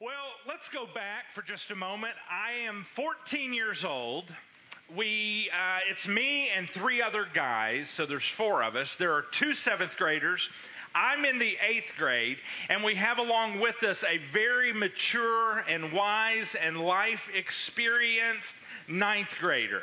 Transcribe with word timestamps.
Well, 0.00 0.10
let's 0.48 0.68
go 0.72 0.86
back 0.92 1.26
for 1.36 1.42
just 1.42 1.70
a 1.70 1.76
moment. 1.76 2.14
I 2.28 2.66
am 2.66 2.84
14 2.96 3.54
years 3.54 3.84
old. 3.84 4.24
We, 4.96 5.48
uh, 5.50 5.78
it's 5.88 6.06
me 6.08 6.50
and 6.50 6.68
three 6.70 7.00
other 7.00 7.26
guys, 7.32 7.86
so 7.96 8.04
there's 8.04 8.28
four 8.36 8.64
of 8.64 8.74
us. 8.74 8.92
There 8.98 9.12
are 9.12 9.24
two 9.38 9.54
seventh 9.54 9.96
graders. 9.96 10.46
I'm 10.96 11.24
in 11.24 11.38
the 11.38 11.56
eighth 11.64 11.92
grade, 11.96 12.38
and 12.68 12.82
we 12.82 12.96
have 12.96 13.18
along 13.18 13.60
with 13.60 13.80
us 13.84 13.96
a 14.02 14.18
very 14.32 14.72
mature 14.72 15.58
and 15.60 15.92
wise 15.92 16.48
and 16.60 16.76
life 16.80 17.22
experienced 17.32 18.54
ninth 18.88 19.30
grader. 19.40 19.82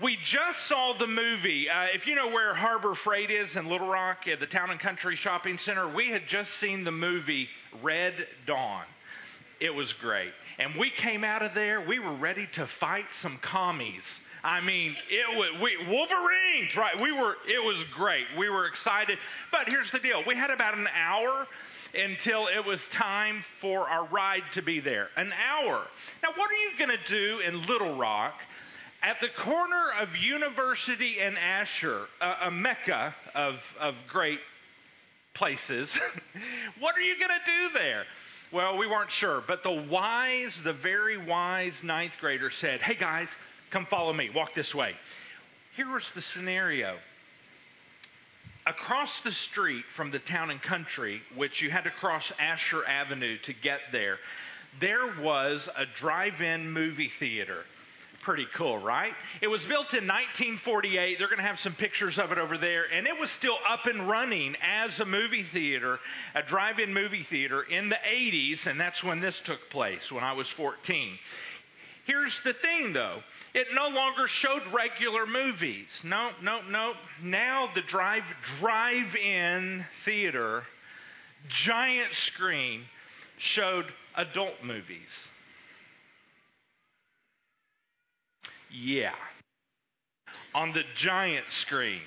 We 0.00 0.18
just 0.22 0.68
saw 0.68 0.94
the 0.96 1.08
movie. 1.08 1.68
Uh, 1.68 1.86
if 1.94 2.06
you 2.06 2.14
know 2.14 2.28
where 2.28 2.54
Harbor 2.54 2.94
Freight 2.94 3.32
is 3.32 3.56
in 3.56 3.68
Little 3.68 3.88
Rock 3.88 4.28
at 4.32 4.38
the 4.38 4.46
Town 4.46 4.70
and 4.70 4.78
Country 4.78 5.16
Shopping 5.16 5.58
Center, 5.58 5.92
we 5.92 6.10
had 6.10 6.28
just 6.28 6.50
seen 6.60 6.84
the 6.84 6.92
movie 6.92 7.48
Red 7.82 8.14
Dawn. 8.46 8.84
It 9.60 9.74
was 9.74 9.92
great. 9.94 10.32
And 10.58 10.74
we 10.78 10.90
came 10.90 11.22
out 11.22 11.42
of 11.42 11.54
there, 11.54 11.80
we 11.80 11.98
were 11.98 12.14
ready 12.14 12.48
to 12.54 12.66
fight 12.78 13.04
some 13.20 13.38
commies. 13.42 14.02
I 14.42 14.60
mean, 14.60 14.96
it 15.10 15.36
was 15.36 15.60
we, 15.60 15.76
Wolverines, 15.86 16.74
right? 16.74 16.98
We 17.00 17.12
were. 17.12 17.34
It 17.46 17.62
was 17.62 17.84
great. 17.94 18.24
We 18.38 18.48
were 18.48 18.66
excited. 18.66 19.18
But 19.52 19.68
here's 19.68 19.90
the 19.90 19.98
deal: 19.98 20.22
we 20.26 20.34
had 20.34 20.50
about 20.50 20.78
an 20.78 20.88
hour 20.88 21.46
until 21.94 22.46
it 22.46 22.64
was 22.64 22.80
time 22.92 23.44
for 23.60 23.88
our 23.88 24.06
ride 24.06 24.42
to 24.54 24.62
be 24.62 24.80
there. 24.80 25.08
An 25.16 25.32
hour. 25.32 25.86
Now, 26.22 26.30
what 26.36 26.50
are 26.50 26.54
you 26.54 26.70
going 26.78 26.90
to 26.90 27.12
do 27.12 27.40
in 27.40 27.62
Little 27.62 27.98
Rock? 27.98 28.34
At 29.02 29.16
the 29.20 29.28
corner 29.42 29.92
of 29.98 30.14
University 30.14 31.20
and 31.20 31.38
Asher, 31.38 32.04
a, 32.20 32.48
a 32.48 32.50
mecca 32.50 33.14
of, 33.34 33.54
of 33.78 33.94
great 34.08 34.40
places, 35.34 35.88
what 36.80 36.94
are 36.96 37.00
you 37.00 37.14
going 37.18 37.30
to 37.30 37.46
do 37.46 37.78
there? 37.78 38.04
Well, 38.52 38.78
we 38.78 38.88
weren't 38.88 39.12
sure, 39.12 39.42
but 39.46 39.62
the 39.62 39.70
wise, 39.70 40.52
the 40.64 40.72
very 40.72 41.16
wise 41.16 41.74
ninth 41.84 42.14
grader 42.20 42.50
said, 42.50 42.80
Hey 42.80 42.96
guys, 42.96 43.28
come 43.70 43.86
follow 43.86 44.12
me, 44.12 44.28
walk 44.34 44.54
this 44.54 44.74
way. 44.74 44.94
Here 45.76 45.88
was 45.88 46.04
the 46.16 46.22
scenario. 46.22 46.98
Across 48.66 49.20
the 49.22 49.30
street 49.30 49.84
from 49.96 50.10
the 50.10 50.18
town 50.18 50.50
and 50.50 50.60
country, 50.60 51.22
which 51.36 51.62
you 51.62 51.70
had 51.70 51.84
to 51.84 51.90
cross 51.90 52.32
Asher 52.40 52.84
Avenue 52.84 53.38
to 53.44 53.52
get 53.52 53.80
there, 53.92 54.18
there 54.80 55.20
was 55.20 55.68
a 55.76 55.86
drive 55.86 56.40
in 56.40 56.72
movie 56.72 57.10
theater 57.20 57.62
pretty 58.20 58.46
cool, 58.54 58.78
right? 58.78 59.12
It 59.40 59.48
was 59.48 59.60
built 59.66 59.92
in 59.94 60.06
1948. 60.06 61.18
They're 61.18 61.28
going 61.28 61.38
to 61.38 61.44
have 61.44 61.58
some 61.60 61.74
pictures 61.74 62.18
of 62.18 62.32
it 62.32 62.38
over 62.38 62.58
there. 62.58 62.84
And 62.92 63.06
it 63.06 63.18
was 63.18 63.30
still 63.32 63.58
up 63.68 63.86
and 63.86 64.08
running 64.08 64.56
as 64.62 64.98
a 65.00 65.04
movie 65.04 65.44
theater, 65.52 65.98
a 66.34 66.42
drive 66.42 66.78
in 66.78 66.92
movie 66.92 67.24
theater 67.28 67.62
in 67.62 67.88
the 67.88 67.96
80s. 67.96 68.66
And 68.66 68.78
that's 68.78 69.02
when 69.02 69.20
this 69.20 69.40
took 69.44 69.70
place, 69.70 70.10
when 70.12 70.24
I 70.24 70.34
was 70.34 70.48
14. 70.50 71.18
Here's 72.06 72.38
the 72.44 72.54
thing, 72.54 72.92
though. 72.92 73.20
It 73.54 73.68
no 73.72 73.88
longer 73.88 74.26
showed 74.26 74.62
regular 74.72 75.26
movies. 75.26 75.88
No, 76.02 76.30
no, 76.42 76.60
no. 76.62 76.94
Now 77.22 77.68
the 77.74 77.82
drive 77.82 78.24
drive 78.58 79.14
in 79.14 79.84
theater, 80.04 80.62
giant 81.48 82.12
screen, 82.14 82.82
showed 83.38 83.86
adult 84.16 84.64
movies. 84.64 85.08
Yeah. 88.72 89.14
On 90.54 90.72
the 90.72 90.82
giant 90.96 91.46
screen. 91.62 92.00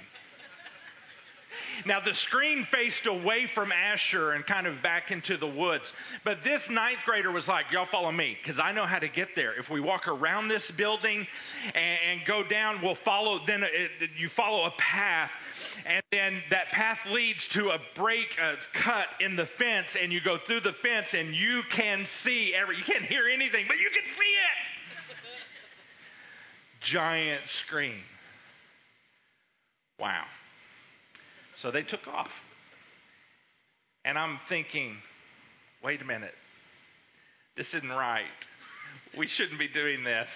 Now, 1.86 2.00
the 2.00 2.14
screen 2.14 2.68
faced 2.72 3.06
away 3.08 3.48
from 3.54 3.72
Asher 3.72 4.34
and 4.34 4.46
kind 4.46 4.68
of 4.68 4.82
back 4.82 5.12
into 5.12 5.38
the 5.38 5.48
woods. 5.48 5.92
But 6.24 6.38
this 6.44 6.62
ninth 6.70 7.00
grader 7.06 7.32
was 7.32 7.48
like, 7.48 7.66
Y'all 7.72 7.88
follow 7.92 8.12
me, 8.12 8.38
because 8.42 8.60
I 8.60 8.72
know 8.72 8.86
how 8.86 9.00
to 9.00 9.08
get 9.08 9.30
there. 9.36 9.60
If 9.60 9.70
we 9.70 9.80
walk 9.80 10.08
around 10.08 10.48
this 10.48 10.70
building 10.78 11.26
and, 11.74 12.00
and 12.10 12.22
go 12.28 12.44
down, 12.44 12.82
we'll 12.82 12.98
follow, 13.04 13.40
then 13.48 13.64
uh, 13.64 13.68
it, 13.72 14.12
you 14.18 14.30
follow 14.30 14.66
a 14.66 14.72
path, 14.78 15.32
and 15.86 16.04
then 16.12 16.42
that 16.52 16.68
path 16.72 17.00
leads 17.10 17.48
to 17.50 17.70
a 17.70 17.80
break, 17.96 18.28
a 18.42 18.56
cut 18.78 19.08
in 19.20 19.36
the 19.36 19.48
fence, 19.58 19.88
and 20.00 20.14
you 20.14 20.22
go 20.22 20.38
through 20.46 20.62
the 20.62 20.74
fence, 20.82 21.08
and 21.14 21.36
you 21.36 21.62
can 21.72 22.06
see 22.24 22.54
every, 22.54 22.78
you 22.78 22.84
can't 22.84 23.06
hear 23.06 23.28
anything, 23.28 23.66
but 23.68 23.78
you 23.78 23.90
can 23.94 24.04
see 24.04 24.24
it 24.24 24.73
giant 26.84 27.42
screen. 27.66 28.02
Wow. 30.00 30.24
So 31.62 31.72
they 31.72 31.84
took 31.84 32.08
off. 32.08 32.30
And 34.06 34.18
I'm 34.18 34.40
thinking, 34.50 34.98
wait 35.84 36.02
a 36.02 36.06
minute. 36.06 36.34
This 37.56 37.68
isn't 37.74 37.90
right. 37.90 38.24
We 39.18 39.28
shouldn't 39.28 39.60
be 39.60 39.68
doing 39.68 40.04
this. 40.04 40.28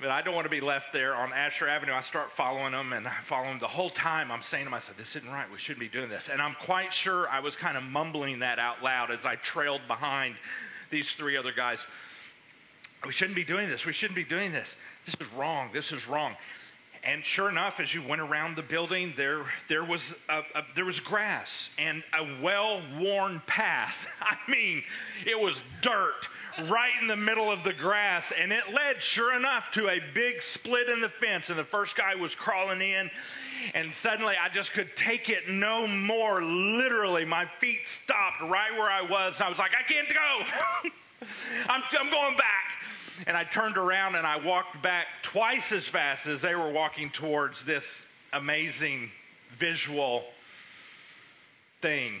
But 0.00 0.10
I 0.10 0.22
don't 0.22 0.34
want 0.34 0.46
to 0.46 0.50
be 0.50 0.60
left 0.60 0.86
there 0.92 1.14
on 1.14 1.32
Asher 1.32 1.68
Avenue. 1.68 1.92
I 1.92 2.02
start 2.02 2.28
following 2.36 2.72
them 2.72 2.92
and 2.92 3.06
I 3.06 3.14
follow 3.28 3.46
them 3.46 3.58
the 3.60 3.68
whole 3.68 3.90
time. 3.90 4.32
I'm 4.32 4.42
saying 4.50 4.64
to 4.64 4.70
myself, 4.70 4.96
this 4.96 5.14
isn't 5.14 5.28
right. 5.28 5.46
We 5.52 5.58
shouldn't 5.58 5.80
be 5.80 5.88
doing 5.88 6.08
this. 6.08 6.24
And 6.30 6.42
I'm 6.42 6.56
quite 6.64 6.92
sure 6.92 7.28
I 7.28 7.40
was 7.40 7.54
kind 7.56 7.76
of 7.76 7.82
mumbling 7.84 8.40
that 8.40 8.58
out 8.58 8.82
loud 8.82 9.10
as 9.10 9.24
I 9.24 9.36
trailed 9.36 9.82
behind 9.86 10.34
these 10.90 11.08
three 11.18 11.36
other 11.36 11.52
guys. 11.56 11.78
We 13.04 13.12
shouldn't 13.12 13.36
be 13.36 13.44
doing 13.44 13.68
this. 13.68 13.84
We 13.84 13.92
shouldn't 13.92 14.16
be 14.16 14.24
doing 14.24 14.52
this. 14.52 14.68
This 15.04 15.14
is 15.20 15.32
wrong. 15.34 15.70
This 15.72 15.92
is 15.92 16.06
wrong. 16.08 16.34
And 17.04 17.24
sure 17.24 17.48
enough, 17.48 17.74
as 17.78 17.94
you 17.94 18.02
went 18.02 18.20
around 18.20 18.56
the 18.56 18.62
building, 18.62 19.14
there, 19.16 19.46
there, 19.68 19.84
was, 19.84 20.00
a, 20.28 20.38
a, 20.38 20.62
there 20.74 20.84
was 20.84 20.98
grass 21.00 21.48
and 21.78 22.02
a 22.12 22.42
well 22.42 22.82
worn 22.98 23.40
path. 23.46 23.94
I 24.20 24.50
mean, 24.50 24.82
it 25.24 25.38
was 25.38 25.54
dirt 25.82 26.26
right 26.68 26.90
in 27.00 27.06
the 27.06 27.16
middle 27.16 27.52
of 27.52 27.62
the 27.62 27.72
grass, 27.72 28.24
and 28.36 28.50
it 28.50 28.64
led, 28.72 29.00
sure 29.00 29.36
enough, 29.36 29.64
to 29.74 29.88
a 29.88 29.98
big 30.14 30.42
split 30.54 30.88
in 30.88 31.00
the 31.00 31.10
fence. 31.20 31.48
And 31.48 31.56
the 31.56 31.64
first 31.64 31.96
guy 31.96 32.16
was 32.16 32.34
crawling 32.34 32.80
in, 32.80 33.10
and 33.74 33.92
suddenly 34.02 34.34
I 34.34 34.52
just 34.52 34.72
could 34.72 34.88
take 34.96 35.28
it 35.28 35.48
no 35.48 35.86
more. 35.86 36.42
Literally, 36.42 37.24
my 37.24 37.44
feet 37.60 37.80
stopped 38.04 38.40
right 38.50 38.72
where 38.72 38.90
I 38.90 39.02
was. 39.02 39.36
I 39.38 39.48
was 39.48 39.58
like, 39.58 39.72
I 39.78 39.86
can't 39.86 40.08
go. 40.08 40.90
I'm, 41.68 41.82
I'm 42.00 42.10
going 42.10 42.36
back. 42.36 42.66
And 43.26 43.36
I 43.36 43.44
turned 43.44 43.76
around 43.76 44.14
and 44.14 44.26
I 44.26 44.44
walked 44.44 44.82
back 44.82 45.06
twice 45.22 45.72
as 45.72 45.86
fast 45.88 46.26
as 46.26 46.42
they 46.42 46.54
were 46.54 46.70
walking 46.70 47.10
towards 47.10 47.64
this 47.64 47.84
amazing 48.32 49.10
visual 49.58 50.24
thing. 51.80 52.20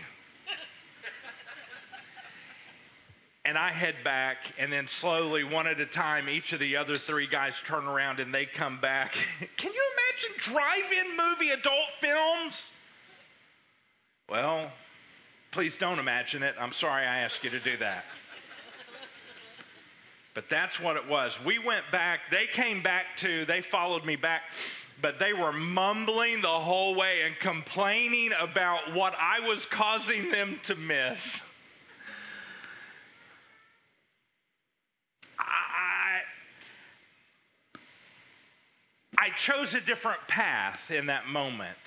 and 3.44 3.56
I 3.56 3.72
head 3.72 3.94
back, 4.02 4.38
and 4.58 4.72
then 4.72 4.88
slowly, 5.00 5.44
one 5.44 5.66
at 5.66 5.80
a 5.80 5.86
time, 5.86 6.28
each 6.28 6.52
of 6.52 6.60
the 6.60 6.76
other 6.76 6.98
three 6.98 7.28
guys 7.28 7.52
turn 7.66 7.84
around 7.84 8.18
and 8.18 8.34
they 8.34 8.46
come 8.46 8.80
back. 8.80 9.12
Can 9.56 9.72
you 9.72 9.82
imagine 9.92 10.52
drive 10.52 10.92
in 10.92 11.16
movie 11.16 11.50
adult 11.50 11.90
films? 12.00 12.54
Well, 14.28 14.72
please 15.52 15.74
don't 15.78 15.98
imagine 15.98 16.42
it. 16.42 16.54
I'm 16.58 16.72
sorry 16.72 17.06
I 17.06 17.20
asked 17.20 17.42
you 17.42 17.50
to 17.50 17.60
do 17.60 17.76
that. 17.78 18.04
But 20.36 20.44
that's 20.50 20.78
what 20.78 20.96
it 20.96 21.08
was. 21.08 21.32
We 21.46 21.58
went 21.58 21.90
back. 21.90 22.20
They 22.30 22.44
came 22.52 22.82
back 22.82 23.06
too. 23.18 23.46
They 23.46 23.62
followed 23.70 24.04
me 24.04 24.16
back. 24.16 24.42
But 25.00 25.18
they 25.18 25.32
were 25.32 25.50
mumbling 25.50 26.42
the 26.42 26.48
whole 26.48 26.94
way 26.94 27.22
and 27.22 27.34
complaining 27.40 28.32
about 28.38 28.94
what 28.94 29.14
I 29.18 29.46
was 29.48 29.66
causing 29.72 30.30
them 30.30 30.60
to 30.64 30.74
miss. 30.74 31.18
I, 35.38 36.20
I 39.16 39.28
chose 39.38 39.72
a 39.72 39.80
different 39.80 40.20
path 40.28 40.80
in 40.90 41.06
that 41.06 41.26
moment. 41.28 41.78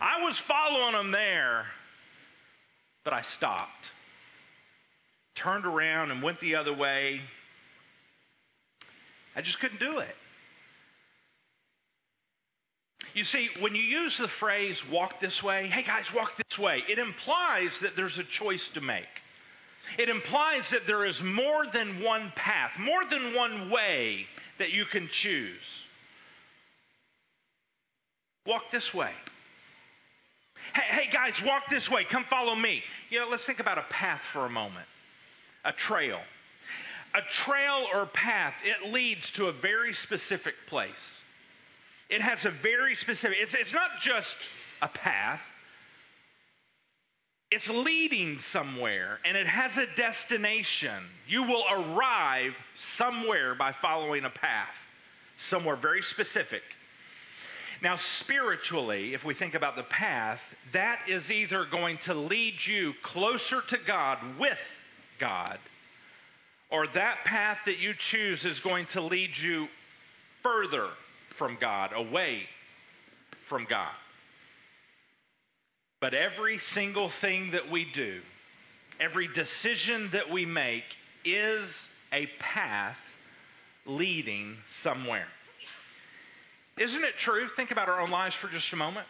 I 0.00 0.24
was 0.24 0.38
following 0.48 0.94
them 0.94 1.10
there, 1.10 1.66
but 3.04 3.12
I 3.12 3.20
stopped. 3.36 3.90
Turned 5.34 5.66
around 5.66 6.10
and 6.10 6.22
went 6.22 6.40
the 6.40 6.54
other 6.54 6.72
way 6.74 7.20
I 9.36 9.42
just 9.42 9.60
couldn't 9.60 9.80
do 9.80 9.98
it. 9.98 10.14
You 13.14 13.24
see, 13.24 13.48
when 13.60 13.74
you 13.74 13.82
use 13.82 14.16
the 14.18 14.28
phrase 14.28 14.80
walk 14.90 15.20
this 15.20 15.42
way, 15.42 15.68
hey 15.68 15.82
guys, 15.82 16.04
walk 16.14 16.32
this 16.36 16.58
way, 16.58 16.82
it 16.88 16.98
implies 16.98 17.70
that 17.82 17.96
there's 17.96 18.18
a 18.18 18.24
choice 18.24 18.66
to 18.74 18.80
make. 18.80 19.04
It 19.98 20.08
implies 20.08 20.68
that 20.72 20.86
there 20.86 21.04
is 21.04 21.20
more 21.22 21.64
than 21.72 22.02
one 22.02 22.32
path, 22.34 22.72
more 22.78 23.04
than 23.08 23.34
one 23.34 23.70
way 23.70 24.26
that 24.58 24.70
you 24.70 24.84
can 24.86 25.08
choose. 25.12 25.62
Walk 28.46 28.64
this 28.70 28.92
way. 28.92 29.12
Hey, 30.74 31.02
hey 31.02 31.10
guys, 31.12 31.34
walk 31.44 31.64
this 31.70 31.88
way. 31.90 32.04
Come 32.04 32.24
follow 32.28 32.54
me. 32.54 32.82
You 33.10 33.20
know, 33.20 33.28
let's 33.28 33.44
think 33.44 33.60
about 33.60 33.78
a 33.78 33.84
path 33.90 34.20
for 34.32 34.44
a 34.44 34.50
moment. 34.50 34.86
A 35.64 35.72
trail 35.72 36.20
a 37.14 37.20
trail 37.44 37.86
or 37.94 38.06
path, 38.06 38.54
it 38.64 38.92
leads 38.92 39.30
to 39.32 39.46
a 39.46 39.52
very 39.52 39.92
specific 39.92 40.54
place. 40.66 40.90
It 42.08 42.20
has 42.20 42.44
a 42.44 42.50
very 42.62 42.94
specific, 42.94 43.38
it's, 43.40 43.54
it's 43.54 43.72
not 43.72 43.90
just 44.02 44.34
a 44.82 44.88
path, 44.88 45.40
it's 47.50 47.68
leading 47.68 48.38
somewhere 48.52 49.18
and 49.24 49.36
it 49.36 49.46
has 49.46 49.76
a 49.76 49.86
destination. 49.96 51.04
You 51.28 51.44
will 51.44 51.64
arrive 51.70 52.52
somewhere 52.96 53.54
by 53.54 53.72
following 53.80 54.24
a 54.24 54.30
path, 54.30 54.74
somewhere 55.48 55.76
very 55.76 56.02
specific. 56.02 56.62
Now, 57.82 57.98
spiritually, 58.20 59.14
if 59.14 59.24
we 59.24 59.34
think 59.34 59.54
about 59.54 59.76
the 59.76 59.82
path, 59.84 60.40
that 60.72 61.00
is 61.08 61.30
either 61.30 61.66
going 61.70 61.98
to 62.04 62.14
lead 62.14 62.54
you 62.64 62.94
closer 63.02 63.60
to 63.68 63.76
God 63.86 64.18
with 64.38 64.58
God, 65.20 65.58
or 66.70 66.86
that 66.88 67.24
path 67.24 67.58
that 67.66 67.78
you 67.78 67.94
choose 67.94 68.44
is 68.44 68.58
going 68.60 68.86
to 68.92 69.00
lead 69.00 69.36
you 69.36 69.68
further 70.42 70.88
from 71.38 71.56
God, 71.60 71.90
away 71.94 72.42
from 73.48 73.66
God. 73.68 73.92
But 76.00 76.14
every 76.14 76.58
single 76.74 77.10
thing 77.20 77.52
that 77.52 77.70
we 77.70 77.86
do, 77.94 78.20
every 79.00 79.28
decision 79.28 80.10
that 80.12 80.30
we 80.30 80.44
make 80.44 80.84
is 81.24 81.68
a 82.12 82.26
path 82.38 82.96
leading 83.86 84.56
somewhere. 84.82 85.26
Isn't 86.78 87.04
it 87.04 87.14
true? 87.18 87.48
Think 87.56 87.70
about 87.70 87.88
our 87.88 88.00
own 88.00 88.10
lives 88.10 88.34
for 88.34 88.48
just 88.48 88.72
a 88.72 88.76
moment. 88.76 89.06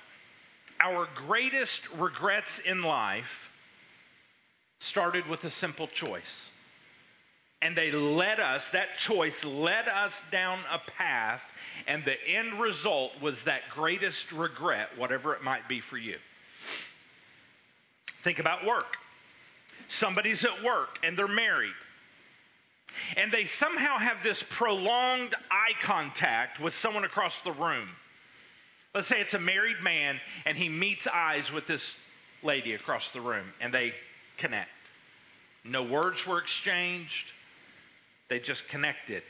Our 0.81 1.09
greatest 1.27 1.81
regrets 1.99 2.61
in 2.65 2.83
life 2.83 3.25
started 4.81 5.27
with 5.27 5.43
a 5.45 5.51
simple 5.51 5.89
choice. 5.89 6.51
And 7.63 7.77
they 7.77 7.91
led 7.91 8.39
us, 8.39 8.63
that 8.73 8.89
choice 8.99 9.43
led 9.43 9.89
us 9.89 10.13
down 10.31 10.61
a 10.71 10.79
path, 10.91 11.41
and 11.87 12.05
the 12.05 12.15
end 12.37 12.61
result 12.61 13.13
was 13.23 13.35
that 13.47 13.63
greatest 13.75 14.31
regret, 14.33 14.89
whatever 14.99 15.35
it 15.35 15.43
might 15.43 15.69
be 15.69 15.81
for 15.81 15.97
you. 15.97 16.17
Think 18.25 18.39
about 18.39 18.67
work. 18.67 18.97
Somebody's 19.89 20.45
at 20.45 20.65
work 20.65 20.99
and 21.05 21.17
they're 21.17 21.29
married. 21.29 21.71
And 23.17 23.31
they 23.33 23.47
somehow 23.61 23.99
have 23.99 24.23
this 24.23 24.43
prolonged 24.57 25.35
eye 25.51 25.75
contact 25.83 26.61
with 26.61 26.75
someone 26.75 27.05
across 27.05 27.35
the 27.45 27.53
room. 27.53 27.89
Let's 28.95 29.09
say 29.09 29.21
it's 29.21 29.35
a 29.35 29.39
married 29.39 29.83
man 29.83 30.17
and 30.45 30.57
he 30.57 30.69
meets 30.69 31.07
eyes 31.07 31.53
with 31.53 31.67
this 31.67 31.83
lady 32.43 32.75
across 32.75 33.09
the 33.13 33.21
room 33.21 33.47
and 33.61 33.73
they 33.73 33.93
connect. 34.39 34.71
No 35.65 35.85
words 35.85 36.27
were 36.27 36.39
exchanged, 36.39 37.33
they 38.29 38.39
just 38.39 38.67
connected. 38.69 39.23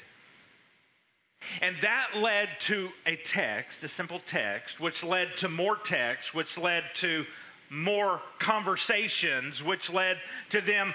And 1.61 1.77
that 1.83 2.17
led 2.17 2.49
to 2.67 2.89
a 3.07 3.17
text, 3.33 3.83
a 3.83 3.89
simple 3.89 4.21
text, 4.27 4.81
which 4.81 5.03
led 5.03 5.29
to 5.39 5.49
more 5.49 5.77
text, 5.85 6.35
which 6.35 6.57
led 6.57 6.83
to 7.01 7.25
more 7.71 8.21
conversations, 8.39 9.63
which 9.63 9.91
led 9.91 10.17
to 10.51 10.61
them, 10.61 10.95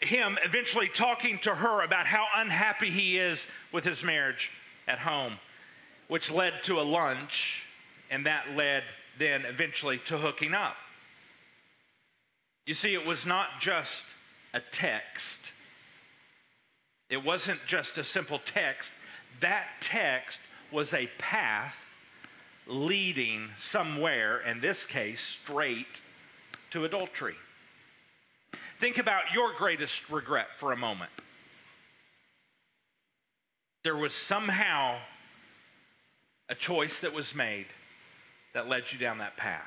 him 0.00 0.38
eventually 0.44 0.90
talking 0.96 1.38
to 1.42 1.54
her 1.54 1.82
about 1.82 2.06
how 2.06 2.24
unhappy 2.36 2.90
he 2.90 3.18
is 3.18 3.38
with 3.72 3.84
his 3.84 4.02
marriage 4.02 4.50
at 4.86 4.98
home, 4.98 5.38
which 6.08 6.30
led 6.30 6.52
to 6.64 6.80
a 6.80 6.82
lunch, 6.82 7.62
and 8.10 8.26
that 8.26 8.50
led 8.56 8.82
then 9.18 9.44
eventually 9.44 10.00
to 10.06 10.18
hooking 10.18 10.54
up. 10.54 10.76
You 12.66 12.74
see, 12.74 12.94
it 12.94 13.06
was 13.06 13.24
not 13.26 13.46
just 13.60 14.02
a 14.54 14.60
text. 14.72 15.38
It 17.10 17.24
wasn't 17.24 17.60
just 17.66 17.98
a 17.98 18.04
simple 18.04 18.40
text. 18.52 18.90
That 19.40 19.66
text 19.82 20.38
was 20.72 20.92
a 20.92 21.08
path 21.18 21.74
leading 22.66 23.48
somewhere, 23.70 24.40
in 24.40 24.60
this 24.60 24.78
case, 24.86 25.20
straight 25.44 25.86
to 26.72 26.84
adultery. 26.84 27.34
Think 28.80 28.98
about 28.98 29.22
your 29.34 29.52
greatest 29.58 29.94
regret 30.10 30.46
for 30.58 30.72
a 30.72 30.76
moment. 30.76 31.10
There 33.84 33.96
was 33.96 34.12
somehow 34.28 34.98
a 36.48 36.54
choice 36.54 36.94
that 37.02 37.12
was 37.12 37.32
made 37.34 37.66
that 38.54 38.68
led 38.68 38.84
you 38.90 38.98
down 38.98 39.18
that 39.18 39.36
path. 39.36 39.62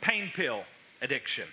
Pain 0.00 0.30
pill 0.34 0.62
addiction. 1.00 1.46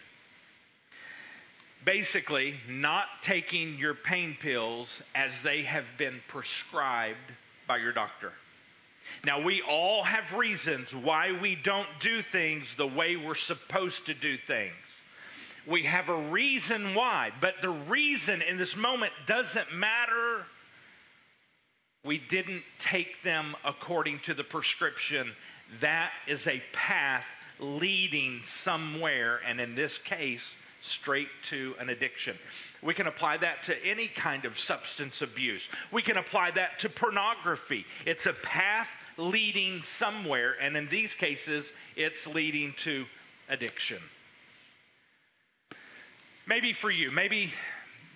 Basically, 1.86 2.56
not 2.68 3.06
taking 3.24 3.78
your 3.78 3.94
pain 3.94 4.36
pills 4.42 5.02
as 5.16 5.32
they 5.44 5.64
have 5.64 5.86
been 5.98 6.20
prescribed 6.28 7.18
by 7.68 7.78
your 7.78 7.94
doctor. 7.94 8.34
Now, 9.26 9.42
we 9.42 9.62
all 9.68 10.04
have 10.04 10.38
reasons 10.38 10.94
why 10.94 11.32
we 11.42 11.56
don't 11.56 11.88
do 12.02 12.22
things 12.32 12.66
the 12.78 12.88
way 12.88 13.16
we're 13.16 13.36
supposed 13.36 14.06
to 14.06 14.14
do 14.14 14.38
things. 14.46 14.74
We 15.68 15.84
have 15.84 16.10
a 16.10 16.30
reason 16.30 16.96
why, 16.96 17.32
but 17.42 17.56
the 17.62 17.70
reason 17.70 18.42
in 18.42 18.58
this 18.58 18.76
moment 18.76 19.12
doesn't 19.28 19.74
matter. 19.74 20.46
We 22.06 22.22
didn't 22.30 22.64
take 22.80 23.24
them 23.24 23.56
according 23.66 24.22
to 24.26 24.34
the 24.34 24.44
prescription. 24.44 25.32
That 25.82 26.12
is 26.28 26.46
a 26.48 26.62
path 26.74 27.26
leading 27.60 28.42
somewhere, 28.64 29.40
and 29.46 29.60
in 29.60 29.76
this 29.76 29.98
case, 30.06 30.44
straight 30.82 31.28
to 31.50 31.76
an 31.80 31.90
addiction. 31.90 32.38
We 32.84 32.94
can 32.94 33.08
apply 33.08 33.38
that 33.38 33.64
to 33.66 33.76
any 33.86 34.08
kind 34.08 34.46
of 34.46 34.58
substance 34.58 35.22
abuse. 35.22 35.62
We 35.92 36.02
can 36.02 36.18
apply 36.18 36.52
that 36.52 36.80
to 36.80 36.90
pornography. 36.90 37.86
It's 38.06 38.26
a 38.26 38.34
path 38.44 38.88
leading 39.18 39.82
somewhere, 40.00 40.56
and 40.62 40.78
in 40.78 40.88
these 40.90 41.14
cases, 41.16 41.66
it's 41.96 42.26
leading 42.28 42.74
to 42.84 43.06
addiction. 43.50 44.00
Maybe 46.48 46.74
for 46.74 46.90
you, 46.90 47.12
maybe 47.12 47.54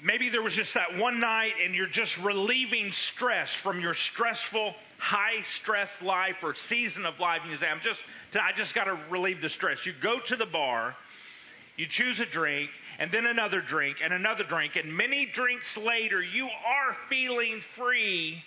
maybe 0.04 0.30
there 0.30 0.42
was 0.42 0.54
just 0.54 0.74
that 0.74 0.98
one 0.98 1.20
night 1.20 1.54
and 1.64 1.74
you're 1.74 1.88
just 1.88 2.18
relieving 2.20 2.92
stress 2.92 3.50
from 3.64 3.80
your 3.80 3.94
stressful 3.94 4.74
high 4.98 5.44
stress 5.62 5.90
life 6.02 6.36
or 6.44 6.54
season 6.68 7.06
of 7.06 7.20
life 7.20 7.40
and 7.44 7.52
you 7.52 7.58
say 7.58 7.68
i'm 7.68 7.80
just 7.82 8.00
i 8.34 8.52
just 8.56 8.76
got 8.76 8.84
to 8.84 9.00
relieve 9.10 9.42
the 9.42 9.50
stress 9.50 9.86
you 9.86 9.94
go 10.02 10.20
to 10.28 10.36
the 10.36 10.46
bar 10.46 10.96
you 11.76 11.88
choose 11.88 12.20
a 12.20 12.26
drink, 12.26 12.70
and 13.00 13.12
then 13.12 13.26
another 13.26 13.62
drink, 13.62 13.98
and 14.04 14.14
another 14.14 14.44
drink, 14.44 14.76
and 14.76 14.96
many 14.96 15.26
drinks 15.26 15.76
later, 15.78 16.22
you 16.22 16.46
are 16.46 16.98
feeling 17.10 17.62
free. 17.76 18.44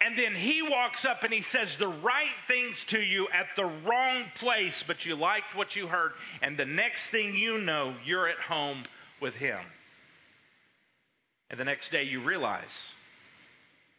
And 0.00 0.16
then 0.16 0.34
he 0.34 0.62
walks 0.62 1.04
up 1.04 1.24
and 1.24 1.32
he 1.32 1.42
says 1.42 1.68
the 1.78 1.88
right 1.88 2.30
things 2.46 2.76
to 2.88 3.00
you 3.00 3.26
at 3.34 3.46
the 3.56 3.64
wrong 3.64 4.24
place, 4.36 4.84
but 4.86 5.04
you 5.04 5.16
liked 5.16 5.56
what 5.56 5.74
you 5.74 5.88
heard. 5.88 6.12
And 6.42 6.56
the 6.56 6.64
next 6.64 7.10
thing 7.10 7.34
you 7.34 7.58
know, 7.58 7.94
you're 8.04 8.28
at 8.28 8.38
home 8.38 8.84
with 9.20 9.34
him. 9.34 9.58
And 11.50 11.58
the 11.58 11.64
next 11.64 11.90
day 11.90 12.04
you 12.04 12.22
realize, 12.22 12.70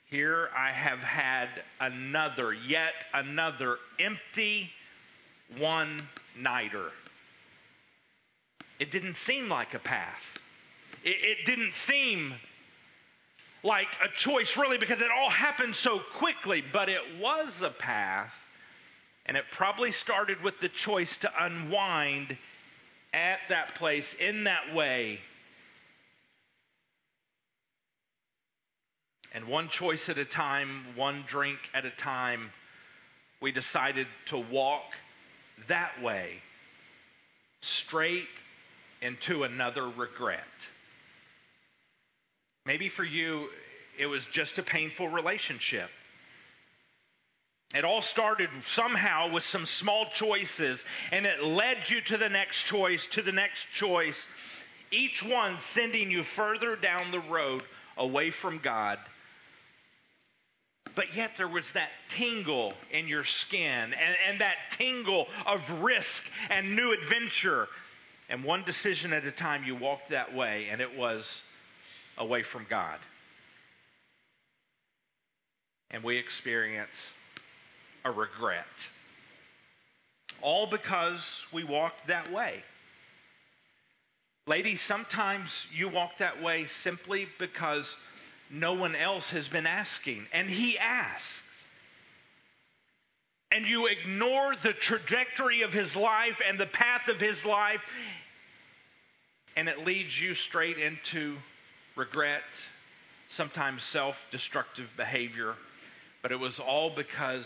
here 0.10 0.50
I 0.58 0.72
have 0.72 1.00
had 1.00 1.50
another, 1.80 2.54
yet 2.54 2.94
another 3.14 3.78
empty 4.00 4.70
one 5.58 6.08
nighter. 6.38 6.90
It 8.82 8.92
didn't 8.92 9.16
seem 9.28 9.48
like 9.48 9.76
a 9.76 9.80
path. 9.80 10.24
It, 11.04 11.10
it 11.10 11.46
didn't 11.46 11.76
seem 11.88 12.34
like 13.64 13.86
a 14.04 14.08
choice, 14.18 14.58
really, 14.58 14.80
because 14.80 15.00
it 15.02 15.08
all 15.16 15.30
happened 15.30 15.76
so 15.76 16.00
quickly, 16.18 16.64
but 16.74 16.90
it 16.90 17.02
was 17.20 17.54
a 17.62 17.70
path, 17.70 18.32
and 19.28 19.38
it 19.38 19.44
probably 19.56 19.92
started 19.92 20.42
with 20.44 20.56
the 20.62 20.70
choice 20.70 21.16
to 21.18 21.30
unwind 21.40 22.36
at 23.14 23.38
that 23.50 23.76
place 23.76 24.08
in 24.20 24.46
that 24.46 24.74
way. 24.74 25.20
And 29.32 29.46
one 29.46 29.70
choice 29.70 30.10
at 30.10 30.18
a 30.18 30.26
time, 30.26 30.96
one 30.96 31.24
drink 31.28 31.60
at 31.76 31.86
a 31.86 31.92
time, 31.92 32.50
we 33.44 33.52
decided 33.52 34.08
to 34.30 34.40
walk 34.40 34.86
that 35.70 36.02
way, 36.02 36.38
straight 37.62 38.26
into 39.02 39.44
another 39.44 39.90
regret. 39.90 40.44
Maybe 42.66 42.90
for 42.90 43.04
you, 43.04 43.48
it 44.00 44.06
was 44.06 44.22
just 44.32 44.58
a 44.58 44.64
painful 44.64 45.10
relationship. 45.10 45.90
It 47.74 47.86
all 47.86 48.02
started 48.02 48.50
somehow 48.76 49.32
with 49.32 49.44
some 49.46 49.66
small 49.66 50.06
choices, 50.16 50.80
and 51.12 51.26
it 51.26 51.42
led 51.42 51.78
you 51.88 52.02
to 52.08 52.18
the 52.18 52.30
next 52.30 52.64
choice, 52.66 53.06
to 53.14 53.22
the 53.22 53.32
next 53.32 53.60
choice, 53.80 54.18
each 54.92 55.24
one 55.24 55.58
sending 55.74 56.12
you 56.12 56.24
further 56.36 56.76
down 56.76 57.12
the 57.12 57.22
road 57.22 57.64
away 57.98 58.32
from 58.32 58.60
God. 58.62 58.98
But 60.96 61.16
yet 61.16 61.32
there 61.38 61.48
was 61.48 61.64
that 61.74 61.90
tingle 62.18 62.74
in 62.92 63.08
your 63.08 63.24
skin 63.24 63.62
and, 63.62 64.16
and 64.30 64.42
that 64.42 64.56
tingle 64.78 65.28
of 65.46 65.82
risk 65.82 66.22
and 66.50 66.76
new 66.76 66.92
adventure 66.92 67.68
and 68.32 68.46
one 68.46 68.64
decision 68.64 69.12
at 69.12 69.26
a 69.26 69.32
time, 69.32 69.66
you 69.66 69.76
walked 69.76 70.10
that 70.12 70.34
way, 70.34 70.70
and 70.72 70.80
it 70.80 70.98
was 70.98 71.28
away 72.18 72.44
from 72.44 72.66
God. 72.70 72.98
And 75.92 76.02
we 76.04 76.18
experience 76.18 76.90
a 78.06 78.12
regret. 78.12 78.66
all 80.42 80.66
because 80.66 81.22
we 81.54 81.64
walked 81.64 82.08
that 82.08 82.32
way. 82.32 82.64
Ladies, 84.48 84.82
sometimes 84.88 85.50
you 85.72 85.90
walk 85.90 86.12
that 86.20 86.42
way 86.42 86.68
simply 86.84 87.28
because 87.38 87.88
no 88.50 88.74
one 88.74 88.96
else 88.96 89.30
has 89.30 89.48
been 89.50 89.68
asking, 89.68 90.26
and 90.34 90.50
He 90.50 90.80
asks. 90.80 91.51
And 93.52 93.66
you 93.66 93.88
ignore 93.88 94.54
the 94.64 94.74
trajectory 94.74 95.62
of 95.64 95.72
His 95.72 95.96
life 95.96 96.38
and 96.48 96.60
the 96.60 96.68
path 96.68 97.08
of 97.10 97.20
His 97.20 97.44
life, 97.44 97.82
and 99.56 99.68
it 99.68 99.86
leads 99.86 100.18
you 100.20 100.36
straight 100.36 100.78
into 100.78 101.38
regret, 101.98 102.44
sometimes 103.30 103.84
self 103.84 104.16
destructive 104.32 104.88
behavior. 104.96 105.56
But 106.22 106.32
it 106.32 106.40
was 106.40 106.60
all 106.60 106.96
because 106.96 107.46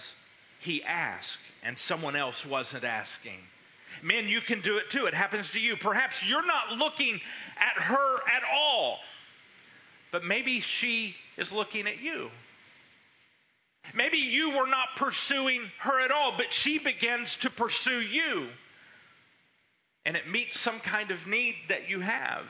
He 0.60 0.84
asked, 0.84 1.40
and 1.64 1.78
someone 1.80 2.16
else 2.16 2.46
wasn't 2.46 2.84
asking. 2.84 3.40
Men, 4.04 4.28
you 4.28 4.42
can 4.42 4.62
do 4.62 4.78
it 4.78 4.92
too. 4.92 5.06
It 5.06 5.14
happens 5.14 5.50
to 5.52 5.60
you. 5.60 5.76
Perhaps 5.78 6.16
you're 6.28 6.46
not 6.46 6.74
looking 6.78 7.20
at 7.58 7.84
her 7.84 8.16
at 8.16 8.44
all, 8.54 8.98
but 10.12 10.24
maybe 10.24 10.60
she 10.60 11.16
is 11.38 11.52
looking 11.52 11.88
at 11.88 12.00
you. 12.00 12.30
Maybe 13.94 14.18
you 14.18 14.52
were 14.52 14.68
not 14.68 14.88
pursuing 14.98 15.70
her 15.80 16.00
at 16.02 16.12
all, 16.12 16.34
but 16.38 16.48
she 16.52 16.80
begins 16.80 17.36
to 17.42 17.50
pursue 17.50 18.02
you. 18.02 18.50
And 20.06 20.16
it 20.16 20.30
meets 20.30 20.60
some 20.60 20.80
kind 20.80 21.12
of 21.12 21.26
need 21.28 21.56
that 21.70 21.90
you 21.90 22.00
have. 22.00 22.46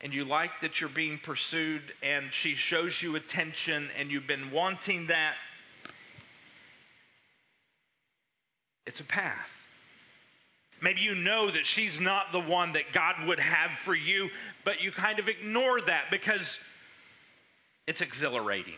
And 0.00 0.14
you 0.14 0.24
like 0.24 0.50
that 0.62 0.80
you're 0.80 0.90
being 0.90 1.18
pursued, 1.24 1.82
and 2.02 2.26
she 2.32 2.54
shows 2.54 3.00
you 3.02 3.16
attention, 3.16 3.88
and 3.98 4.10
you've 4.10 4.28
been 4.28 4.52
wanting 4.52 5.08
that 5.08 5.34
It's 8.88 9.00
a 9.00 9.04
path. 9.04 9.46
Maybe 10.80 11.02
you 11.02 11.14
know 11.14 11.50
that 11.50 11.66
she's 11.66 12.00
not 12.00 12.32
the 12.32 12.40
one 12.40 12.72
that 12.72 12.84
God 12.94 13.26
would 13.26 13.38
have 13.38 13.70
for 13.84 13.94
you, 13.94 14.30
but 14.64 14.80
you 14.80 14.92
kind 14.92 15.18
of 15.18 15.28
ignore 15.28 15.78
that 15.78 16.04
because 16.10 16.56
it's 17.86 18.00
exhilarating. 18.00 18.76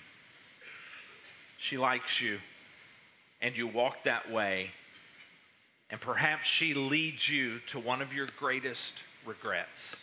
She 1.63 1.77
likes 1.77 2.21
you, 2.21 2.39
and 3.41 3.57
you 3.57 3.67
walk 3.67 3.97
that 4.05 4.31
way, 4.31 4.71
and 5.91 6.01
perhaps 6.01 6.47
she 6.47 6.75
leads 6.75 7.29
you 7.29 7.59
to 7.73 7.79
one 7.79 8.03
of 8.03 8.13
your 8.13 8.29
greatest 8.39 8.93
regrets. 9.27 9.97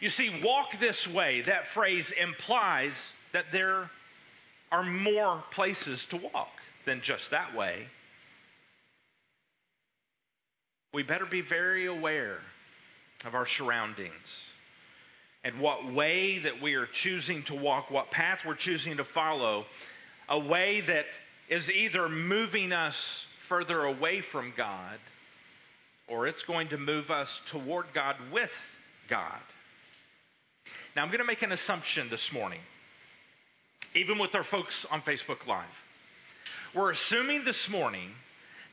You 0.00 0.10
see, 0.10 0.42
walk 0.42 0.78
this 0.80 1.06
way, 1.08 1.42
that 1.42 1.68
phrase 1.74 2.12
implies 2.20 2.92
that 3.32 3.46
there 3.52 3.90
are 4.70 4.84
more 4.84 5.42
places 5.52 6.04
to 6.10 6.16
walk 6.16 6.52
than 6.84 7.00
just 7.02 7.30
that 7.30 7.56
way 7.56 7.86
we 10.94 11.02
better 11.02 11.26
be 11.26 11.42
very 11.42 11.86
aware 11.86 12.38
of 13.26 13.34
our 13.34 13.46
surroundings 13.46 14.12
and 15.44 15.60
what 15.60 15.92
way 15.92 16.38
that 16.38 16.62
we 16.62 16.74
are 16.74 16.86
choosing 16.86 17.44
to 17.44 17.54
walk, 17.54 17.90
what 17.90 18.10
path 18.10 18.38
we're 18.46 18.54
choosing 18.54 18.96
to 18.96 19.04
follow, 19.04 19.66
a 20.28 20.38
way 20.38 20.80
that 20.80 21.04
is 21.50 21.68
either 21.70 22.08
moving 22.08 22.72
us 22.72 22.96
further 23.48 23.84
away 23.84 24.22
from 24.32 24.54
God 24.56 24.98
or 26.08 26.26
it's 26.26 26.42
going 26.44 26.68
to 26.68 26.78
move 26.78 27.10
us 27.10 27.28
toward 27.50 27.86
God 27.94 28.16
with 28.32 28.50
God. 29.08 29.40
Now, 30.96 31.02
I'm 31.02 31.08
going 31.08 31.18
to 31.18 31.26
make 31.26 31.42
an 31.42 31.52
assumption 31.52 32.08
this 32.08 32.30
morning, 32.32 32.60
even 33.94 34.18
with 34.18 34.34
our 34.34 34.44
folks 34.44 34.86
on 34.90 35.02
Facebook 35.02 35.46
Live. 35.46 35.64
We're 36.74 36.92
assuming 36.92 37.44
this 37.44 37.68
morning 37.68 38.10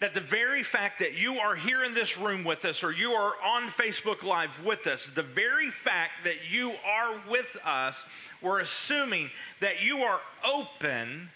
that 0.02 0.16
the 0.16 0.22
very 0.22 0.64
fact 0.64 1.00
that 1.00 1.14
you 1.14 1.36
are 1.36 1.56
here 1.56 1.84
in 1.84 1.94
this 1.94 2.18
room 2.18 2.44
with 2.44 2.66
us 2.66 2.84
or 2.84 2.92
you 2.92 3.12
are 3.12 3.34
on 3.46 3.70
Facebook 3.80 4.24
Live 4.24 4.50
with 4.66 4.88
us, 4.88 5.00
the 5.16 5.24
very 5.24 5.70
fact 5.84 6.12
that 6.24 6.50
you 6.50 6.72
are 6.72 7.22
with 7.30 7.46
us, 7.64 7.96
we're 8.42 8.60
assuming 8.60 9.30
that 9.62 9.82
you 9.84 10.00
are 10.00 10.20
open 10.44 11.30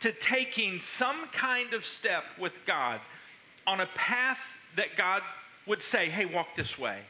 to 0.00 0.12
taking 0.12 0.78
some 0.98 1.24
kind 1.32 1.72
of 1.72 1.82
step 1.86 2.22
with 2.38 2.52
God 2.66 3.00
on 3.66 3.80
a 3.80 3.88
path 3.94 4.38
that 4.76 4.88
God 4.98 5.22
would 5.66 5.80
say, 5.90 6.10
hey, 6.10 6.26
walk 6.26 6.48
this 6.54 6.78
way. 6.78 7.00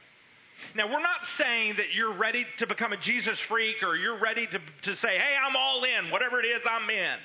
Now, 0.76 0.86
we're 0.86 1.02
not 1.02 1.26
saying 1.36 1.74
that 1.78 1.94
you're 1.94 2.16
ready 2.16 2.46
to 2.58 2.66
become 2.66 2.92
a 2.92 2.96
Jesus 2.96 3.38
freak 3.40 3.82
or 3.82 3.96
you're 3.96 4.20
ready 4.20 4.46
to, 4.46 4.58
to 4.84 4.96
say, 4.96 5.18
hey, 5.18 5.34
I'm 5.44 5.56
all 5.56 5.82
in, 5.82 6.10
whatever 6.10 6.38
it 6.40 6.46
is, 6.46 6.62
I'm 6.64 6.88
in. 6.88 7.16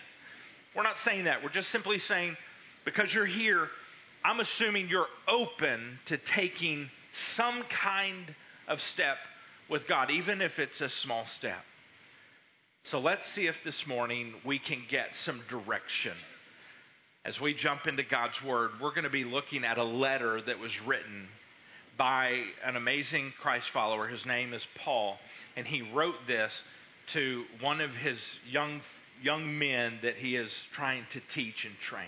We're 0.76 0.84
not 0.84 0.96
saying 1.06 1.26
that. 1.26 1.44
We're 1.44 1.50
just 1.50 1.72
simply 1.72 2.00
saying, 2.00 2.36
because 2.86 3.14
you're 3.14 3.26
here, 3.26 3.68
I'm 4.24 4.40
assuming 4.40 4.88
you're 4.90 5.08
open 5.28 6.00
to 6.08 6.18
taking 6.18 6.90
some 7.36 7.64
kind 7.84 8.34
of 8.68 8.82
step 8.82 9.18
with 9.70 9.88
God, 9.88 10.12
even 10.12 10.42
if 10.42 10.60
it's 10.60 10.80
a 10.82 10.90
small 10.90 11.26
step. 11.26 11.64
So 12.84 13.00
let's 13.00 13.28
see 13.34 13.48
if 13.48 13.56
this 13.64 13.86
morning 13.88 14.34
we 14.46 14.60
can 14.60 14.84
get 14.90 15.10
some 15.24 15.42
direction. 15.50 16.14
As 17.24 17.40
we 17.40 17.54
jump 17.54 17.86
into 17.86 18.04
God's 18.04 18.42
Word, 18.44 18.72
we're 18.82 18.90
going 18.90 19.04
to 19.04 19.10
be 19.10 19.24
looking 19.24 19.64
at 19.64 19.78
a 19.78 19.84
letter 19.84 20.42
that 20.42 20.60
was 20.60 20.72
written 20.82 21.28
by 21.98 22.42
an 22.66 22.76
amazing 22.76 23.34
Christ 23.40 23.70
follower. 23.72 24.08
His 24.08 24.26
name 24.26 24.54
is 24.54 24.66
Paul, 24.84 25.18
and 25.56 25.68
he 25.68 25.84
wrote 25.94 26.16
this 26.26 26.64
to 27.14 27.44
one 27.60 27.82
of 27.82 27.92
his 27.92 28.18
young, 28.50 28.82
young 29.22 29.60
men 29.60 30.00
that 30.02 30.16
he 30.16 30.36
is 30.36 30.52
trying 30.74 31.06
to 31.12 31.22
teach 31.34 31.66
and 31.66 31.76
train. 31.78 32.08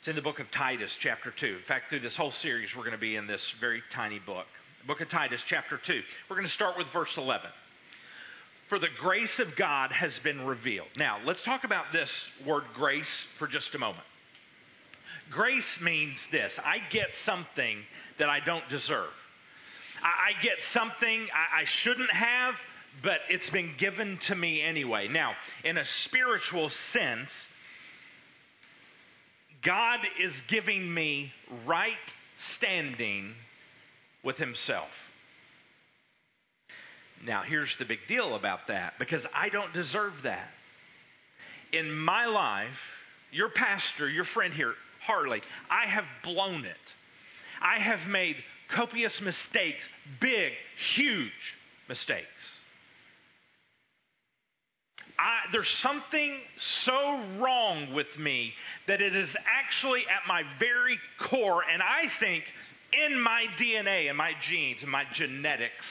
It's 0.00 0.08
in 0.08 0.14
the 0.14 0.22
book 0.22 0.38
of 0.38 0.48
Titus, 0.52 0.96
chapter 1.00 1.32
2. 1.32 1.46
In 1.46 1.62
fact, 1.66 1.90
through 1.90 2.00
this 2.00 2.16
whole 2.16 2.30
series, 2.30 2.70
we're 2.76 2.84
going 2.84 2.92
to 2.92 2.98
be 2.98 3.16
in 3.16 3.26
this 3.26 3.54
very 3.60 3.82
tiny 3.92 4.20
book. 4.20 4.46
book 4.86 5.00
of 5.00 5.08
Titus, 5.08 5.40
chapter 5.48 5.76
2. 5.76 6.00
We're 6.30 6.36
going 6.36 6.46
to 6.46 6.52
start 6.52 6.78
with 6.78 6.86
verse 6.92 7.12
11. 7.16 7.50
For 8.68 8.78
the 8.78 8.88
grace 9.00 9.40
of 9.40 9.56
God 9.56 9.90
has 9.90 10.16
been 10.20 10.46
revealed. 10.46 10.86
Now, 10.96 11.18
let's 11.24 11.42
talk 11.42 11.64
about 11.64 11.86
this 11.92 12.10
word 12.46 12.62
grace 12.74 13.08
for 13.40 13.48
just 13.48 13.74
a 13.74 13.78
moment. 13.78 14.04
Grace 15.32 15.78
means 15.82 16.16
this 16.30 16.52
I 16.64 16.78
get 16.90 17.08
something 17.24 17.78
that 18.20 18.28
I 18.28 18.38
don't 18.38 18.68
deserve. 18.68 19.10
I, 20.00 20.40
get 20.44 20.60
something 20.74 21.26
I 21.34 21.64
shouldn't 21.64 22.12
have, 22.12 22.54
but 23.02 23.18
it's 23.30 23.50
been 23.50 23.72
given 23.78 24.20
to 24.28 24.36
me 24.36 24.62
anyway. 24.62 25.08
Now, 25.08 25.32
in 25.64 25.76
a 25.76 25.84
spiritual 26.04 26.70
sense, 26.92 27.30
God 29.62 30.00
is 30.20 30.32
giving 30.48 30.92
me 30.92 31.32
right 31.66 31.92
standing 32.54 33.34
with 34.22 34.36
Himself. 34.36 34.88
Now, 37.24 37.42
here's 37.42 37.74
the 37.78 37.84
big 37.84 37.98
deal 38.08 38.34
about 38.34 38.68
that 38.68 38.94
because 38.98 39.24
I 39.34 39.48
don't 39.48 39.72
deserve 39.72 40.12
that. 40.24 40.48
In 41.72 41.92
my 41.92 42.26
life, 42.26 42.68
your 43.32 43.50
pastor, 43.50 44.08
your 44.08 44.24
friend 44.24 44.54
here, 44.54 44.74
Harley, 45.02 45.42
I 45.68 45.88
have 45.88 46.04
blown 46.22 46.64
it. 46.64 46.76
I 47.60 47.80
have 47.80 48.08
made 48.08 48.36
copious 48.70 49.20
mistakes, 49.20 49.82
big, 50.20 50.52
huge 50.94 51.56
mistakes. 51.88 52.57
I, 55.18 55.50
there's 55.50 55.68
something 55.82 56.38
so 56.84 57.20
wrong 57.38 57.92
with 57.92 58.06
me 58.18 58.52
that 58.86 59.00
it 59.00 59.16
is 59.16 59.28
actually 59.46 60.02
at 60.02 60.28
my 60.28 60.42
very 60.60 60.98
core, 61.18 61.62
and 61.70 61.82
I 61.82 62.08
think 62.20 62.44
in 62.92 63.20
my 63.20 63.46
DNA 63.58 64.08
in 64.08 64.16
my 64.16 64.32
genes 64.40 64.82
in 64.82 64.88
my 64.88 65.04
genetics. 65.12 65.86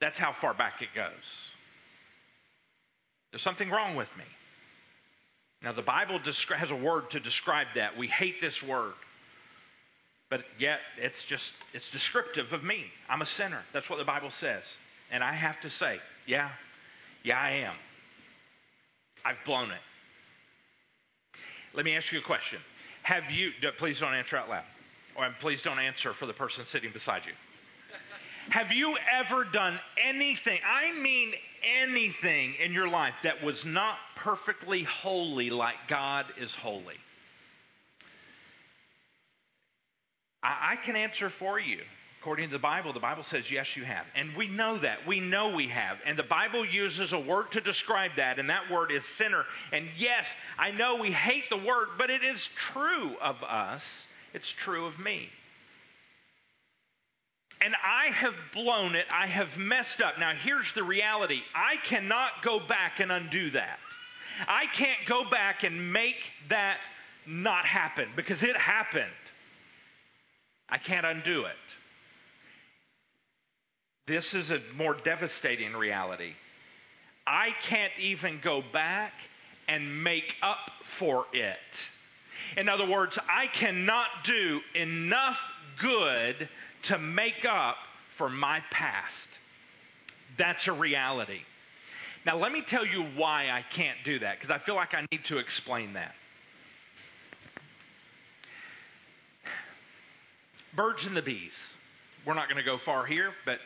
That's 0.00 0.18
how 0.18 0.32
far 0.40 0.54
back 0.54 0.80
it 0.80 0.88
goes. 0.94 1.10
There's 3.32 3.42
something 3.42 3.70
wrong 3.70 3.96
with 3.96 4.08
me. 4.16 4.24
Now, 5.62 5.72
the 5.72 5.82
Bible 5.82 6.20
has 6.20 6.70
a 6.70 6.76
word 6.76 7.10
to 7.10 7.20
describe 7.20 7.66
that. 7.74 7.98
We 7.98 8.06
hate 8.06 8.40
this 8.40 8.62
word. 8.62 8.94
But 10.30 10.42
yet, 10.58 10.78
it's 10.98 11.20
just, 11.24 11.50
it's 11.74 11.90
descriptive 11.90 12.52
of 12.52 12.62
me. 12.62 12.84
I'm 13.08 13.22
a 13.22 13.26
sinner. 13.26 13.62
That's 13.72 13.90
what 13.90 13.96
the 13.96 14.04
Bible 14.04 14.30
says. 14.30 14.62
And 15.10 15.24
I 15.24 15.34
have 15.34 15.60
to 15.62 15.70
say, 15.70 15.98
yeah, 16.26 16.50
yeah, 17.24 17.38
I 17.38 17.50
am. 17.50 17.74
I've 19.24 19.44
blown 19.44 19.70
it. 19.70 19.80
Let 21.74 21.84
me 21.84 21.96
ask 21.96 22.12
you 22.12 22.18
a 22.18 22.22
question. 22.22 22.58
Have 23.02 23.30
you, 23.30 23.50
please 23.78 24.00
don't 24.00 24.14
answer 24.14 24.36
out 24.36 24.48
loud, 24.48 24.64
or 25.16 25.24
um, 25.26 25.34
please 25.40 25.62
don't 25.62 25.78
answer 25.78 26.14
for 26.14 26.26
the 26.26 26.32
person 26.32 26.64
sitting 26.66 26.92
beside 26.92 27.22
you. 27.26 27.32
Have 28.50 28.72
you 28.72 28.96
ever 29.20 29.44
done 29.44 29.78
anything, 30.02 30.58
I 30.64 30.98
mean 30.98 31.32
anything 31.82 32.54
in 32.64 32.72
your 32.72 32.88
life 32.88 33.14
that 33.22 33.42
was 33.42 33.62
not 33.66 33.96
perfectly 34.16 34.84
holy 34.84 35.50
like 35.50 35.76
God 35.88 36.26
is 36.40 36.54
holy? 36.54 36.96
I, 40.42 40.72
I 40.72 40.76
can 40.84 40.96
answer 40.96 41.30
for 41.38 41.60
you. 41.60 41.80
According 42.28 42.50
to 42.50 42.52
the 42.52 42.58
Bible, 42.58 42.92
the 42.92 43.00
Bible 43.00 43.22
says, 43.22 43.50
yes, 43.50 43.74
you 43.74 43.84
have. 43.84 44.04
And 44.14 44.36
we 44.36 44.48
know 44.48 44.76
that. 44.76 45.06
We 45.06 45.18
know 45.18 45.54
we 45.54 45.66
have. 45.68 45.96
And 46.04 46.18
the 46.18 46.24
Bible 46.24 46.62
uses 46.62 47.14
a 47.14 47.18
word 47.18 47.50
to 47.52 47.62
describe 47.62 48.10
that, 48.18 48.38
and 48.38 48.50
that 48.50 48.70
word 48.70 48.92
is 48.92 49.02
sinner. 49.16 49.44
And 49.72 49.86
yes, 49.96 50.26
I 50.58 50.70
know 50.70 50.96
we 50.96 51.10
hate 51.10 51.44
the 51.48 51.56
word, 51.56 51.88
but 51.96 52.10
it 52.10 52.22
is 52.22 52.46
true 52.70 53.16
of 53.22 53.42
us. 53.42 53.82
It's 54.34 54.52
true 54.62 54.84
of 54.84 54.98
me. 54.98 55.30
And 57.62 57.74
I 57.82 58.12
have 58.12 58.34
blown 58.52 58.94
it. 58.94 59.06
I 59.10 59.26
have 59.26 59.56
messed 59.56 60.02
up. 60.02 60.18
Now, 60.18 60.34
here's 60.38 60.70
the 60.74 60.84
reality 60.84 61.40
I 61.54 61.76
cannot 61.88 62.32
go 62.44 62.60
back 62.60 63.00
and 63.00 63.10
undo 63.10 63.52
that. 63.52 63.78
I 64.46 64.66
can't 64.74 65.00
go 65.08 65.24
back 65.30 65.64
and 65.64 65.94
make 65.94 66.16
that 66.50 66.76
not 67.26 67.64
happen 67.64 68.10
because 68.16 68.42
it 68.42 68.54
happened. 68.54 69.06
I 70.68 70.76
can't 70.76 71.06
undo 71.06 71.46
it. 71.46 71.56
This 74.08 74.32
is 74.32 74.50
a 74.50 74.60
more 74.74 74.94
devastating 74.94 75.74
reality. 75.74 76.32
I 77.26 77.50
can't 77.68 77.92
even 78.00 78.40
go 78.42 78.62
back 78.72 79.12
and 79.68 80.02
make 80.02 80.34
up 80.42 80.70
for 80.98 81.26
it. 81.34 81.58
In 82.56 82.70
other 82.70 82.88
words, 82.88 83.18
I 83.30 83.48
cannot 83.48 84.08
do 84.24 84.60
enough 84.74 85.36
good 85.78 86.48
to 86.84 86.98
make 86.98 87.44
up 87.48 87.76
for 88.16 88.30
my 88.30 88.60
past. 88.70 89.28
That's 90.38 90.66
a 90.66 90.72
reality. 90.72 91.40
Now, 92.24 92.38
let 92.38 92.50
me 92.50 92.62
tell 92.66 92.86
you 92.86 93.02
why 93.14 93.50
I 93.50 93.62
can't 93.74 93.98
do 94.04 94.18
that, 94.20 94.38
because 94.40 94.50
I 94.50 94.58
feel 94.64 94.74
like 94.74 94.94
I 94.94 95.06
need 95.12 95.24
to 95.26 95.38
explain 95.38 95.92
that. 95.92 96.14
Birds 100.74 101.04
and 101.04 101.16
the 101.16 101.22
bees. 101.22 101.52
We're 102.26 102.34
not 102.34 102.48
going 102.48 102.56
to 102.56 102.64
go 102.64 102.78
far 102.78 103.04
here, 103.04 103.32
but 103.44 103.58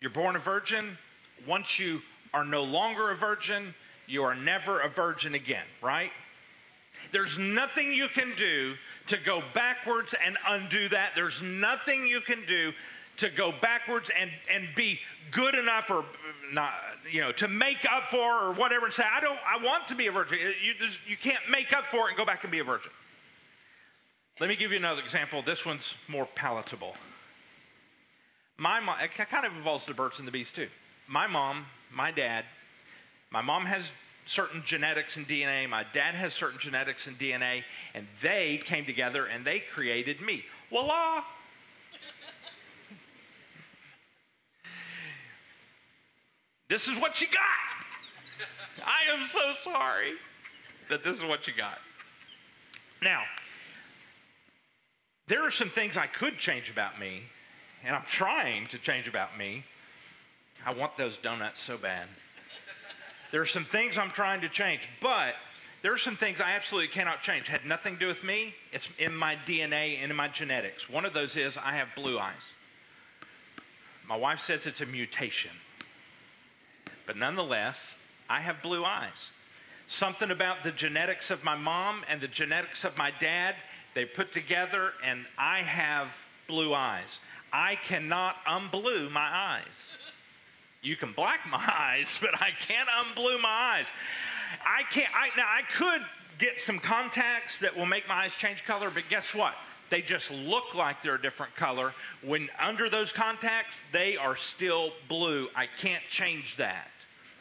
you're 0.00 0.10
born 0.10 0.36
a 0.36 0.40
virgin. 0.40 0.96
Once 1.46 1.78
you 1.78 2.00
are 2.32 2.44
no 2.44 2.62
longer 2.62 3.10
a 3.10 3.16
virgin, 3.16 3.74
you 4.06 4.22
are 4.22 4.34
never 4.34 4.80
a 4.80 4.88
virgin 4.88 5.34
again, 5.34 5.64
right? 5.82 6.10
There's 7.12 7.38
nothing 7.38 7.92
you 7.92 8.08
can 8.14 8.34
do 8.36 8.74
to 9.08 9.16
go 9.24 9.42
backwards 9.54 10.14
and 10.24 10.36
undo 10.46 10.88
that. 10.88 11.10
There's 11.14 11.40
nothing 11.42 12.06
you 12.06 12.20
can 12.20 12.44
do 12.46 12.72
to 13.18 13.30
go 13.30 13.52
backwards 13.60 14.10
and, 14.18 14.30
and 14.54 14.68
be 14.74 14.98
good 15.32 15.54
enough 15.54 15.84
or 15.90 16.04
not, 16.52 16.72
you 17.10 17.20
know, 17.20 17.32
to 17.32 17.48
make 17.48 17.84
up 17.84 18.10
for 18.10 18.18
or 18.18 18.52
whatever 18.54 18.86
and 18.86 18.94
say, 18.94 19.04
I 19.04 19.20
don't, 19.20 19.38
I 19.38 19.62
want 19.62 19.88
to 19.88 19.94
be 19.94 20.06
a 20.06 20.12
virgin. 20.12 20.38
You, 20.38 20.74
just, 20.78 20.98
you 21.06 21.16
can't 21.16 21.42
make 21.50 21.72
up 21.72 21.84
for 21.90 22.06
it 22.06 22.10
and 22.10 22.16
go 22.16 22.24
back 22.24 22.42
and 22.42 22.50
be 22.50 22.60
a 22.60 22.64
virgin. 22.64 22.90
Let 24.40 24.48
me 24.48 24.56
give 24.56 24.70
you 24.70 24.78
another 24.78 25.02
example. 25.02 25.42
This 25.42 25.66
one's 25.66 25.94
more 26.08 26.26
palatable. 26.34 26.94
My 28.60 28.78
mom, 28.78 28.98
it 29.00 29.10
kind 29.30 29.46
of 29.46 29.56
involves 29.56 29.86
the 29.86 29.94
birds 29.94 30.18
and 30.18 30.28
the 30.28 30.32
bees 30.32 30.50
too. 30.54 30.68
My 31.08 31.26
mom, 31.26 31.64
my 31.94 32.10
dad, 32.10 32.44
my 33.32 33.40
mom 33.40 33.64
has 33.64 33.82
certain 34.26 34.62
genetics 34.66 35.16
and 35.16 35.26
DNA. 35.26 35.66
My 35.66 35.82
dad 35.94 36.14
has 36.14 36.34
certain 36.34 36.58
genetics 36.60 37.06
and 37.06 37.18
DNA, 37.18 37.62
and 37.94 38.06
they 38.22 38.60
came 38.66 38.84
together 38.84 39.24
and 39.24 39.46
they 39.46 39.62
created 39.74 40.20
me. 40.20 40.44
Voila! 40.68 41.22
this 46.68 46.82
is 46.82 47.00
what 47.00 47.18
you 47.18 47.28
got. 47.28 48.86
I 48.86 49.18
am 49.18 49.26
so 49.32 49.70
sorry 49.72 50.12
that 50.90 51.02
this 51.02 51.16
is 51.16 51.24
what 51.24 51.46
you 51.46 51.54
got. 51.56 51.78
Now, 53.02 53.22
there 55.28 55.46
are 55.46 55.50
some 55.50 55.70
things 55.70 55.96
I 55.96 56.08
could 56.08 56.36
change 56.36 56.68
about 56.70 57.00
me, 57.00 57.22
and 57.84 57.94
I'm 57.94 58.04
trying 58.16 58.66
to 58.68 58.78
change 58.78 59.08
about 59.08 59.36
me. 59.36 59.64
I 60.64 60.74
want 60.74 60.96
those 60.98 61.16
donuts 61.18 61.60
so 61.66 61.78
bad. 61.78 62.06
There 63.32 63.40
are 63.40 63.46
some 63.46 63.66
things 63.70 63.96
I'm 63.96 64.10
trying 64.10 64.42
to 64.42 64.48
change, 64.48 64.80
but 65.00 65.32
there 65.82 65.92
are 65.92 65.98
some 65.98 66.16
things 66.16 66.40
I 66.40 66.52
absolutely 66.52 66.88
cannot 66.88 67.22
change. 67.22 67.48
It 67.48 67.52
had 67.52 67.64
nothing 67.64 67.94
to 67.94 68.00
do 68.00 68.06
with 68.08 68.22
me. 68.22 68.52
It's 68.72 68.86
in 68.98 69.14
my 69.14 69.36
DNA 69.46 70.02
and 70.02 70.10
in 70.10 70.16
my 70.16 70.28
genetics. 70.28 70.88
One 70.90 71.04
of 71.04 71.14
those 71.14 71.36
is 71.36 71.56
I 71.56 71.76
have 71.76 71.88
blue 71.96 72.18
eyes. 72.18 72.42
My 74.06 74.16
wife 74.16 74.40
says 74.46 74.66
it's 74.66 74.80
a 74.80 74.86
mutation. 74.86 75.52
But 77.06 77.16
nonetheless, 77.16 77.76
I 78.28 78.40
have 78.40 78.56
blue 78.62 78.84
eyes. 78.84 79.08
Something 79.86 80.30
about 80.30 80.62
the 80.64 80.72
genetics 80.72 81.30
of 81.30 81.42
my 81.42 81.56
mom 81.56 82.02
and 82.08 82.20
the 82.20 82.28
genetics 82.28 82.84
of 82.84 82.96
my 82.96 83.10
dad, 83.20 83.54
they 83.94 84.04
put 84.04 84.32
together, 84.32 84.90
and 85.04 85.24
I 85.38 85.62
have 85.62 86.08
blue 86.46 86.74
eyes. 86.74 87.18
I 87.52 87.76
cannot 87.88 88.36
unblue 88.48 89.10
my 89.10 89.28
eyes. 89.28 89.64
You 90.82 90.96
can 90.96 91.12
black 91.12 91.40
my 91.50 91.58
eyes, 91.58 92.06
but 92.20 92.34
I 92.34 92.50
can't 92.66 92.88
unblue 92.88 93.40
my 93.40 93.48
eyes. 93.48 93.86
I 94.64 94.92
can't. 94.92 95.08
I, 95.14 95.36
now 95.36 95.46
I 95.46 95.62
could 95.76 96.06
get 96.38 96.54
some 96.64 96.78
contacts 96.78 97.52
that 97.60 97.76
will 97.76 97.86
make 97.86 98.08
my 98.08 98.24
eyes 98.24 98.32
change 98.40 98.62
color, 98.66 98.90
but 98.92 99.04
guess 99.10 99.26
what? 99.34 99.52
They 99.90 100.02
just 100.02 100.30
look 100.30 100.74
like 100.74 100.96
they're 101.02 101.16
a 101.16 101.22
different 101.22 101.54
color. 101.56 101.92
When 102.24 102.48
under 102.60 102.88
those 102.88 103.12
contacts, 103.12 103.74
they 103.92 104.16
are 104.16 104.36
still 104.54 104.92
blue. 105.08 105.48
I 105.54 105.66
can't 105.80 106.02
change 106.10 106.56
that. 106.58 106.86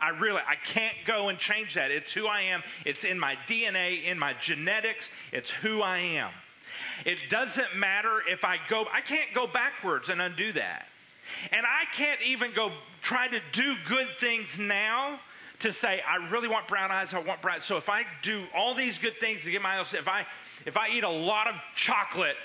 I 0.02 0.10
really, 0.10 0.39
I 0.41 0.56
can't 0.74 0.95
go 1.06 1.30
and 1.30 1.38
change 1.38 1.76
that. 1.76 1.91
It's 1.91 2.12
who 2.13 2.26
I 2.26 2.41
am. 2.43 2.63
It's 2.86 3.04
in 3.04 3.19
my 3.19 3.36
DNA, 3.48 4.06
in 4.06 4.17
my 4.17 4.34
genetics. 4.41 5.08
It's 5.32 5.50
who 5.62 5.82
I 5.82 6.00
am. 6.00 6.32
It 7.06 7.18
doesn't 7.30 7.76
matter 7.76 8.22
if 8.28 8.44
I 8.44 8.58
go, 8.70 8.86
I 8.92 9.02
can't 9.02 9.34
go 9.34 9.48
backwards 9.48 10.10
and 10.10 10.22
undo 10.22 10.52
that. 10.54 10.86
And 11.52 11.65
I 11.65 11.96
can't 11.96 12.22
even 12.24 12.54
go 12.56 12.72
try 13.02 13.28
to 13.28 13.39
do 13.54 13.76
good 13.88 14.08
things 14.20 14.48
now 14.58 15.20
to 15.62 15.74
say 15.74 16.02
I 16.02 16.30
really 16.30 16.48
want 16.48 16.68
brown 16.68 16.92
eyes. 16.92 17.10
I 17.13 17.20
want 17.20 17.42
brown. 17.42 17.62
So 17.62 17.78
if 17.78 17.89
I 17.89 18.04
do 18.24 18.46
all 18.56 18.76
these 18.76 18.98
good 18.98 19.13
things 19.20 19.44
to 19.44 19.52
get 19.52 19.62
my 19.62 19.80
eyes, 19.80 19.88
if 19.94 20.08
I 20.08 20.26
if 20.65 20.78
I 20.78 20.89
eat 20.89 21.04
a 21.04 21.10
lot 21.10 21.48
of 21.48 21.56
chocolate, 21.76 22.36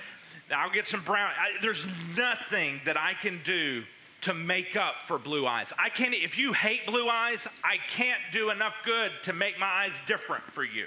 I'll 0.54 0.72
get 0.72 0.86
some 0.88 1.04
brown. 1.04 1.30
I, 1.30 1.62
there's 1.62 1.86
nothing 2.16 2.80
that 2.86 2.96
I 2.96 3.12
can 3.20 3.40
do 3.44 3.82
to 4.22 4.34
make 4.34 4.76
up 4.76 4.94
for 5.06 5.18
blue 5.18 5.46
eyes. 5.46 5.66
I 5.78 5.90
can't. 5.90 6.14
If 6.14 6.38
you 6.38 6.52
hate 6.52 6.86
blue 6.86 7.08
eyes, 7.08 7.38
I 7.62 7.76
can't 7.96 8.20
do 8.32 8.50
enough 8.50 8.74
good 8.84 9.10
to 9.24 9.32
make 9.32 9.58
my 9.58 9.66
eyes 9.66 9.92
different 10.06 10.44
for 10.54 10.64
you. 10.64 10.86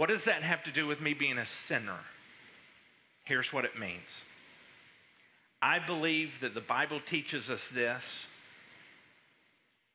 What 0.00 0.08
does 0.08 0.24
that 0.24 0.42
have 0.42 0.62
to 0.62 0.72
do 0.72 0.86
with 0.86 0.98
me 1.02 1.12
being 1.12 1.36
a 1.36 1.44
sinner? 1.68 1.98
Here's 3.26 3.52
what 3.52 3.66
it 3.66 3.78
means. 3.78 4.08
I 5.60 5.78
believe 5.78 6.30
that 6.40 6.54
the 6.54 6.62
Bible 6.62 7.02
teaches 7.06 7.50
us 7.50 7.60
this 7.74 8.02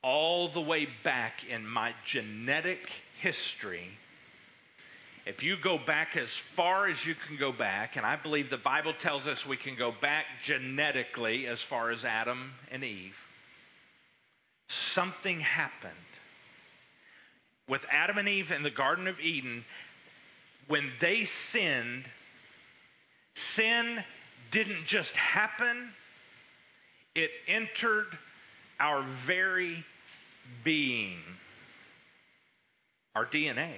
all 0.03 0.53
the 0.53 0.61
way 0.61 0.87
back 1.03 1.43
in 1.49 1.65
my 1.65 1.95
genetic 2.05 2.87
history. 3.19 3.87
If 5.25 5.41
you 5.41 5.55
go 5.63 5.79
back 5.79 6.15
as 6.15 6.29
far 6.55 6.87
as 6.87 7.03
you 7.03 7.15
can 7.27 7.39
go 7.39 7.51
back, 7.51 7.95
and 7.95 8.05
I 8.05 8.15
believe 8.15 8.51
the 8.51 8.57
Bible 8.57 8.93
tells 9.01 9.25
us 9.25 9.43
we 9.43 9.57
can 9.57 9.75
go 9.75 9.91
back 10.03 10.25
genetically 10.43 11.47
as 11.47 11.59
far 11.63 11.89
as 11.89 12.05
Adam 12.05 12.51
and 12.71 12.83
Eve, 12.83 13.15
something 14.93 15.39
happened. 15.39 15.93
With 17.67 17.81
Adam 17.91 18.19
and 18.19 18.29
Eve 18.29 18.51
in 18.51 18.61
the 18.61 18.69
Garden 18.69 19.07
of 19.07 19.19
Eden, 19.19 19.65
when 20.67 20.91
they 21.01 21.27
sinned, 21.51 22.05
sin 23.55 24.03
didn't 24.51 24.85
just 24.87 25.11
happen, 25.11 25.89
it 27.13 27.29
entered 27.47 28.07
our 28.79 29.05
very 29.25 29.83
being, 30.63 31.19
our 33.15 33.25
DNA. 33.25 33.73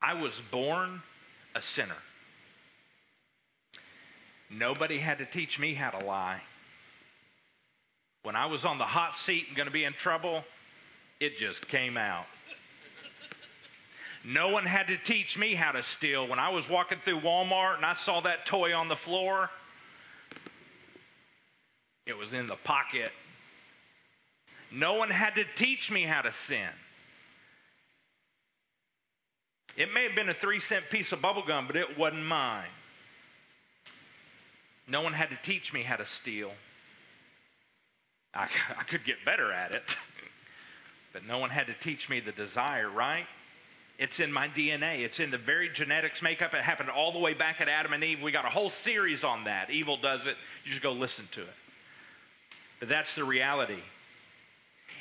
I 0.00 0.14
was 0.14 0.32
born 0.50 1.02
a 1.54 1.62
sinner. 1.62 1.96
Nobody 4.50 4.98
had 4.98 5.18
to 5.18 5.26
teach 5.26 5.58
me 5.58 5.74
how 5.74 5.90
to 5.90 6.04
lie. 6.04 6.40
When 8.22 8.36
I 8.36 8.46
was 8.46 8.64
on 8.64 8.78
the 8.78 8.84
hot 8.84 9.14
seat 9.26 9.46
and 9.48 9.56
going 9.56 9.66
to 9.66 9.72
be 9.72 9.84
in 9.84 9.94
trouble, 9.94 10.44
it 11.20 11.38
just 11.38 11.66
came 11.68 11.96
out. 11.96 12.26
No 14.24 14.48
one 14.48 14.64
had 14.64 14.86
to 14.86 14.96
teach 14.98 15.36
me 15.36 15.54
how 15.54 15.72
to 15.72 15.82
steal. 15.96 16.28
When 16.28 16.38
I 16.38 16.50
was 16.50 16.68
walking 16.68 16.98
through 17.04 17.20
Walmart 17.20 17.76
and 17.76 17.84
I 17.84 17.94
saw 18.04 18.20
that 18.20 18.46
toy 18.46 18.74
on 18.74 18.88
the 18.88 18.96
floor, 18.96 19.50
it 22.06 22.16
was 22.16 22.32
in 22.32 22.46
the 22.46 22.56
pocket. 22.64 23.10
No 24.72 24.94
one 24.94 25.10
had 25.10 25.34
to 25.34 25.44
teach 25.56 25.90
me 25.90 26.04
how 26.04 26.22
to 26.22 26.32
sin. 26.46 26.68
It 29.76 29.88
may 29.92 30.04
have 30.04 30.14
been 30.14 30.28
a 30.28 30.34
three 30.34 30.60
cent 30.60 30.84
piece 30.90 31.10
of 31.12 31.20
bubble 31.20 31.44
gum, 31.46 31.66
but 31.66 31.76
it 31.76 31.98
wasn't 31.98 32.24
mine. 32.24 32.68
No 34.86 35.02
one 35.02 35.12
had 35.14 35.30
to 35.30 35.38
teach 35.44 35.72
me 35.72 35.82
how 35.82 35.96
to 35.96 36.06
steal. 36.20 36.50
I, 38.34 38.48
I 38.78 38.84
could 38.84 39.04
get 39.04 39.16
better 39.24 39.52
at 39.52 39.72
it, 39.72 39.82
but 41.12 41.24
no 41.24 41.38
one 41.38 41.50
had 41.50 41.66
to 41.66 41.74
teach 41.82 42.08
me 42.08 42.20
the 42.20 42.32
desire, 42.32 42.90
right? 42.90 43.26
It's 43.98 44.18
in 44.18 44.32
my 44.32 44.48
DNA. 44.48 45.00
It's 45.00 45.20
in 45.20 45.30
the 45.30 45.38
very 45.38 45.68
genetics 45.72 46.22
makeup. 46.22 46.54
It 46.54 46.62
happened 46.62 46.90
all 46.90 47.12
the 47.12 47.18
way 47.18 47.34
back 47.34 47.60
at 47.60 47.68
Adam 47.68 47.92
and 47.92 48.02
Eve. 48.02 48.20
We 48.22 48.32
got 48.32 48.46
a 48.46 48.50
whole 48.50 48.70
series 48.84 49.22
on 49.22 49.44
that. 49.44 49.70
Evil 49.70 49.96
does 49.98 50.26
it. 50.26 50.34
You 50.64 50.70
just 50.70 50.82
go 50.82 50.92
listen 50.92 51.28
to 51.34 51.42
it. 51.42 51.54
But 52.80 52.88
that's 52.88 53.14
the 53.14 53.24
reality. 53.24 53.80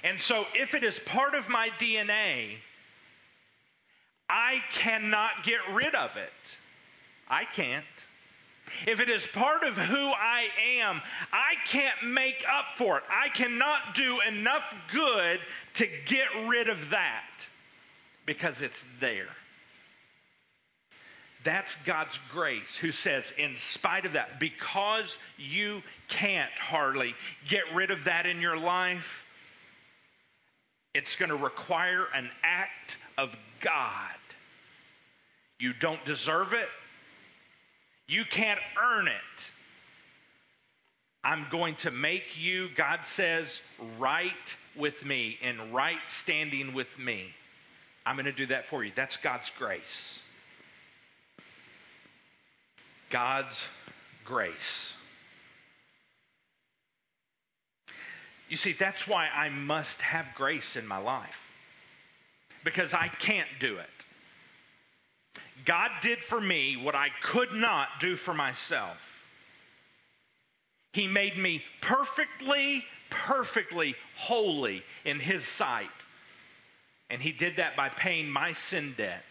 And 0.04 0.20
so, 0.22 0.46
if 0.54 0.74
it 0.74 0.84
is 0.84 1.00
part 1.08 1.36
of 1.36 1.48
my 1.48 1.70
DNA, 1.80 2.56
I 4.30 4.58
cannot 4.80 5.32
get 5.46 5.60
rid 5.74 5.94
of 5.96 6.12
it. 6.16 6.30
I 7.30 7.44
can't. 7.56 7.86
If 8.88 9.00
it 9.00 9.10
is 9.10 9.26
part 9.34 9.64
of 9.64 9.74
who 9.74 10.08
I 10.08 10.46
am, 10.80 11.02
I 11.32 11.56
can't 11.72 12.14
make 12.14 12.44
up 12.48 12.78
for 12.78 12.98
it. 12.98 13.04
I 13.10 13.30
cannot 13.30 13.96
do 13.96 14.20
enough 14.28 14.64
good 14.94 15.40
to 15.76 15.88
get 16.08 16.48
rid 16.48 16.70
of 16.70 16.78
that 16.92 17.24
because 18.26 18.56
it's 18.62 18.74
there. 19.00 19.28
That's 21.44 21.72
God's 21.88 22.18
grace 22.32 22.78
who 22.82 22.92
says, 22.92 23.24
in 23.38 23.56
spite 23.74 24.06
of 24.06 24.14
that, 24.14 24.40
because 24.40 25.18
you 25.38 25.82
can't 26.08 26.52
hardly 26.52 27.16
get 27.50 27.64
rid 27.74 27.90
of 27.90 28.06
that 28.06 28.28
in 28.28 28.42
your 28.42 28.58
life, 28.58 29.06
it's 30.94 31.16
going 31.16 31.30
to 31.30 31.36
require 31.36 32.06
an 32.14 32.30
act 32.44 32.98
of 33.18 33.30
God. 33.64 34.20
You 35.60 35.74
don't 35.80 36.04
deserve 36.06 36.54
it. 36.54 36.68
You 38.08 38.24
can't 38.30 38.60
earn 38.84 39.08
it. 39.08 39.14
I'm 41.24 41.48
going 41.52 41.76
to 41.78 41.92
make 41.92 42.24
you, 42.38 42.68
God 42.76 43.00
says, 43.16 43.48
right 44.00 44.32
with 44.78 44.96
me, 45.06 45.38
in 45.42 45.72
right 45.72 45.98
standing 46.24 46.74
with 46.74 46.88
me. 47.00 47.28
I'm 48.06 48.16
going 48.16 48.26
to 48.26 48.32
do 48.32 48.48
that 48.48 48.64
for 48.70 48.84
you. 48.84 48.92
That's 48.96 49.18
God's 49.24 49.50
grace. 49.58 49.82
God's 53.12 53.56
grace. 54.26 54.54
You 58.50 58.58
see, 58.58 58.76
that's 58.78 59.08
why 59.08 59.28
I 59.28 59.50
must 59.50 60.02
have 60.02 60.26
grace 60.36 60.76
in 60.76 60.88
my 60.88 60.98
life. 60.98 61.30
Because 62.64 62.94
I 62.94 63.08
can't 63.08 63.48
do 63.60 63.78
it. 63.78 63.88
God 65.66 65.90
did 66.02 66.20
for 66.28 66.42
me 66.42 66.78
what 66.82 66.96
I 66.96 67.08
could 67.24 67.54
not 67.54 67.88
do 68.00 68.16
for 68.18 68.34
myself. 68.34 68.98
He 70.94 71.08
made 71.08 71.38
me 71.38 71.62
perfectly, 71.82 72.84
perfectly 73.10 73.96
holy 74.18 74.84
in 75.06 75.20
His 75.20 75.42
sight. 75.58 75.88
And 77.12 77.22
He 77.22 77.34
did 77.34 77.58
that 77.58 77.76
by 77.76 77.90
paying 77.90 78.30
my 78.30 78.54
sin 78.70 78.96
debt. 78.98 79.22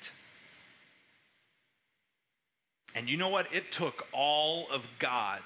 And 2.95 3.09
you 3.09 3.16
know 3.16 3.31
what? 3.31 3.47
It 3.53 3.64
took 3.73 4.05
all 4.12 4.66
of 4.71 4.83
God 5.01 5.40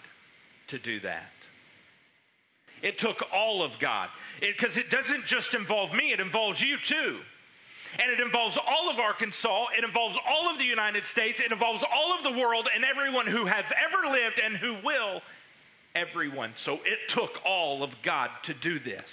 to 0.69 0.79
do 0.79 0.99
that. 1.01 1.31
It 2.83 2.99
took 2.99 3.23
all 3.33 3.63
of 3.63 3.73
God. 3.81 4.09
Because 4.41 4.77
it, 4.77 4.87
it, 4.87 4.91
doesn't 4.91 5.27
just 5.27 5.55
involve 5.55 5.93
me, 5.93 6.13
it 6.13 6.21
involves 6.21 6.61
you 6.61 6.77
too. 6.85 7.21
And 7.99 8.11
it 8.11 8.19
involves 8.19 8.59
all 8.59 8.91
of 8.91 8.99
Arkansas, 8.99 9.67
it 9.79 9.85
involves 9.85 10.19
all 10.29 10.51
of 10.51 10.59
the 10.59 10.65
United 10.65 11.05
States, 11.07 11.39
it 11.39 11.53
involves 11.53 11.85
all 11.85 12.17
of 12.17 12.25
the 12.25 12.33
world 12.33 12.69
and 12.75 12.85
everyone 12.85 13.29
who 13.29 13.47
has 13.47 13.65
ever 13.87 14.11
lived 14.11 14.41
and 14.45 14.57
who 14.57 14.75
will. 14.85 15.23
Everyone. 15.95 16.53
So 16.57 16.75
it 16.85 16.99
took 17.11 17.31
all 17.47 17.85
of 17.85 17.91
God 18.03 18.31
to 18.45 18.55
do 18.55 18.81
this 18.81 19.09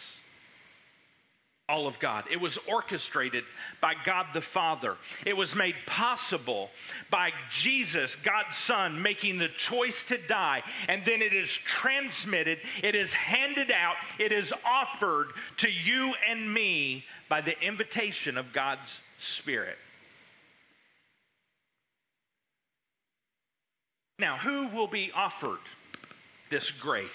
all 1.72 1.88
of 1.88 1.98
God. 2.00 2.26
It 2.30 2.42
was 2.42 2.60
orchestrated 2.68 3.46
by 3.82 3.94
God 4.06 4.26
the 4.34 4.42
Father. 4.42 4.98
It 5.26 5.38
was 5.38 5.56
made 5.56 5.76
possible 5.88 6.70
by 7.10 7.30
Jesus, 7.62 8.16
God's 8.26 8.58
Son, 8.66 9.02
making 9.02 9.38
the 9.38 9.48
choice 9.58 9.96
to 10.10 10.18
die. 10.28 10.62
And 10.90 11.04
then 11.06 11.22
it 11.22 11.34
is 11.34 11.50
transmitted, 11.66 12.58
it 12.84 12.94
is 12.94 13.12
handed 13.14 13.72
out, 13.72 13.96
it 14.20 14.34
is 14.34 14.52
offered 14.66 15.28
to 15.60 15.70
you 15.70 16.14
and 16.30 16.54
me 16.54 17.06
by 17.30 17.42
the 17.42 17.58
invitation 17.60 18.38
of 18.38 18.48
God's 18.54 18.90
Spirit. 19.38 19.78
Now, 24.20 24.38
who 24.38 24.68
will 24.68 24.88
be 24.88 25.12
offered 25.16 25.60
this 26.52 26.70
grace? 26.82 27.10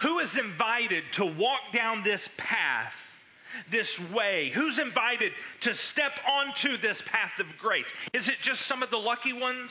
Who 0.00 0.18
is 0.18 0.36
invited 0.36 1.04
to 1.14 1.24
walk 1.24 1.60
down 1.72 2.02
this 2.02 2.26
path, 2.36 2.92
this 3.70 3.88
way? 4.12 4.50
Who's 4.54 4.78
invited 4.78 5.32
to 5.62 5.74
step 5.74 6.12
onto 6.28 6.76
this 6.78 7.00
path 7.06 7.32
of 7.38 7.46
grace? 7.58 7.86
Is 8.12 8.28
it 8.28 8.36
just 8.42 8.66
some 8.66 8.82
of 8.82 8.90
the 8.90 8.98
lucky 8.98 9.32
ones? 9.32 9.70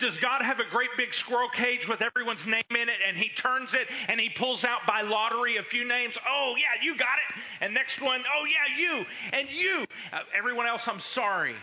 Does 0.00 0.16
God 0.18 0.42
have 0.42 0.60
a 0.60 0.70
great 0.70 0.90
big 0.96 1.12
squirrel 1.14 1.50
cage 1.50 1.86
with 1.86 2.00
everyone's 2.00 2.44
name 2.46 2.62
in 2.70 2.88
it 2.88 2.98
and 3.06 3.16
he 3.16 3.28
turns 3.36 3.72
it 3.74 3.86
and 4.08 4.18
he 4.18 4.30
pulls 4.30 4.64
out 4.64 4.80
by 4.86 5.02
lottery 5.02 5.58
a 5.58 5.62
few 5.62 5.86
names? 5.86 6.14
Oh, 6.28 6.54
yeah, 6.56 6.82
you 6.82 6.96
got 6.96 7.18
it. 7.28 7.42
And 7.60 7.74
next 7.74 8.00
one, 8.00 8.22
oh, 8.36 8.44
yeah, 8.46 8.78
you. 8.78 9.04
And 9.32 9.48
you. 9.50 9.84
Uh, 10.12 10.20
everyone 10.36 10.66
else, 10.66 10.82
I'm 10.86 11.00
sorry. 11.00 11.54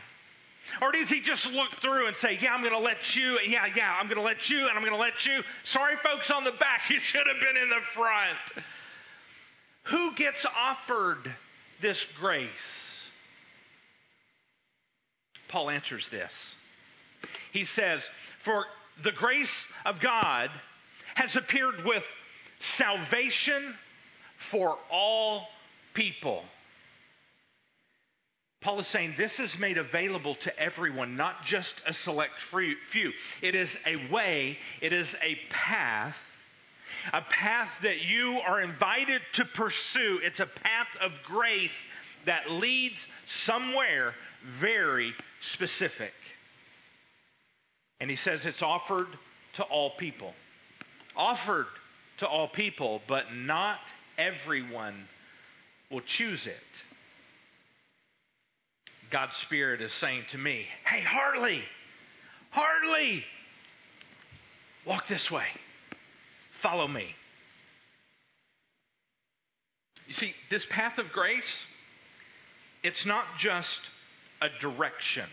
Or 0.81 0.91
does 0.91 1.09
he 1.09 1.21
just 1.21 1.45
look 1.47 1.69
through 1.81 2.07
and 2.07 2.15
say, 2.17 2.37
Yeah, 2.41 2.53
I'm 2.53 2.61
going 2.61 2.73
to 2.73 2.79
let 2.79 3.15
you, 3.15 3.39
yeah, 3.47 3.65
yeah, 3.75 3.97
I'm 3.99 4.07
going 4.07 4.17
to 4.17 4.23
let 4.23 4.49
you, 4.49 4.67
and 4.67 4.71
I'm 4.71 4.81
going 4.81 4.93
to 4.93 4.97
let 4.97 5.25
you? 5.25 5.41
Sorry, 5.63 5.95
folks 6.03 6.29
on 6.31 6.43
the 6.43 6.51
back, 6.51 6.81
you 6.89 6.99
should 6.99 7.23
have 7.27 7.41
been 7.41 7.61
in 7.61 7.69
the 7.69 7.81
front. 7.93 8.65
Who 9.85 10.15
gets 10.15 10.45
offered 10.55 11.33
this 11.81 12.03
grace? 12.19 12.49
Paul 15.49 15.69
answers 15.69 16.07
this. 16.09 16.31
He 17.51 17.65
says, 17.65 18.01
For 18.45 18.65
the 19.03 19.11
grace 19.11 19.49
of 19.85 19.99
God 19.99 20.49
has 21.15 21.35
appeared 21.35 21.83
with 21.85 22.03
salvation 22.77 23.73
for 24.49 24.77
all 24.91 25.47
people. 25.93 26.43
Paul 28.61 28.79
is 28.79 28.87
saying 28.87 29.15
this 29.17 29.39
is 29.39 29.57
made 29.57 29.79
available 29.79 30.35
to 30.43 30.59
everyone, 30.59 31.15
not 31.15 31.45
just 31.45 31.73
a 31.87 31.93
select 31.93 32.33
few. 32.51 33.11
It 33.41 33.55
is 33.55 33.69
a 33.87 34.11
way, 34.11 34.57
it 34.81 34.93
is 34.93 35.07
a 35.23 35.35
path, 35.49 36.15
a 37.11 37.21
path 37.21 37.69
that 37.81 38.01
you 38.01 38.39
are 38.45 38.61
invited 38.61 39.21
to 39.33 39.45
pursue. 39.45 40.19
It's 40.23 40.39
a 40.39 40.45
path 40.45 40.87
of 41.01 41.11
grace 41.25 41.71
that 42.27 42.51
leads 42.51 42.97
somewhere 43.45 44.13
very 44.59 45.13
specific. 45.53 46.13
And 47.99 48.11
he 48.11 48.15
says 48.15 48.45
it's 48.45 48.61
offered 48.61 49.07
to 49.53 49.63
all 49.63 49.91
people. 49.97 50.33
Offered 51.15 51.65
to 52.19 52.27
all 52.27 52.47
people, 52.47 53.01
but 53.07 53.33
not 53.33 53.79
everyone 54.19 55.07
will 55.89 56.01
choose 56.01 56.45
it. 56.45 56.55
God's 59.11 59.35
Spirit 59.37 59.81
is 59.81 59.91
saying 59.93 60.23
to 60.31 60.37
me, 60.37 60.65
Hey, 60.85 61.01
Hartley, 61.01 61.63
Hartley, 62.49 63.23
walk 64.85 65.07
this 65.07 65.29
way. 65.29 65.47
Follow 66.61 66.87
me. 66.87 67.07
You 70.07 70.13
see, 70.13 70.33
this 70.49 70.65
path 70.69 70.97
of 70.97 71.11
grace, 71.11 71.65
it's 72.83 73.05
not 73.05 73.25
just 73.37 73.79
a 74.41 74.47
direction. 74.59 75.25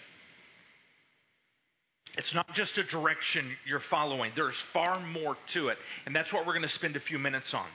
It's 2.16 2.34
not 2.34 2.52
just 2.52 2.76
a 2.78 2.84
direction 2.84 3.56
you're 3.64 3.78
following. 3.78 4.32
There's 4.34 4.60
far 4.72 4.98
more 4.98 5.36
to 5.52 5.68
it. 5.68 5.78
And 6.04 6.14
that's 6.14 6.32
what 6.32 6.46
we're 6.46 6.52
going 6.52 6.62
to 6.62 6.68
spend 6.68 6.96
a 6.96 7.00
few 7.00 7.18
minutes 7.18 7.54
on. 7.54 7.66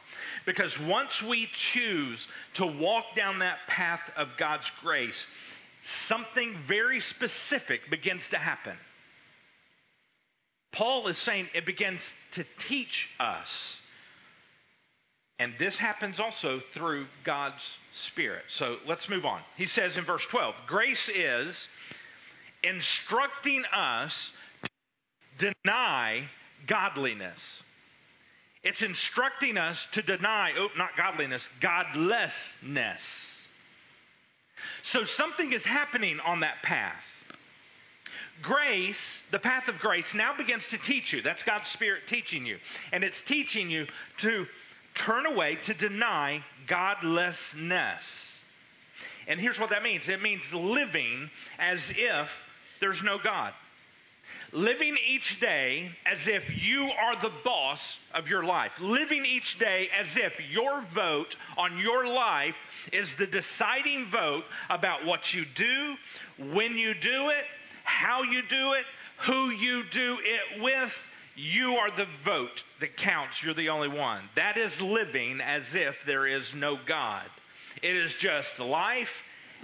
Because 0.45 0.77
once 0.79 1.23
we 1.29 1.47
choose 1.73 2.27
to 2.55 2.65
walk 2.65 3.05
down 3.15 3.39
that 3.39 3.59
path 3.67 4.01
of 4.17 4.27
God's 4.37 4.69
grace, 4.81 5.15
something 6.07 6.55
very 6.67 6.99
specific 6.99 7.81
begins 7.89 8.21
to 8.31 8.37
happen. 8.37 8.75
Paul 10.71 11.07
is 11.07 11.17
saying 11.19 11.47
it 11.53 11.65
begins 11.65 12.01
to 12.33 12.45
teach 12.67 13.07
us. 13.19 13.47
And 15.39 15.53
this 15.59 15.77
happens 15.77 16.19
also 16.19 16.61
through 16.73 17.05
God's 17.25 17.61
Spirit. 18.07 18.43
So 18.47 18.77
let's 18.87 19.09
move 19.09 19.25
on. 19.25 19.41
He 19.57 19.65
says 19.65 19.97
in 19.97 20.05
verse 20.05 20.25
12 20.29 20.55
Grace 20.67 21.09
is 21.13 21.67
instructing 22.63 23.63
us 23.75 24.31
to 25.39 25.53
deny 25.63 26.29
godliness. 26.67 27.39
It's 28.63 28.81
instructing 28.81 29.57
us 29.57 29.77
to 29.93 30.01
deny, 30.01 30.51
oh, 30.57 30.69
not 30.77 30.91
godliness, 30.95 31.41
godlessness. 31.61 33.01
So 34.83 35.03
something 35.03 35.53
is 35.53 35.63
happening 35.63 36.19
on 36.25 36.41
that 36.41 36.61
path. 36.61 37.01
Grace, 38.41 38.97
the 39.31 39.39
path 39.39 39.67
of 39.67 39.79
grace, 39.79 40.05
now 40.13 40.35
begins 40.35 40.63
to 40.71 40.77
teach 40.77 41.13
you. 41.13 41.21
That's 41.21 41.43
God's 41.43 41.67
Spirit 41.69 42.03
teaching 42.09 42.45
you. 42.45 42.57
And 42.91 43.03
it's 43.03 43.21
teaching 43.27 43.69
you 43.69 43.85
to 44.21 44.45
turn 44.95 45.25
away, 45.25 45.57
to 45.65 45.73
deny 45.73 46.43
godlessness. 46.67 48.01
And 49.27 49.39
here's 49.39 49.59
what 49.59 49.69
that 49.69 49.83
means 49.83 50.09
it 50.09 50.21
means 50.21 50.41
living 50.51 51.29
as 51.59 51.79
if 51.89 52.27
there's 52.81 53.01
no 53.03 53.17
God. 53.23 53.53
Living 54.53 54.95
each 55.07 55.39
day 55.39 55.89
as 56.05 56.19
if 56.27 56.43
you 56.63 56.83
are 56.83 57.19
the 57.19 57.31
boss 57.43 57.79
of 58.13 58.27
your 58.27 58.43
life. 58.43 58.71
Living 58.79 59.25
each 59.25 59.57
day 59.57 59.89
as 59.99 60.05
if 60.15 60.33
your 60.51 60.85
vote 60.93 61.35
on 61.57 61.79
your 61.79 62.07
life 62.07 62.55
is 62.91 63.09
the 63.17 63.25
deciding 63.25 64.11
vote 64.11 64.43
about 64.69 65.05
what 65.05 65.33
you 65.33 65.43
do, 65.55 65.95
when 66.53 66.77
you 66.77 66.93
do 66.93 67.29
it, 67.29 67.45
how 67.83 68.21
you 68.21 68.43
do 68.47 68.73
it, 68.73 68.85
who 69.25 69.49
you 69.49 69.83
do 69.91 70.19
it 70.23 70.61
with. 70.61 70.91
You 71.35 71.77
are 71.77 71.89
the 71.89 72.05
vote 72.23 72.63
that 72.79 72.95
counts. 72.95 73.41
You're 73.41 73.55
the 73.55 73.69
only 73.69 73.87
one. 73.87 74.29
That 74.35 74.57
is 74.57 74.79
living 74.79 75.41
as 75.41 75.63
if 75.73 75.95
there 76.05 76.27
is 76.27 76.45
no 76.55 76.77
God. 76.87 77.25
It 77.81 77.95
is 77.95 78.13
just 78.19 78.59
life 78.59 79.09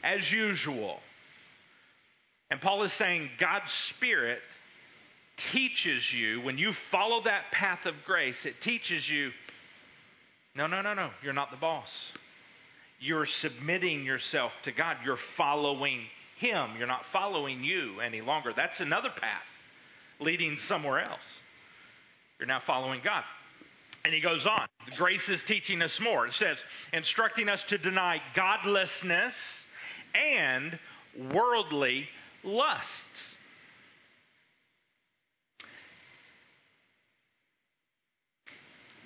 as 0.04 0.32
usual. 0.32 1.00
And 2.50 2.60
Paul 2.60 2.82
is 2.84 2.94
saying 2.94 3.30
God's 3.40 3.72
Spirit 3.96 4.40
teaches 5.52 6.12
you, 6.14 6.42
when 6.42 6.58
you 6.58 6.74
follow 6.92 7.24
that 7.24 7.52
path 7.52 7.86
of 7.86 7.96
grace, 8.06 8.46
it 8.46 8.56
teaches 8.62 9.10
you 9.10 9.32
no, 10.56 10.68
no, 10.68 10.82
no, 10.82 10.94
no, 10.94 11.12
you're 11.24 11.34
not 11.34 11.52
the 11.52 11.58
boss. 11.58 11.90
You're 13.00 13.26
submitting 13.26 14.04
yourself 14.04 14.52
to 14.66 14.72
God. 14.72 14.98
You're 15.06 15.20
following 15.38 16.02
Him. 16.38 16.72
You're 16.78 16.88
not 16.88 17.04
following 17.14 17.64
you 17.64 18.02
any 18.02 18.22
longer. 18.22 18.52
That's 18.54 18.80
another 18.80 19.10
path 19.10 19.44
leading 20.20 20.58
somewhere 20.68 21.02
else. 21.02 21.24
You're 22.40 22.48
now 22.48 22.62
following 22.66 23.02
God. 23.04 23.24
And 24.04 24.14
he 24.14 24.22
goes 24.22 24.46
on. 24.46 24.68
Grace 24.98 25.28
is 25.30 25.42
teaching 25.48 25.82
us 25.82 25.98
more. 26.02 26.26
It 26.28 26.34
says, 26.34 26.58
instructing 26.94 27.50
us 27.50 27.62
to 27.70 27.78
deny 27.78 28.22
godlessness 28.36 29.34
and 30.16 30.80
worldly 31.34 32.08
lusts. 32.44 33.29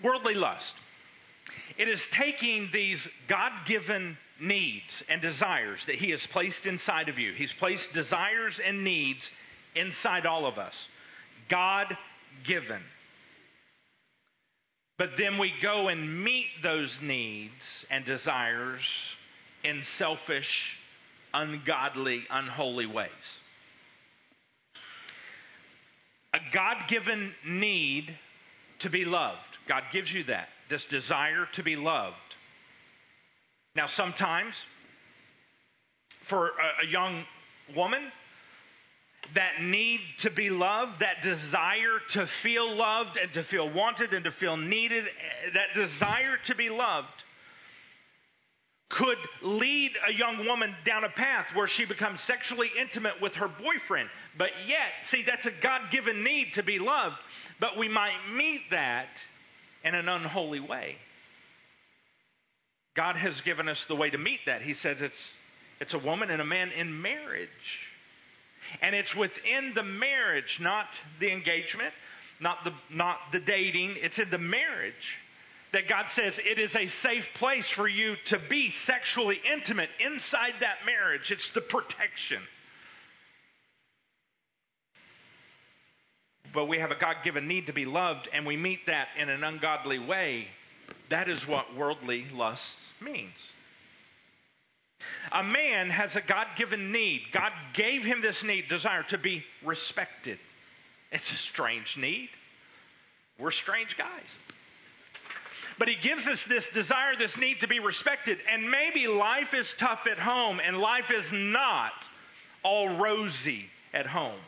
Worldly 0.03 0.35
lust. 0.35 0.73
It 1.77 1.87
is 1.87 2.01
taking 2.11 2.69
these 2.71 3.05
God 3.27 3.51
given 3.65 4.17
needs 4.39 5.03
and 5.09 5.21
desires 5.21 5.81
that 5.87 5.95
He 5.95 6.11
has 6.11 6.25
placed 6.31 6.65
inside 6.65 7.09
of 7.09 7.17
you. 7.17 7.33
He's 7.33 7.53
placed 7.53 7.93
desires 7.93 8.59
and 8.65 8.83
needs 8.83 9.21
inside 9.75 10.25
all 10.25 10.45
of 10.45 10.57
us. 10.57 10.75
God 11.49 11.95
given. 12.45 12.81
But 14.97 15.11
then 15.17 15.37
we 15.37 15.51
go 15.61 15.87
and 15.87 16.23
meet 16.23 16.47
those 16.61 16.95
needs 17.01 17.51
and 17.89 18.05
desires 18.05 18.81
in 19.63 19.81
selfish, 19.97 20.77
ungodly, 21.33 22.23
unholy 22.29 22.85
ways. 22.85 23.09
A 26.33 26.39
God 26.53 26.87
given 26.89 27.33
need 27.45 28.17
to 28.83 28.89
be 28.89 29.05
loved. 29.05 29.39
God 29.67 29.83
gives 29.91 30.11
you 30.11 30.23
that, 30.25 30.47
this 30.69 30.85
desire 30.85 31.47
to 31.53 31.63
be 31.63 31.75
loved. 31.75 32.15
Now, 33.75 33.87
sometimes, 33.87 34.53
for 36.29 36.47
a, 36.47 36.85
a 36.87 36.91
young 36.91 37.25
woman, 37.75 38.11
that 39.35 39.61
need 39.61 40.01
to 40.19 40.29
be 40.29 40.49
loved, 40.49 40.99
that 40.99 41.23
desire 41.23 41.99
to 42.11 42.27
feel 42.43 42.75
loved 42.75 43.17
and 43.17 43.33
to 43.33 43.43
feel 43.43 43.71
wanted 43.71 44.13
and 44.13 44.25
to 44.25 44.31
feel 44.31 44.57
needed, 44.57 45.05
eh, 45.05 45.49
that 45.53 45.73
desire 45.73 46.37
to 46.45 46.55
be 46.55 46.69
loved 46.69 47.07
could 48.93 49.17
lead 49.41 49.91
a 50.07 50.13
young 50.13 50.45
woman 50.45 50.75
down 50.85 51.03
a 51.03 51.09
path 51.09 51.47
where 51.55 51.67
she 51.67 51.85
becomes 51.85 52.21
sexually 52.21 52.69
intimate 52.79 53.19
with 53.21 53.33
her 53.33 53.47
boyfriend. 53.47 54.07
But 54.37 54.49
yet, 54.67 54.91
see, 55.09 55.23
that's 55.25 55.45
a 55.47 55.51
God 55.61 55.81
given 55.91 56.23
need 56.23 56.53
to 56.55 56.63
be 56.63 56.77
loved, 56.77 57.15
but 57.59 57.77
we 57.77 57.89
might 57.89 58.17
meet 58.35 58.61
that 58.69 59.07
in 59.83 59.95
an 59.95 60.07
unholy 60.07 60.59
way. 60.59 60.97
God 62.95 63.15
has 63.15 63.41
given 63.41 63.67
us 63.67 63.83
the 63.87 63.95
way 63.95 64.11
to 64.11 64.17
meet 64.19 64.41
that. 64.45 64.61
He 64.61 64.75
says 64.75 64.97
it's, 65.01 65.15
it's 65.79 65.95
a 65.95 65.99
woman 65.99 66.29
and 66.29 66.41
a 66.41 66.45
man 66.45 66.69
in 66.69 67.01
marriage. 67.01 67.49
And 68.81 68.95
it's 68.95 69.15
within 69.15 69.73
the 69.73 69.83
marriage, 69.83 70.59
not 70.61 70.85
the 71.19 71.31
engagement, 71.31 71.93
not 72.39 72.57
the, 72.63 72.71
not 72.91 73.17
the 73.31 73.39
dating, 73.39 73.95
it's 73.97 74.19
in 74.19 74.29
the 74.29 74.37
marriage 74.37 74.93
that 75.73 75.89
God 75.89 76.05
says 76.15 76.33
it 76.37 76.59
is 76.59 76.73
a 76.75 76.87
safe 77.01 77.25
place 77.35 77.67
for 77.71 77.87
you 77.87 78.15
to 78.27 78.39
be 78.49 78.71
sexually 78.85 79.39
intimate 79.51 79.89
inside 79.99 80.53
that 80.61 80.85
marriage. 80.85 81.31
It's 81.31 81.49
the 81.53 81.61
protection. 81.61 82.41
But 86.53 86.67
we 86.67 86.77
have 86.77 86.91
a 86.91 86.99
God 86.99 87.17
given 87.23 87.47
need 87.47 87.65
to 87.65 87.73
be 87.73 87.85
loved, 87.85 88.29
and 88.31 88.45
we 88.45 88.55
meet 88.55 88.85
that 88.85 89.07
in 89.19 89.29
an 89.29 89.43
ungodly 89.43 89.97
way. 89.97 90.47
That 91.09 91.27
is 91.27 91.47
what 91.47 91.75
worldly 91.75 92.27
lust 92.31 92.61
means. 93.01 93.35
A 95.31 95.43
man 95.43 95.89
has 95.89 96.15
a 96.15 96.21
God 96.21 96.45
given 96.55 96.91
need. 96.91 97.21
God 97.33 97.51
gave 97.73 98.03
him 98.03 98.21
this 98.21 98.43
need, 98.43 98.69
desire 98.69 99.03
to 99.09 99.17
be 99.17 99.43
respected. 99.65 100.37
It's 101.11 101.29
a 101.31 101.37
strange 101.51 101.97
need. 101.97 102.29
We're 103.39 103.51
strange 103.51 103.97
guys. 103.97 104.29
But 105.79 105.87
he 105.87 105.95
gives 105.95 106.27
us 106.27 106.39
this 106.47 106.65
desire, 106.73 107.15
this 107.17 107.35
need 107.37 107.61
to 107.61 107.67
be 107.67 107.79
respected. 107.79 108.37
And 108.51 108.69
maybe 108.69 109.07
life 109.07 109.53
is 109.53 109.71
tough 109.79 110.01
at 110.09 110.19
home 110.19 110.59
and 110.59 110.77
life 110.77 111.11
is 111.13 111.25
not 111.31 111.93
all 112.63 112.97
rosy 112.97 113.65
at 113.93 114.05
home. 114.05 114.39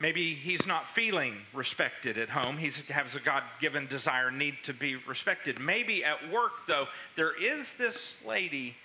Maybe 0.00 0.36
he's 0.36 0.64
not 0.64 0.84
feeling 0.94 1.34
respected 1.52 2.18
at 2.18 2.28
home. 2.28 2.56
He 2.56 2.70
has 2.90 3.14
a 3.16 3.20
God 3.20 3.42
given 3.60 3.88
desire, 3.88 4.30
need 4.30 4.54
to 4.66 4.72
be 4.72 4.94
respected. 5.08 5.58
Maybe 5.58 6.04
at 6.04 6.30
work, 6.32 6.52
though, 6.68 6.84
there 7.16 7.32
is 7.34 7.66
this 7.78 7.96
lady 8.24 8.76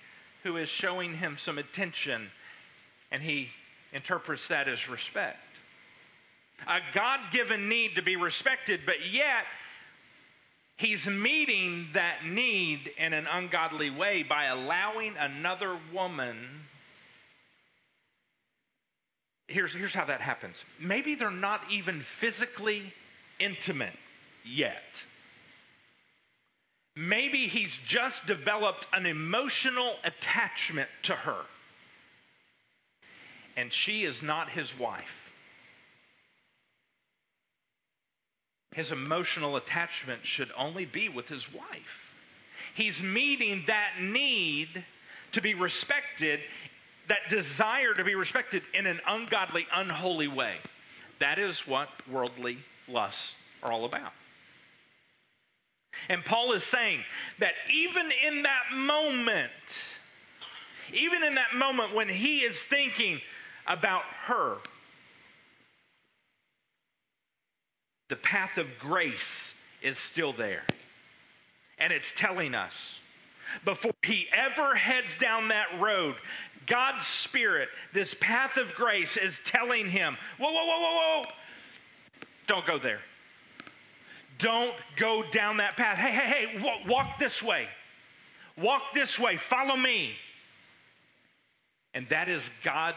who 0.42 0.56
is 0.56 0.68
showing 0.68 1.16
him 1.16 1.36
some 1.38 1.58
attention, 1.58 2.28
and 3.12 3.22
he 3.22 3.48
interprets 3.92 4.46
that 4.48 4.66
as 4.68 4.88
respect. 4.88 5.38
A 6.66 6.78
God 6.94 7.20
given 7.32 7.68
need 7.68 7.94
to 7.94 8.02
be 8.02 8.16
respected, 8.16 8.80
but 8.84 8.96
yet 9.12 9.44
he's 10.76 11.04
meeting 11.06 11.88
that 11.94 12.24
need 12.24 12.80
in 12.98 13.12
an 13.12 13.26
ungodly 13.26 13.90
way 13.90 14.24
by 14.28 14.46
allowing 14.46 15.14
another 15.18 15.78
woman 15.92 16.36
here's, 19.48 19.72
here's 19.72 19.94
how 19.94 20.06
that 20.06 20.20
happens. 20.20 20.56
Maybe 20.80 21.14
they're 21.14 21.30
not 21.30 21.60
even 21.70 22.04
physically 22.20 22.92
intimate 23.38 23.94
yet. 24.44 24.82
Maybe 26.96 27.48
he's 27.48 27.72
just 27.88 28.16
developed 28.26 28.86
an 28.92 29.06
emotional 29.06 29.94
attachment 30.04 30.88
to 31.04 31.12
her. 31.12 31.42
And 33.56 33.72
she 33.72 34.04
is 34.04 34.22
not 34.22 34.50
his 34.50 34.72
wife. 34.78 35.04
His 38.74 38.90
emotional 38.90 39.56
attachment 39.56 40.20
should 40.24 40.50
only 40.56 40.84
be 40.84 41.08
with 41.08 41.28
his 41.28 41.46
wife. 41.52 41.64
He's 42.74 43.00
meeting 43.00 43.64
that 43.68 44.00
need 44.00 44.68
to 45.32 45.40
be 45.40 45.54
respected 45.54 46.40
that 47.08 47.18
desire 47.28 47.92
to 47.94 48.04
be 48.04 48.14
respected 48.14 48.62
in 48.72 48.86
an 48.86 49.00
ungodly, 49.06 49.66
unholy 49.72 50.28
way. 50.28 50.56
That 51.20 51.38
is 51.38 51.60
what 51.66 51.88
worldly 52.10 52.58
lusts 52.88 53.34
are 53.62 53.70
all 53.70 53.84
about. 53.84 54.12
And 56.08 56.24
Paul 56.24 56.52
is 56.54 56.64
saying 56.64 57.00
that 57.40 57.52
even 57.72 58.10
in 58.26 58.42
that 58.42 58.76
moment, 58.76 59.50
even 60.92 61.22
in 61.22 61.36
that 61.36 61.54
moment 61.54 61.94
when 61.94 62.08
he 62.08 62.38
is 62.38 62.56
thinking 62.68 63.20
about 63.66 64.02
her, 64.26 64.56
the 68.14 68.20
path 68.20 68.58
of 68.58 68.68
grace 68.78 69.52
is 69.82 69.98
still 70.12 70.32
there. 70.32 70.62
And 71.80 71.92
it's 71.92 72.06
telling 72.16 72.54
us 72.54 72.72
before 73.64 73.90
he 74.04 74.26
ever 74.32 74.76
heads 74.76 75.08
down 75.20 75.48
that 75.48 75.80
road, 75.80 76.14
God's 76.68 77.04
Spirit, 77.24 77.68
this 77.92 78.14
path 78.20 78.56
of 78.56 78.72
grace, 78.76 79.18
is 79.20 79.34
telling 79.46 79.90
him, 79.90 80.16
whoa, 80.38 80.52
whoa, 80.52 80.64
whoa, 80.64 80.80
whoa, 80.80 81.22
whoa. 81.22 81.24
Don't 82.46 82.64
go 82.64 82.78
there. 82.78 83.00
Don't 84.38 84.74
go 84.96 85.24
down 85.32 85.56
that 85.56 85.76
path. 85.76 85.98
Hey, 85.98 86.12
hey, 86.12 86.56
hey, 86.56 86.86
walk 86.86 87.18
this 87.18 87.42
way. 87.42 87.66
Walk 88.56 88.82
this 88.94 89.18
way. 89.18 89.40
Follow 89.50 89.76
me. 89.76 90.12
And 91.94 92.06
that 92.10 92.28
is 92.28 92.42
God's 92.64 92.96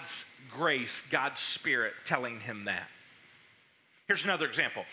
grace, 0.56 0.94
God's 1.12 1.40
Spirit 1.56 1.94
telling 2.06 2.40
him 2.40 2.66
that. 2.66 2.88
Here's 4.08 4.24
another 4.24 4.46
example. 4.46 4.86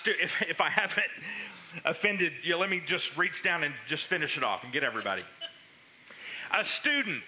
Stu- 0.00 0.14
if, 0.20 0.30
if, 0.48 0.60
I 0.60 0.70
haven't 0.70 1.10
offended 1.84 2.32
you, 2.44 2.56
let 2.56 2.70
me 2.70 2.80
just 2.86 3.04
reach 3.16 3.42
down 3.42 3.64
and 3.64 3.74
just 3.88 4.06
finish 4.08 4.36
it 4.36 4.44
off 4.44 4.62
and 4.62 4.72
get 4.72 4.84
everybody. 4.84 5.22
A 6.56 6.64
student 6.80 7.22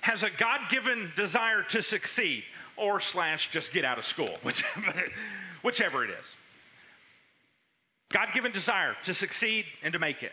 has 0.00 0.22
a 0.22 0.28
God 0.38 0.60
given 0.70 1.10
desire 1.16 1.64
to 1.70 1.82
succeed 1.82 2.44
or 2.76 3.00
slash 3.00 3.48
just 3.52 3.72
get 3.72 3.84
out 3.84 3.98
of 3.98 4.04
school, 4.04 4.32
whichever, 4.44 5.02
whichever 5.62 6.04
it 6.04 6.10
is. 6.10 6.26
God 8.12 8.28
given 8.32 8.52
desire 8.52 8.94
to 9.06 9.14
succeed 9.14 9.64
and 9.82 9.92
to 9.92 9.98
make 9.98 10.22
it. 10.22 10.32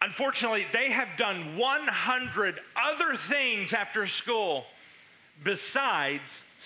Unfortunately, 0.00 0.66
they 0.72 0.90
have 0.90 1.16
done 1.16 1.56
100 1.56 2.60
other 2.76 3.16
things 3.30 3.72
after 3.72 4.08
school 4.08 4.64
besides 5.44 6.24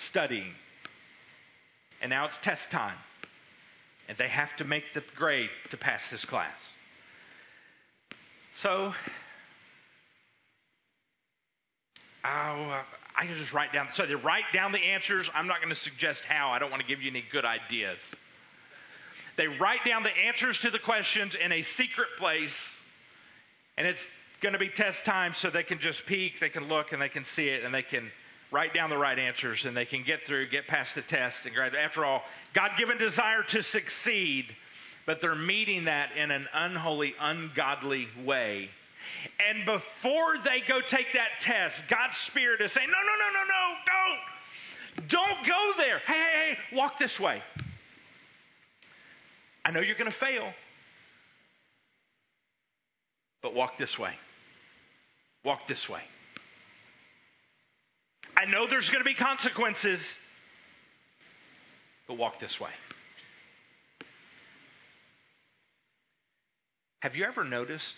studying. 0.08 0.54
And 2.02 2.10
now 2.10 2.26
it's 2.26 2.34
test 2.42 2.62
time. 2.70 2.96
And 4.08 4.16
they 4.18 4.28
have 4.28 4.54
to 4.58 4.64
make 4.64 4.84
the 4.94 5.02
grade 5.16 5.50
to 5.70 5.76
pass 5.76 6.00
this 6.10 6.24
class. 6.24 6.58
So, 8.62 8.92
uh, 12.24 12.82
I 13.16 13.24
can 13.26 13.36
just 13.38 13.52
write 13.52 13.72
down. 13.72 13.88
So 13.94 14.06
they 14.06 14.14
write 14.14 14.44
down 14.52 14.72
the 14.72 14.78
answers. 14.78 15.28
I'm 15.34 15.46
not 15.46 15.60
going 15.60 15.74
to 15.74 15.80
suggest 15.80 16.22
how. 16.28 16.50
I 16.50 16.58
don't 16.58 16.70
want 16.70 16.82
to 16.82 16.88
give 16.88 17.00
you 17.02 17.10
any 17.10 17.24
good 17.32 17.44
ideas. 17.44 17.98
They 19.36 19.46
write 19.46 19.84
down 19.86 20.02
the 20.02 20.10
answers 20.10 20.58
to 20.60 20.70
the 20.70 20.78
questions 20.78 21.34
in 21.42 21.52
a 21.52 21.62
secret 21.76 22.08
place, 22.18 22.54
and 23.76 23.86
it's 23.86 24.00
going 24.42 24.54
to 24.54 24.58
be 24.58 24.70
test 24.70 25.04
time, 25.04 25.34
so 25.40 25.50
they 25.50 25.62
can 25.62 25.78
just 25.78 26.04
peek, 26.06 26.34
they 26.40 26.48
can 26.48 26.68
look, 26.68 26.92
and 26.92 27.00
they 27.00 27.08
can 27.08 27.24
see 27.34 27.48
it, 27.48 27.64
and 27.64 27.74
they 27.74 27.82
can 27.82 28.10
write 28.56 28.72
down 28.72 28.88
the 28.88 28.96
right 28.96 29.18
answers, 29.18 29.66
and 29.66 29.76
they 29.76 29.84
can 29.84 30.02
get 30.02 30.20
through, 30.26 30.48
get 30.48 30.66
past 30.66 30.94
the 30.94 31.02
test, 31.02 31.36
and 31.44 31.54
graduate. 31.54 31.82
After 31.84 32.06
all, 32.06 32.22
God-given 32.54 32.96
desire 32.96 33.42
to 33.50 33.62
succeed, 33.62 34.46
but 35.04 35.20
they're 35.20 35.34
meeting 35.34 35.84
that 35.84 36.16
in 36.16 36.30
an 36.30 36.46
unholy, 36.54 37.12
ungodly 37.20 38.08
way. 38.24 38.70
And 39.50 39.66
before 39.66 40.38
they 40.42 40.62
go 40.66 40.80
take 40.80 41.12
that 41.12 41.42
test, 41.42 41.74
God's 41.90 42.16
Spirit 42.28 42.62
is 42.62 42.72
saying, 42.72 42.88
No, 42.88 42.98
no, 43.06 43.12
no, 43.18 43.28
no, 43.38 43.44
no, 43.46 43.74
don't. 43.92 45.08
Don't 45.10 45.46
go 45.46 45.72
there. 45.76 45.98
Hey, 45.98 46.14
hey, 46.14 46.54
hey, 46.54 46.76
walk 46.76 46.98
this 46.98 47.20
way. 47.20 47.42
I 49.66 49.70
know 49.70 49.80
you're 49.80 49.98
going 49.98 50.10
to 50.10 50.16
fail, 50.16 50.50
but 53.42 53.54
walk 53.54 53.76
this 53.76 53.98
way. 53.98 54.14
Walk 55.44 55.68
this 55.68 55.86
way. 55.90 56.00
I 58.36 58.44
know 58.44 58.66
there's 58.66 58.88
going 58.88 59.00
to 59.00 59.04
be 59.04 59.14
consequences, 59.14 60.00
but 62.06 62.18
walk 62.18 62.38
this 62.38 62.60
way. 62.60 62.70
Have 67.00 67.16
you 67.16 67.24
ever 67.24 67.44
noticed? 67.44 67.94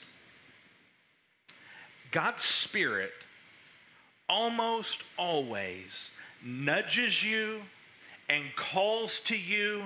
God's 2.13 2.45
Spirit 2.65 3.11
almost 4.29 4.99
always 5.19 5.87
nudges 6.45 7.23
you 7.23 7.61
and 8.29 8.45
calls 8.73 9.19
to 9.27 9.37
you 9.37 9.85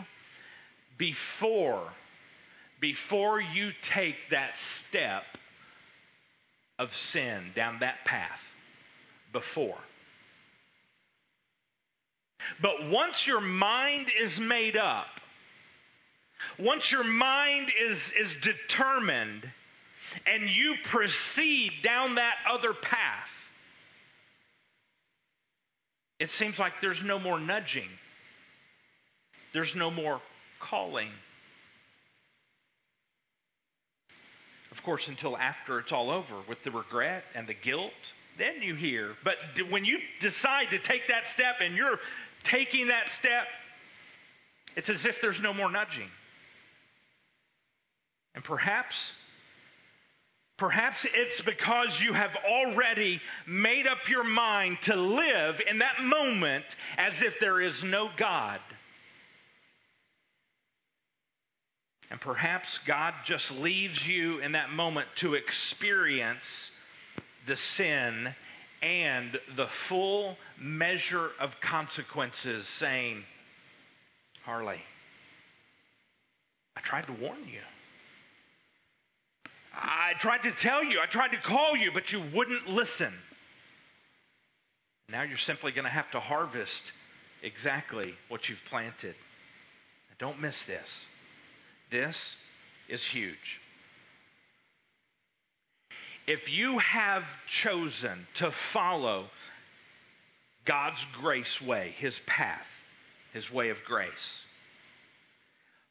before 0.98 1.92
before 2.80 3.40
you 3.40 3.70
take 3.94 4.16
that 4.30 4.54
step 4.88 5.22
of 6.78 6.92
sin 6.94 7.52
down 7.54 7.78
that 7.80 8.04
path 8.04 8.40
before 9.32 9.78
but 12.60 12.88
once 12.90 13.26
your 13.26 13.40
mind 13.40 14.08
is 14.20 14.38
made 14.38 14.76
up 14.76 15.06
once 16.58 16.90
your 16.90 17.04
mind 17.04 17.68
is 17.88 17.98
is 18.20 18.34
determined 18.42 19.48
and 20.26 20.48
you 20.48 20.74
proceed 20.84 21.72
down 21.82 22.16
that 22.16 22.34
other 22.50 22.72
path 22.74 23.28
it 26.18 26.30
seems 26.30 26.58
like 26.58 26.72
there's 26.80 27.02
no 27.02 27.18
more 27.18 27.38
nudging 27.40 27.88
there's 29.52 29.74
no 29.74 29.90
more 29.90 30.20
calling. 30.60 31.10
Of 34.70 34.82
course, 34.82 35.06
until 35.08 35.36
after 35.36 35.78
it's 35.78 35.92
all 35.92 36.10
over 36.10 36.40
with 36.48 36.58
the 36.64 36.70
regret 36.70 37.24
and 37.34 37.46
the 37.46 37.54
guilt, 37.54 37.92
then 38.38 38.62
you 38.62 38.74
hear. 38.74 39.14
But 39.22 39.36
when 39.70 39.84
you 39.84 39.98
decide 40.20 40.70
to 40.70 40.78
take 40.78 41.08
that 41.08 41.24
step 41.34 41.56
and 41.60 41.76
you're 41.76 41.98
taking 42.44 42.88
that 42.88 43.04
step, 43.18 43.46
it's 44.76 44.88
as 44.88 45.04
if 45.04 45.16
there's 45.20 45.40
no 45.40 45.52
more 45.52 45.70
nudging. 45.70 46.08
And 48.34 48.42
perhaps, 48.42 48.94
perhaps 50.58 51.06
it's 51.12 51.40
because 51.42 52.00
you 52.00 52.12
have 52.12 52.30
already 52.48 53.20
made 53.46 53.86
up 53.86 54.08
your 54.08 54.24
mind 54.24 54.78
to 54.84 54.96
live 54.96 55.56
in 55.68 55.78
that 55.78 56.02
moment 56.02 56.64
as 56.96 57.14
if 57.22 57.34
there 57.40 57.60
is 57.60 57.82
no 57.84 58.08
God. 58.16 58.60
And 62.10 62.20
perhaps 62.20 62.68
God 62.86 63.14
just 63.24 63.50
leaves 63.50 64.06
you 64.06 64.38
in 64.40 64.52
that 64.52 64.70
moment 64.70 65.08
to 65.16 65.34
experience 65.34 66.70
the 67.46 67.56
sin 67.56 68.34
and 68.82 69.38
the 69.56 69.68
full 69.88 70.36
measure 70.58 71.30
of 71.40 71.52
consequences, 71.62 72.66
saying, 72.78 73.22
Harley, 74.44 74.82
I 76.76 76.80
tried 76.80 77.06
to 77.06 77.12
warn 77.12 77.44
you. 77.46 77.60
I 79.74 80.12
tried 80.18 80.42
to 80.42 80.52
tell 80.60 80.82
you. 80.84 81.00
I 81.00 81.06
tried 81.06 81.30
to 81.30 81.38
call 81.38 81.76
you, 81.76 81.92
but 81.94 82.12
you 82.12 82.22
wouldn't 82.34 82.68
listen. 82.68 83.14
Now 85.08 85.22
you're 85.22 85.38
simply 85.38 85.72
going 85.72 85.84
to 85.84 85.90
have 85.90 86.10
to 86.10 86.20
harvest 86.20 86.82
exactly 87.42 88.14
what 88.28 88.48
you've 88.48 88.58
planted. 88.68 89.14
Don't 90.18 90.40
miss 90.40 90.56
this. 90.66 90.88
This 91.90 92.16
is 92.88 93.04
huge. 93.04 93.60
If 96.26 96.48
you 96.48 96.78
have 96.78 97.24
chosen 97.62 98.26
to 98.34 98.52
follow 98.72 99.28
God's 100.64 101.04
grace 101.20 101.60
way, 101.60 101.94
his 101.98 102.18
path, 102.26 102.66
his 103.32 103.50
way 103.50 103.70
of 103.70 103.78
grace, 103.84 104.10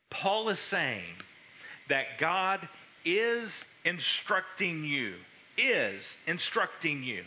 Paul 0.09 0.49
is 0.49 0.59
saying 0.59 1.15
that 1.89 2.19
God 2.19 2.67
is 3.03 3.51
instructing 3.83 4.83
you, 4.83 5.15
is 5.57 6.03
instructing 6.27 7.03
you 7.03 7.23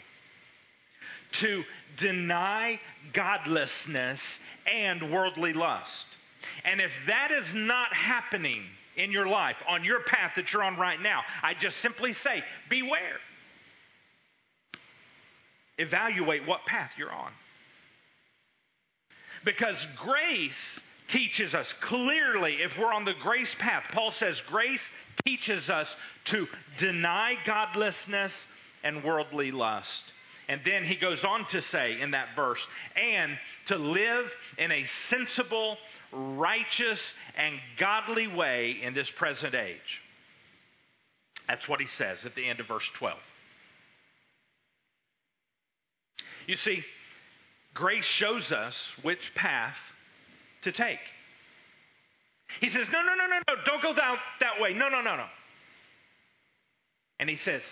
to 1.40 1.64
deny 1.98 2.80
godlessness 3.12 4.20
and 4.66 5.12
worldly 5.12 5.52
lust. 5.52 6.06
And 6.64 6.80
if 6.80 6.92
that 7.06 7.30
is 7.32 7.46
not 7.54 7.92
happening 7.92 8.62
in 8.96 9.12
your 9.12 9.26
life, 9.26 9.56
on 9.68 9.84
your 9.84 10.00
path 10.00 10.32
that 10.36 10.52
you're 10.52 10.62
on 10.62 10.76
right 10.76 11.00
now, 11.00 11.20
I 11.42 11.54
just 11.54 11.80
simply 11.82 12.12
say, 12.14 12.42
beware. 12.70 13.18
Evaluate 15.78 16.46
what 16.46 16.64
path 16.66 16.92
you're 16.96 17.12
on. 17.12 17.32
Because 19.44 19.76
grace 19.98 20.80
teaches 21.08 21.54
us 21.54 21.72
clearly, 21.82 22.58
if 22.60 22.72
we're 22.78 22.92
on 22.92 23.04
the 23.04 23.14
grace 23.22 23.54
path, 23.58 23.84
Paul 23.92 24.12
says 24.12 24.40
grace 24.48 24.80
teaches 25.26 25.68
us 25.68 25.88
to 26.26 26.46
deny 26.78 27.34
godlessness 27.46 28.32
and 28.82 29.04
worldly 29.04 29.50
lust. 29.50 30.02
And 30.48 30.60
then 30.64 30.84
he 30.84 30.96
goes 30.96 31.24
on 31.24 31.46
to 31.50 31.62
say 31.62 32.00
in 32.00 32.10
that 32.12 32.28
verse, 32.36 32.64
and 32.96 33.32
to 33.68 33.76
live 33.76 34.26
in 34.58 34.70
a 34.70 34.84
sensible, 35.08 35.76
righteous, 36.14 37.00
and 37.36 37.58
godly 37.78 38.26
way 38.26 38.78
in 38.82 38.94
this 38.94 39.10
present 39.10 39.54
age. 39.54 40.00
That's 41.48 41.68
what 41.68 41.80
he 41.80 41.86
says 41.86 42.24
at 42.24 42.34
the 42.34 42.48
end 42.48 42.60
of 42.60 42.68
verse 42.68 42.88
12. 42.96 43.18
You 46.46 46.56
see, 46.56 46.84
grace 47.74 48.04
shows 48.04 48.52
us 48.52 48.76
which 49.02 49.32
path 49.34 49.76
to 50.62 50.72
take. 50.72 50.98
He 52.60 52.70
says, 52.70 52.86
No, 52.92 53.02
no, 53.02 53.14
no, 53.14 53.26
no, 53.26 53.38
no, 53.48 53.54
don't 53.64 53.82
go 53.82 53.94
that, 53.94 54.18
that 54.40 54.60
way. 54.60 54.74
No, 54.74 54.88
no, 54.88 55.00
no, 55.00 55.16
no. 55.16 55.26
And 57.18 57.28
he 57.28 57.36
says, 57.36 57.62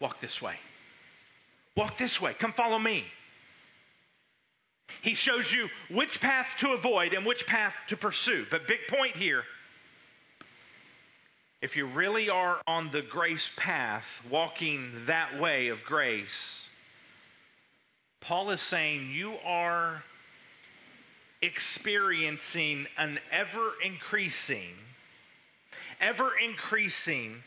Walk 0.00 0.20
this 0.20 0.40
way. 0.42 0.54
Walk 1.76 1.98
this 1.98 2.20
way. 2.20 2.34
Come 2.38 2.52
follow 2.52 2.78
me. 2.78 3.04
He 5.02 5.14
shows 5.14 5.52
you 5.52 5.68
which 5.90 6.20
path 6.20 6.46
to 6.60 6.72
avoid 6.72 7.12
and 7.12 7.26
which 7.26 7.46
path 7.46 7.74
to 7.88 7.96
pursue. 7.96 8.46
But 8.50 8.66
big 8.66 8.80
point 8.88 9.16
here 9.16 9.42
if 11.62 11.76
you 11.76 11.86
really 11.86 12.28
are 12.28 12.60
on 12.66 12.90
the 12.90 13.02
grace 13.02 13.48
path, 13.56 14.04
walking 14.28 15.04
that 15.06 15.40
way 15.40 15.68
of 15.68 15.78
grace, 15.86 16.66
Paul 18.20 18.50
is 18.50 18.60
saying 18.62 19.12
you 19.12 19.34
are 19.44 20.02
experiencing 21.40 22.86
an 22.98 23.18
ever 23.30 23.70
increasing, 23.84 24.74
ever 26.00 26.32
increasing 26.44 27.42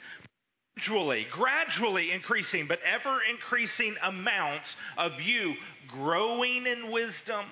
gradually, 0.76 1.26
gradually 1.32 2.11
increasing, 2.11 2.67
but 2.67 2.80
ever 2.84 3.19
increasing 3.30 3.95
amounts 4.03 4.76
of 4.97 5.21
you 5.21 5.53
growing 5.88 6.67
in 6.67 6.91
wisdom, 6.91 7.45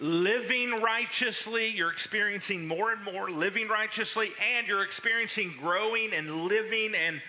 living 0.00 0.80
righteously. 0.82 1.68
You're 1.68 1.92
experiencing 1.92 2.66
more 2.66 2.92
and 2.92 3.04
more 3.04 3.30
living 3.30 3.68
righteously, 3.68 4.30
and 4.56 4.66
you're 4.66 4.84
experiencing 4.84 5.54
growing 5.60 6.12
and 6.12 6.30
living 6.44 6.94
and, 6.94 7.20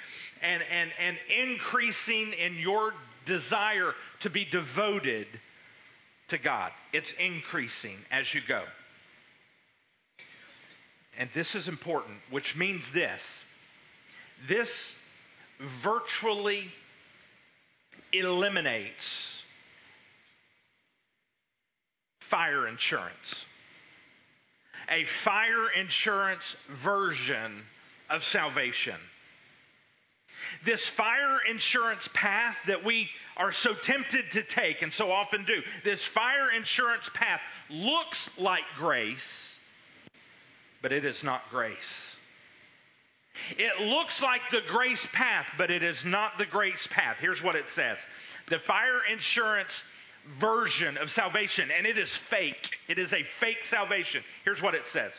and, 0.41 0.63
and, 0.63 0.91
and 0.99 1.17
increasing 1.29 2.33
in 2.33 2.55
your 2.55 2.93
desire 3.25 3.93
to 4.21 4.29
be 4.29 4.45
devoted 4.45 5.27
to 6.29 6.37
God. 6.37 6.71
It's 6.91 7.11
increasing 7.19 7.97
as 8.11 8.33
you 8.33 8.41
go. 8.47 8.63
And 11.17 11.29
this 11.35 11.53
is 11.53 11.67
important, 11.67 12.17
which 12.31 12.55
means 12.55 12.83
this 12.91 13.21
this 14.47 14.69
virtually 15.83 16.65
eliminates 18.11 19.03
fire 22.29 22.67
insurance. 22.67 23.45
A 24.89 25.05
fire 25.23 25.69
insurance 25.79 26.43
version 26.83 27.63
of 28.09 28.23
salvation. 28.23 28.97
This 30.65 30.81
fire 30.97 31.37
insurance 31.49 32.07
path 32.13 32.55
that 32.67 32.83
we 32.83 33.09
are 33.37 33.51
so 33.51 33.73
tempted 33.83 34.25
to 34.33 34.43
take 34.43 34.81
and 34.81 34.91
so 34.93 35.11
often 35.11 35.45
do, 35.45 35.61
this 35.83 36.03
fire 36.13 36.51
insurance 36.55 37.09
path 37.13 37.39
looks 37.69 38.29
like 38.37 38.63
grace, 38.77 39.17
but 40.81 40.91
it 40.91 41.05
is 41.05 41.23
not 41.23 41.41
grace. 41.49 41.77
It 43.57 43.81
looks 43.81 44.21
like 44.21 44.41
the 44.51 44.61
grace 44.67 45.05
path, 45.13 45.45
but 45.57 45.71
it 45.71 45.83
is 45.83 45.97
not 46.05 46.37
the 46.37 46.45
grace 46.45 46.87
path. 46.91 47.17
Here's 47.19 47.41
what 47.41 47.55
it 47.55 47.65
says 47.75 47.97
the 48.49 48.59
fire 48.59 49.01
insurance 49.11 49.71
version 50.39 50.97
of 50.97 51.09
salvation, 51.11 51.69
and 51.75 51.85
it 51.85 51.97
is 51.97 52.09
fake. 52.29 52.77
It 52.87 52.97
is 52.97 53.11
a 53.13 53.23
fake 53.39 53.57
salvation. 53.69 54.23
Here's 54.45 54.61
what 54.61 54.73
it 54.73 54.83
says. 54.91 55.11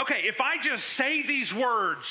Okay, 0.00 0.22
if 0.24 0.40
I 0.40 0.60
just 0.62 0.84
say 0.96 1.24
these 1.24 1.52
words, 1.54 2.04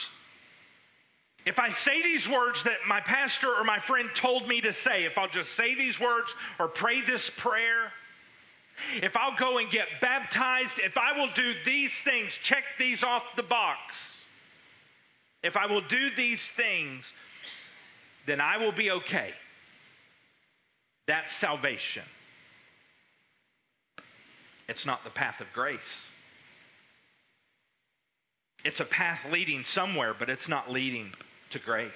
if 1.46 1.60
I 1.60 1.70
say 1.84 2.02
these 2.02 2.28
words 2.28 2.64
that 2.64 2.78
my 2.88 3.02
pastor 3.02 3.54
or 3.54 3.66
my 3.66 3.80
friend 3.80 4.10
told 4.16 4.48
me 4.48 4.62
to 4.62 4.72
say, 4.72 5.04
if 5.04 5.18
I'll 5.18 5.30
just 5.30 5.54
say 5.58 5.76
these 5.76 6.00
words 6.00 6.34
or 6.60 6.70
pray 6.70 7.02
this 7.02 7.30
prayer, 7.38 7.92
if 8.96 9.16
I'll 9.18 9.38
go 9.38 9.58
and 9.58 9.70
get 9.70 9.88
baptized, 10.02 10.80
if 10.80 10.98
I 10.98 11.20
will 11.20 11.30
do 11.36 11.54
these 11.66 11.92
things, 12.06 12.32
check 12.44 12.64
these 12.80 13.04
off 13.04 13.24
the 13.36 13.44
box, 13.44 13.80
if 15.44 15.58
I 15.58 15.66
will 15.68 15.82
do 15.82 16.10
these 16.16 16.40
things, 16.56 17.04
then 18.26 18.40
I 18.40 18.58
will 18.58 18.72
be 18.72 18.90
okay. 18.90 19.32
That's 21.08 21.30
salvation. 21.42 22.04
It's 24.70 24.86
not 24.86 25.04
the 25.04 25.10
path 25.10 25.42
of 25.42 25.48
grace. 25.54 25.78
It's 28.64 28.80
a 28.80 28.86
path 28.86 29.20
leading 29.30 29.66
somewhere, 29.74 30.14
but 30.18 30.30
it's 30.30 30.48
not 30.48 30.72
leading 30.72 31.12
to 31.52 31.60
grace. 31.60 31.92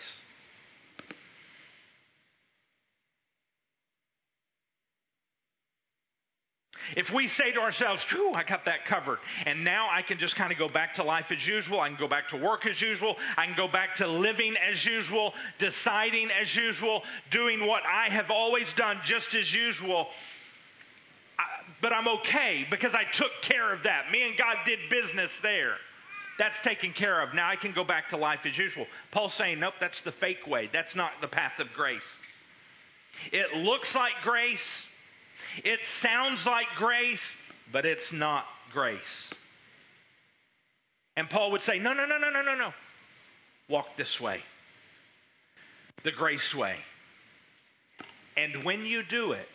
If 6.96 7.12
we 7.12 7.28
say 7.28 7.52
to 7.52 7.60
ourselves, 7.60 8.06
Whew, 8.12 8.34
I 8.34 8.44
got 8.44 8.66
that 8.66 8.86
covered, 8.86 9.20
and 9.46 9.64
now 9.64 9.88
I 9.92 10.02
can 10.02 10.20
just 10.20 10.36
kind 10.36 10.52
of 10.52 10.58
go 10.58 10.70
back 10.70 10.96
to 10.96 11.04
life 11.04 11.26
as 11.32 11.46
usual, 11.46 11.80
I 11.80 11.90
can 11.90 11.98
go 11.98 12.08
back 12.08 12.30
to 12.30 12.38
work 12.38 12.66
as 12.66 12.80
usual, 12.82 13.16
I 13.38 13.46
can 13.46 13.56
go 13.56 13.68
back 13.68 13.96
to 13.98 14.08
living 14.08 14.56
as 14.58 14.86
usual, 14.86 15.34
deciding 15.60 16.30
as 16.32 16.56
usual, 16.56 17.04
doing 17.32 17.66
what 17.66 17.84
I 17.86 18.14
have 18.14 18.32
always 18.32 18.72
done 18.74 19.00
just 19.06 19.34
as 19.36 19.54
usual, 19.54 20.08
but 21.82 21.94
I'm 21.94 22.08
okay 22.08 22.66
because 22.70 22.94
I 22.96 23.04
took 23.16 23.32
care 23.44 23.74
of 23.74 23.84
that. 23.84 24.12
Me 24.12 24.24
and 24.24 24.38
God 24.38 24.58
did 24.66 24.80
business 24.90 25.32
there. 25.44 25.76
That's 26.40 26.56
taken 26.64 26.94
care 26.94 27.22
of. 27.22 27.34
Now 27.34 27.50
I 27.50 27.56
can 27.56 27.74
go 27.74 27.84
back 27.84 28.10
to 28.10 28.18
life 28.18 28.40
as 28.46 28.58
usual. 28.58 28.86
Paul's 29.12 29.34
saying, 29.34 29.60
nope, 29.60 29.74
that's 29.80 30.00
the 30.04 30.12
fake 30.14 30.46
way. 30.48 30.70
That's 30.72 30.96
not 30.96 31.12
the 31.22 31.28
path 31.28 31.60
of 31.60 31.68
grace. 31.76 32.02
It 33.32 33.58
looks 33.58 33.94
like 33.96 34.14
grace, 34.24 34.86
it 35.64 35.80
sounds 36.02 36.46
like 36.46 36.68
grace, 36.78 37.22
but 37.72 37.86
it's 37.86 38.12
not 38.12 38.46
grace. 38.74 39.34
And 41.16 41.30
Paul 41.30 41.52
would 41.52 41.62
say, 41.64 41.80
No, 41.80 41.94
no, 41.94 42.06
no, 42.06 42.18
no, 42.18 42.30
no, 42.30 42.42
no, 42.42 42.56
no. 42.56 42.74
Walk 43.70 43.88
this 43.98 44.20
way, 44.20 44.40
the 46.04 46.12
grace 46.12 46.56
way. 46.56 46.76
And 48.38 48.64
when 48.64 48.86
you 48.86 49.02
do 49.04 49.32
it, 49.32 49.48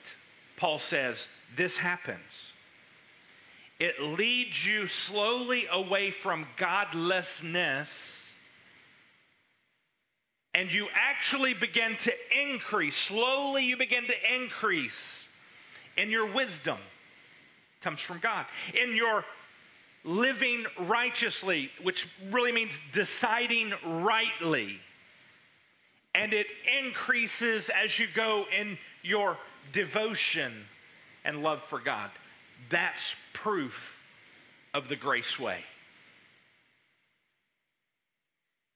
Paul 0.59 0.81
says, 0.81 1.17
this 1.57 1.77
happens. 1.77 2.53
It 3.79 4.01
leads 4.01 4.65
you 4.65 4.87
slowly 5.09 5.67
away 5.71 6.13
from 6.23 6.47
godlessness, 6.59 7.89
and 10.55 10.71
you 10.71 10.87
actually 10.95 11.55
begin 11.55 11.97
to 12.05 12.13
increase. 12.45 12.97
Slowly, 13.09 13.65
you 13.65 13.77
begin 13.77 14.05
to 14.05 14.35
increase 14.43 15.22
in 15.97 16.11
your 16.11 16.33
wisdom 16.33 16.79
comes 17.83 18.01
from 18.01 18.21
God. 18.21 18.47
In 18.83 18.95
your 18.97 19.25
living 20.05 20.65
righteously, 20.81 21.71
which 21.83 22.07
really 22.31 22.53
means 22.53 22.73
deciding 22.93 23.73
rightly. 23.85 24.77
And 26.15 26.33
it 26.33 26.47
increases 26.85 27.69
as 27.85 27.99
you 27.99 28.07
go 28.15 28.45
in 28.59 28.79
your 29.03 29.37
devotion 29.73 30.53
and 31.25 31.43
love 31.43 31.61
for 31.71 31.81
God. 31.81 32.11
That's 32.71 33.01
proof 33.35 33.75
of 34.75 34.89
the 34.89 34.97
grace 34.97 35.39
way. 35.39 35.61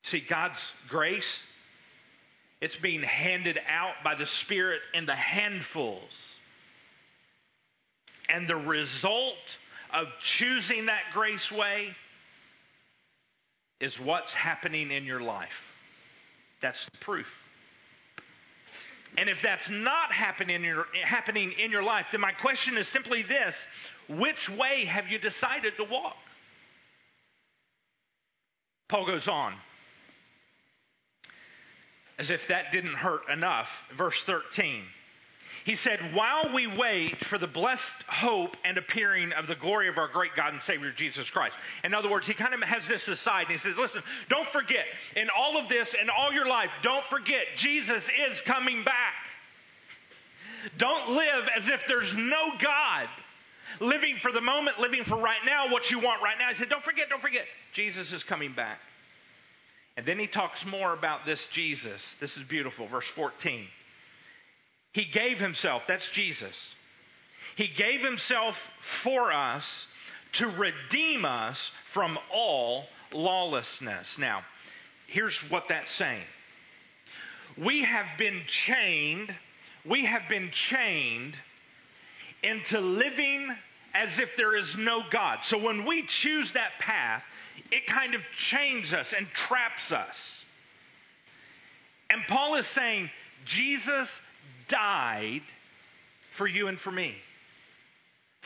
See, 0.05 0.23
God's 0.29 0.61
grace, 0.89 1.43
it's 2.61 2.77
being 2.77 3.03
handed 3.03 3.59
out 3.69 3.95
by 4.05 4.15
the 4.15 4.27
Spirit 4.27 4.81
in 4.95 5.07
the 5.07 5.17
handfuls 5.17 6.36
and 8.29 8.49
the 8.49 8.57
result 8.57 9.35
of 9.93 10.07
choosing 10.39 10.87
that 10.87 11.03
grace 11.13 11.51
way 11.51 11.95
is 13.81 13.99
what's 14.01 14.33
happening 14.33 14.91
in 14.91 15.05
your 15.05 15.21
life. 15.21 15.49
That's 16.63 16.83
the 16.87 16.99
proof. 17.05 17.27
And 19.19 19.29
if 19.29 19.39
that's 19.43 19.69
not 19.71 20.13
happening 20.13 20.57
in, 20.57 20.63
your, 20.63 20.87
happening 21.05 21.53
in 21.53 21.71
your 21.71 21.83
life, 21.83 22.07
then 22.13 22.21
my 22.21 22.33
question 22.33 22.77
is 22.77 22.87
simply 22.89 23.23
this 23.23 23.55
which 24.09 24.49
way 24.59 24.85
have 24.85 25.09
you 25.09 25.19
decided 25.19 25.75
to 25.79 25.85
walk? 25.85 26.17
Paul 28.89 29.07
goes 29.07 29.27
on. 29.27 29.55
As 32.19 32.31
if 32.31 32.41
that 32.49 32.73
didn't 32.73 32.95
hurt 32.95 33.29
enough, 33.31 33.69
verse 33.97 34.21
13. 34.25 34.85
He 35.67 35.75
said, 35.75 36.15
While 36.15 36.55
we 36.55 36.69
wait 36.69 37.17
for 37.25 37.39
the 37.39 37.49
blessed 37.49 37.83
hope 38.07 38.57
and 38.65 38.79
appearing 38.79 39.33
of 39.33 39.49
the 39.49 39.57
glory 39.57 39.89
of 39.89 39.99
our 39.99 40.07
great 40.07 40.31
God 40.37 40.53
and 40.53 40.63
Savior 40.63 40.93
Jesus 40.93 41.29
Christ. 41.29 41.57
In 41.83 41.93
other 41.93 42.09
words, 42.09 42.25
he 42.25 42.35
kind 42.35 42.55
of 42.55 42.61
has 42.61 42.87
this 42.87 43.07
aside 43.09 43.47
and 43.49 43.59
he 43.59 43.69
says, 43.69 43.77
Listen, 43.77 44.01
don't 44.31 44.49
forget, 44.51 44.85
in 45.17 45.27
all 45.37 45.59
of 45.59 45.69
this, 45.69 45.89
in 46.01 46.09
all 46.09 46.33
your 46.33 46.47
life, 46.47 46.71
don't 46.85 47.05
forget, 47.07 47.47
Jesus 47.57 48.01
is 48.31 48.41
coming 48.47 48.85
back. 48.85 49.15
Don't 50.79 51.11
live 51.11 51.49
as 51.57 51.65
if 51.67 51.81
there's 51.89 52.15
no 52.15 52.53
God. 52.63 53.09
Living 53.81 54.19
for 54.23 54.31
the 54.31 54.41
moment, 54.41 54.79
living 54.79 55.03
for 55.03 55.17
right 55.17 55.45
now, 55.45 55.73
what 55.73 55.91
you 55.91 55.99
want 55.99 56.23
right 56.23 56.37
now. 56.39 56.51
He 56.53 56.59
said, 56.59 56.69
Don't 56.69 56.85
forget, 56.85 57.09
don't 57.11 57.21
forget, 57.21 57.43
Jesus 57.75 58.13
is 58.13 58.23
coming 58.23 58.55
back. 58.55 58.79
And 59.97 60.07
then 60.07 60.21
he 60.21 60.29
talks 60.29 60.65
more 60.65 60.93
about 60.93 61.27
this 61.27 61.45
Jesus. 61.53 62.01
This 62.21 62.37
is 62.37 62.45
beautiful. 62.45 62.87
Verse 62.87 63.11
14. 63.17 63.67
He 64.97 65.05
gave 65.05 65.39
himself, 65.39 65.83
that's 65.87 66.09
Jesus. 66.15 66.57
He 67.55 67.69
gave 67.69 68.01
himself 68.01 68.57
for 69.03 69.31
us 69.31 69.87
to 70.39 70.47
redeem 70.47 71.27
us 71.27 71.71
from 71.93 72.19
all 72.33 72.85
lawlessness. 73.13 74.17
Now, 74.19 74.41
here's 75.07 75.37
what 75.51 75.65
that's 75.69 75.95
saying. 75.97 76.25
We 77.59 77.83
have 77.83 78.07
been 78.17 78.41
chained, 78.47 79.35
we 79.85 80.07
have 80.07 80.31
been 80.31 80.51
chained 80.51 81.35
into 82.43 82.81
living 82.81 83.55
as 83.93 84.19
if 84.19 84.31
there 84.39 84.57
is 84.57 84.77
no 84.79 85.03
God. 85.13 85.41
So 85.45 85.59
when 85.59 85.85
we 85.85 86.07
choose 86.07 86.51
that 86.55 86.71
path, 86.81 87.23
it 87.71 87.87
kind 87.87 88.15
of 88.15 88.23
chains 88.49 88.95
us 88.95 89.13
and 89.15 89.27
traps 89.29 89.93
us. 89.93 90.17
And 92.09 92.23
Paul 92.29 92.55
is 92.57 92.67
saying, 92.69 93.11
Jesus 93.45 94.09
died 94.69 95.43
for 96.37 96.47
you 96.47 96.69
and 96.69 96.79
for 96.79 96.91
me. 96.91 97.15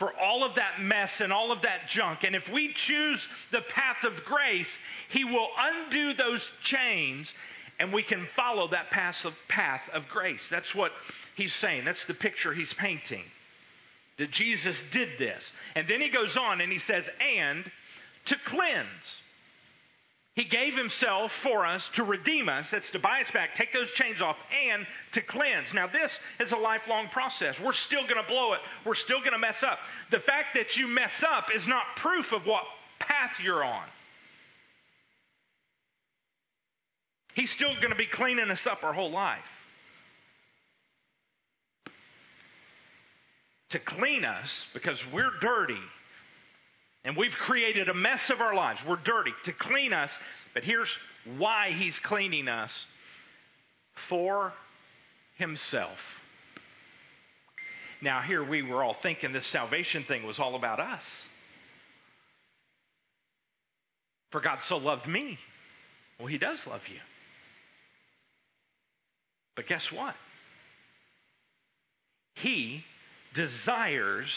for 0.01 0.11
all 0.19 0.43
of 0.43 0.55
that 0.55 0.81
mess 0.81 1.11
and 1.19 1.31
all 1.31 1.51
of 1.51 1.61
that 1.61 1.87
junk. 1.87 2.23
And 2.23 2.35
if 2.35 2.49
we 2.51 2.73
choose 2.73 3.27
the 3.51 3.61
path 3.61 4.03
of 4.03 4.23
grace, 4.25 4.67
He 5.11 5.23
will 5.23 5.47
undo 5.55 6.13
those 6.13 6.43
chains 6.63 7.31
and 7.79 7.93
we 7.93 8.01
can 8.01 8.27
follow 8.35 8.67
that 8.69 8.89
path 8.89 9.23
of, 9.93 10.03
grace. 10.09 10.41
That's 10.49 10.73
what 10.73 10.91
He's 11.35 11.53
saying. 11.53 11.85
That's 11.85 12.03
the 12.07 12.15
picture 12.15 12.51
He's 12.51 12.73
painting. 12.73 13.23
That 14.17 14.31
Jesus 14.31 14.75
did 14.91 15.09
this. 15.19 15.43
And 15.75 15.87
then 15.87 16.01
He 16.01 16.09
goes 16.09 16.35
on 16.35 16.61
and 16.61 16.71
He 16.71 16.79
says, 16.79 17.05
and 17.19 17.63
to 18.25 18.35
cleanse. 18.45 19.21
He 20.33 20.45
gave 20.45 20.75
himself 20.77 21.31
for 21.43 21.65
us 21.65 21.87
to 21.95 22.03
redeem 22.03 22.47
us, 22.47 22.65
that's 22.71 22.89
to 22.91 22.99
buy 22.99 23.19
us 23.19 23.29
back, 23.31 23.55
take 23.55 23.73
those 23.73 23.91
chains 23.91 24.21
off, 24.21 24.37
and 24.69 24.87
to 25.13 25.21
cleanse. 25.21 25.73
Now, 25.73 25.87
this 25.87 26.11
is 26.39 26.53
a 26.53 26.57
lifelong 26.57 27.09
process. 27.09 27.59
We're 27.59 27.73
still 27.73 28.03
going 28.03 28.21
to 28.21 28.27
blow 28.27 28.53
it. 28.53 28.61
We're 28.85 28.95
still 28.95 29.19
going 29.19 29.33
to 29.33 29.37
mess 29.37 29.61
up. 29.61 29.77
The 30.09 30.19
fact 30.19 30.55
that 30.55 30.77
you 30.77 30.87
mess 30.87 31.11
up 31.27 31.47
is 31.53 31.67
not 31.67 31.83
proof 31.97 32.31
of 32.31 32.45
what 32.45 32.63
path 32.99 33.31
you're 33.43 33.63
on. 33.63 33.83
He's 37.33 37.51
still 37.51 37.73
going 37.75 37.89
to 37.89 37.95
be 37.95 38.07
cleaning 38.07 38.49
us 38.51 38.65
up 38.65 38.83
our 38.83 38.93
whole 38.93 39.11
life. 39.11 39.39
To 43.71 43.79
clean 43.79 44.23
us, 44.23 44.49
because 44.73 45.01
we're 45.13 45.31
dirty, 45.41 45.79
and 47.03 47.17
we've 47.17 47.31
created 47.31 47.89
a 47.89 47.93
mess 47.93 48.29
of 48.29 48.41
our 48.41 48.53
lives. 48.53 48.79
We're 48.87 48.97
dirty 48.97 49.33
to 49.45 49.53
clean 49.53 49.91
us. 49.91 50.11
But 50.53 50.63
here's 50.63 50.89
why 51.37 51.71
He's 51.71 51.97
cleaning 51.99 52.47
us 52.47 52.85
for 54.07 54.53
Himself. 55.37 55.97
Now, 58.01 58.21
here 58.21 58.43
we 58.43 58.61
were 58.61 58.83
all 58.83 58.95
thinking 59.01 59.33
this 59.33 59.47
salvation 59.47 60.03
thing 60.03 60.25
was 60.25 60.39
all 60.39 60.55
about 60.55 60.79
us. 60.79 61.03
For 64.31 64.41
God 64.41 64.59
so 64.67 64.77
loved 64.77 65.07
me. 65.07 65.37
Well, 66.19 66.27
He 66.27 66.37
does 66.37 66.59
love 66.67 66.81
you. 66.87 66.99
But 69.55 69.67
guess 69.67 69.91
what? 69.91 70.15
He 72.35 72.83
desires 73.33 74.31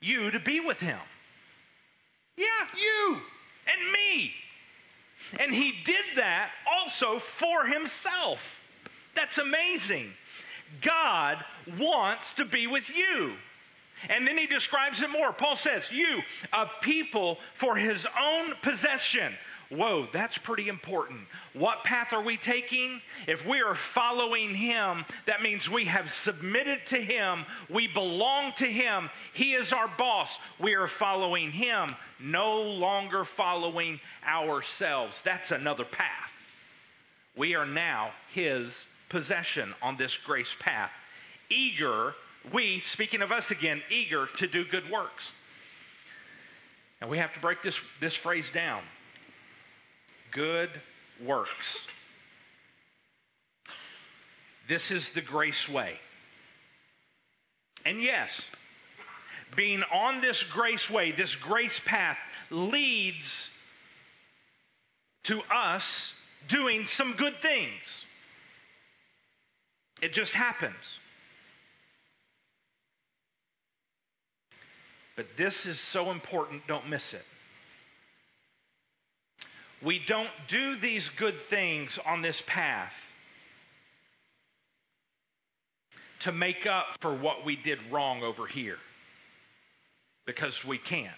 you 0.00 0.30
to 0.30 0.40
be 0.40 0.60
with 0.60 0.78
Him. 0.78 0.98
Yeah, 2.36 2.46
you 2.76 3.20
and 3.66 3.92
me. 3.92 4.30
And 5.38 5.54
he 5.54 5.72
did 5.84 6.04
that 6.16 6.50
also 6.70 7.22
for 7.38 7.64
himself. 7.66 8.38
That's 9.14 9.38
amazing. 9.38 10.12
God 10.82 11.36
wants 11.78 12.32
to 12.36 12.44
be 12.44 12.66
with 12.66 12.88
you. 12.88 13.34
And 14.08 14.26
then 14.26 14.36
he 14.36 14.46
describes 14.46 15.00
it 15.00 15.10
more. 15.10 15.32
Paul 15.32 15.56
says, 15.56 15.84
You, 15.90 16.22
a 16.52 16.66
people 16.82 17.38
for 17.60 17.76
his 17.76 18.04
own 18.20 18.54
possession. 18.62 19.32
Whoa, 19.74 20.06
that's 20.12 20.36
pretty 20.38 20.68
important. 20.68 21.20
What 21.54 21.82
path 21.84 22.08
are 22.12 22.22
we 22.22 22.36
taking? 22.36 23.00
If 23.26 23.46
we 23.46 23.62
are 23.62 23.76
following 23.94 24.54
Him, 24.54 25.06
that 25.26 25.40
means 25.40 25.66
we 25.66 25.86
have 25.86 26.06
submitted 26.24 26.80
to 26.88 26.98
Him. 26.98 27.46
We 27.70 27.88
belong 27.88 28.52
to 28.58 28.66
Him. 28.66 29.08
He 29.32 29.54
is 29.54 29.72
our 29.72 29.88
boss. 29.96 30.28
We 30.60 30.74
are 30.74 30.88
following 30.98 31.50
Him, 31.52 31.96
no 32.20 32.60
longer 32.60 33.24
following 33.36 33.98
ourselves. 34.26 35.18
That's 35.24 35.50
another 35.50 35.86
path. 35.86 36.30
We 37.38 37.54
are 37.54 37.66
now 37.66 38.10
His 38.34 38.70
possession 39.08 39.72
on 39.80 39.96
this 39.96 40.14
grace 40.26 40.54
path. 40.60 40.90
Eager, 41.48 42.12
we, 42.52 42.82
speaking 42.92 43.22
of 43.22 43.32
us 43.32 43.50
again, 43.50 43.80
eager 43.88 44.26
to 44.36 44.46
do 44.48 44.66
good 44.66 44.90
works. 44.90 45.24
And 47.00 47.08
we 47.08 47.16
have 47.16 47.32
to 47.32 47.40
break 47.40 47.62
this, 47.62 47.78
this 48.02 48.14
phrase 48.16 48.50
down 48.52 48.82
good 50.32 50.70
works. 51.24 51.86
This 54.68 54.90
is 54.90 55.08
the 55.14 55.20
grace 55.20 55.68
way. 55.68 55.94
And 57.84 58.02
yes, 58.02 58.30
being 59.56 59.82
on 59.92 60.20
this 60.20 60.42
grace 60.52 60.88
way, 60.90 61.12
this 61.12 61.34
grace 61.42 61.78
path, 61.84 62.16
leads 62.50 63.24
to 65.24 65.40
us 65.54 65.84
doing 66.48 66.86
some 66.96 67.14
good 67.16 67.34
things. 67.42 67.82
It 70.00 70.12
just 70.12 70.32
happens. 70.32 70.74
But 75.16 75.26
this 75.36 75.66
is 75.66 75.78
so 75.92 76.10
important, 76.10 76.62
don't 76.66 76.88
miss 76.88 77.12
it. 77.12 77.22
We 79.84 80.00
don't 80.06 80.30
do 80.48 80.76
these 80.76 81.08
good 81.18 81.34
things 81.50 81.98
on 82.06 82.22
this 82.22 82.40
path 82.46 82.92
to 86.20 86.32
make 86.32 86.66
up 86.66 86.86
for 87.00 87.14
what 87.14 87.44
we 87.44 87.56
did 87.56 87.78
wrong 87.90 88.22
over 88.22 88.46
here 88.46 88.78
because 90.24 90.56
we 90.64 90.78
can't. 90.78 91.10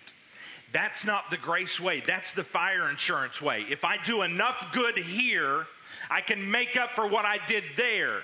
That's 0.73 1.05
not 1.05 1.25
the 1.31 1.37
grace 1.37 1.79
way. 1.79 2.03
That's 2.07 2.33
the 2.37 2.45
fire 2.45 2.91
insurance 2.91 3.41
way. 3.41 3.65
If 3.69 3.85
I 3.85 3.97
do 4.07 4.23
enough 4.23 4.57
good 4.73 4.97
here, 4.97 5.67
I 6.11 6.21
can 6.23 6.51
make 6.51 6.77
up 6.81 6.91
for 6.95 7.07
what 7.07 7.25
I 7.25 7.37
did 7.47 7.65
there, 7.77 8.21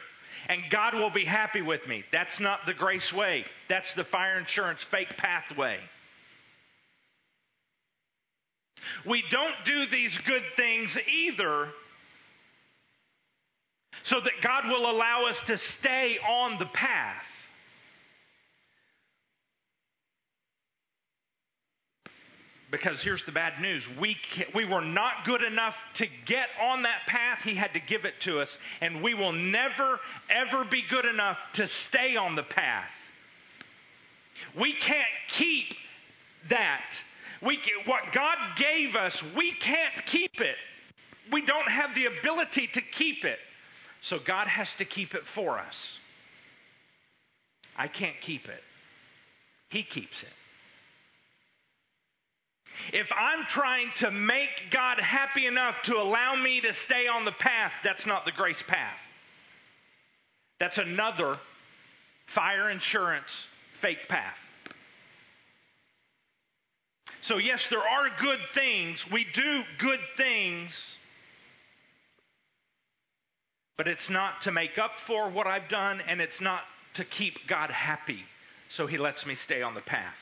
and 0.49 0.63
God 0.71 0.95
will 0.95 1.11
be 1.11 1.25
happy 1.25 1.63
with 1.63 1.87
me. 1.87 2.03
That's 2.13 2.41
not 2.41 2.61
the 2.67 2.75
grace 2.75 3.13
way. 3.13 3.45
That's 3.69 3.93
the 3.95 4.05
fire 4.05 4.39
insurance 4.39 4.81
fake 4.91 5.17
pathway. 5.17 5.79
We 9.07 9.23
don't 9.31 9.55
do 9.65 9.87
these 9.87 10.17
good 10.27 10.43
things 10.57 10.97
either 11.09 11.69
so 14.05 14.21
that 14.21 14.33
God 14.43 14.69
will 14.69 14.91
allow 14.91 15.27
us 15.27 15.37
to 15.47 15.59
stay 15.79 16.19
on 16.19 16.59
the 16.59 16.67
path. 16.67 17.23
Because 22.71 23.03
here's 23.03 23.25
the 23.25 23.33
bad 23.33 23.61
news. 23.61 23.85
We, 24.01 24.17
we 24.55 24.65
were 24.65 24.81
not 24.81 25.25
good 25.27 25.43
enough 25.43 25.75
to 25.97 26.07
get 26.27 26.47
on 26.63 26.83
that 26.83 27.01
path. 27.09 27.41
He 27.43 27.57
had 27.57 27.73
to 27.73 27.81
give 27.81 28.05
it 28.05 28.15
to 28.23 28.39
us. 28.41 28.49
And 28.81 29.03
we 29.03 29.13
will 29.13 29.33
never, 29.33 29.99
ever 30.31 30.65
be 30.65 30.83
good 30.89 31.05
enough 31.05 31.37
to 31.55 31.67
stay 31.89 32.15
on 32.15 32.37
the 32.37 32.45
path. 32.45 32.91
We 34.59 34.73
can't 34.73 35.05
keep 35.37 35.67
that 36.49 36.85
we, 37.43 37.59
what 37.87 38.03
God 38.13 38.37
gave 38.57 38.95
us, 38.95 39.21
we 39.37 39.53
can't 39.53 40.07
keep 40.07 40.41
it. 40.41 40.57
We 41.33 41.45
don't 41.45 41.69
have 41.69 41.95
the 41.95 42.07
ability 42.07 42.69
to 42.75 42.81
keep 42.81 43.25
it. 43.25 43.39
So 44.03 44.19
God 44.19 44.47
has 44.47 44.69
to 44.79 44.85
keep 44.85 45.15
it 45.15 45.23
for 45.35 45.59
us. 45.59 45.99
I 47.77 47.89
can't 47.89 48.17
keep 48.21 48.47
it. 48.47 48.61
He 49.69 49.83
keeps 49.83 50.23
it. 50.23 50.29
If 52.93 53.09
I'm 53.13 53.45
trying 53.49 53.89
to 53.99 54.11
make 54.11 54.49
God 54.71 54.99
happy 54.99 55.47
enough 55.47 55.77
to 55.85 55.97
allow 55.97 56.35
me 56.35 56.61
to 56.61 56.73
stay 56.73 57.07
on 57.07 57.25
the 57.25 57.33
path, 57.33 57.73
that's 57.85 58.07
not 58.07 58.25
the 58.25 58.33
grace 58.33 58.63
path. 58.67 58.99
That's 60.59 60.79
another 60.79 61.37
fire 62.35 62.71
insurance 62.71 63.31
fake 63.81 64.09
path. 64.09 64.37
So, 67.23 67.37
yes, 67.37 67.67
there 67.69 67.81
are 67.81 68.09
good 68.21 68.41
things. 68.55 69.05
We 69.13 69.27
do 69.35 69.63
good 69.79 70.01
things. 70.17 70.71
But 73.77 73.89
it's 73.89 74.11
not 74.11 74.43
to 74.43 74.53
make 74.53 74.79
up 74.79 74.93
for 75.07 75.31
what 75.31 75.47
I've 75.47 75.69
done, 75.69 76.01
and 76.07 76.21
it's 76.21 76.41
not 76.41 76.63
to 76.95 77.05
keep 77.05 77.35
God 77.49 77.71
happy. 77.71 78.25
So 78.71 78.87
He 78.87 78.99
lets 78.99 79.25
me 79.27 79.37
stay 79.45 79.63
on 79.63 79.75
the 79.75 79.81
path. 79.81 80.15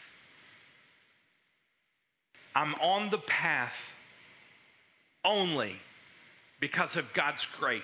I'm 2.54 2.74
on 2.74 3.10
the 3.10 3.18
path 3.18 3.72
only 5.24 5.76
because 6.60 6.96
of 6.96 7.04
God's 7.14 7.46
grace. 7.58 7.82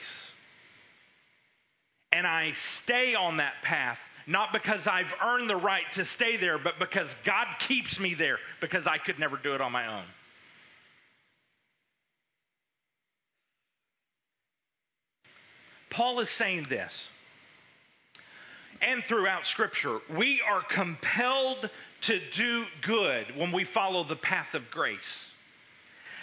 And 2.10 2.26
I 2.26 2.52
stay 2.82 3.14
on 3.14 3.36
that 3.38 3.54
path 3.62 3.98
not 4.26 4.52
because 4.52 4.86
I've 4.86 5.12
earned 5.22 5.50
the 5.50 5.56
right 5.56 5.84
to 5.94 6.04
stay 6.04 6.36
there, 6.36 6.58
but 6.58 6.78
because 6.78 7.08
God 7.24 7.46
keeps 7.68 7.98
me 7.98 8.14
there 8.14 8.38
because 8.60 8.86
I 8.86 8.98
could 8.98 9.18
never 9.18 9.36
do 9.36 9.54
it 9.54 9.60
on 9.60 9.72
my 9.72 9.98
own. 9.98 10.04
Paul 15.90 16.20
is 16.20 16.30
saying 16.30 16.66
this, 16.68 17.08
and 18.82 19.04
throughout 19.04 19.46
Scripture, 19.46 20.00
we 20.16 20.42
are 20.48 20.62
compelled 20.62 21.70
to 22.02 22.20
do 22.32 22.64
good 22.82 23.36
when 23.36 23.52
we 23.52 23.64
follow 23.64 24.04
the 24.04 24.16
path 24.16 24.54
of 24.54 24.62
grace. 24.70 24.98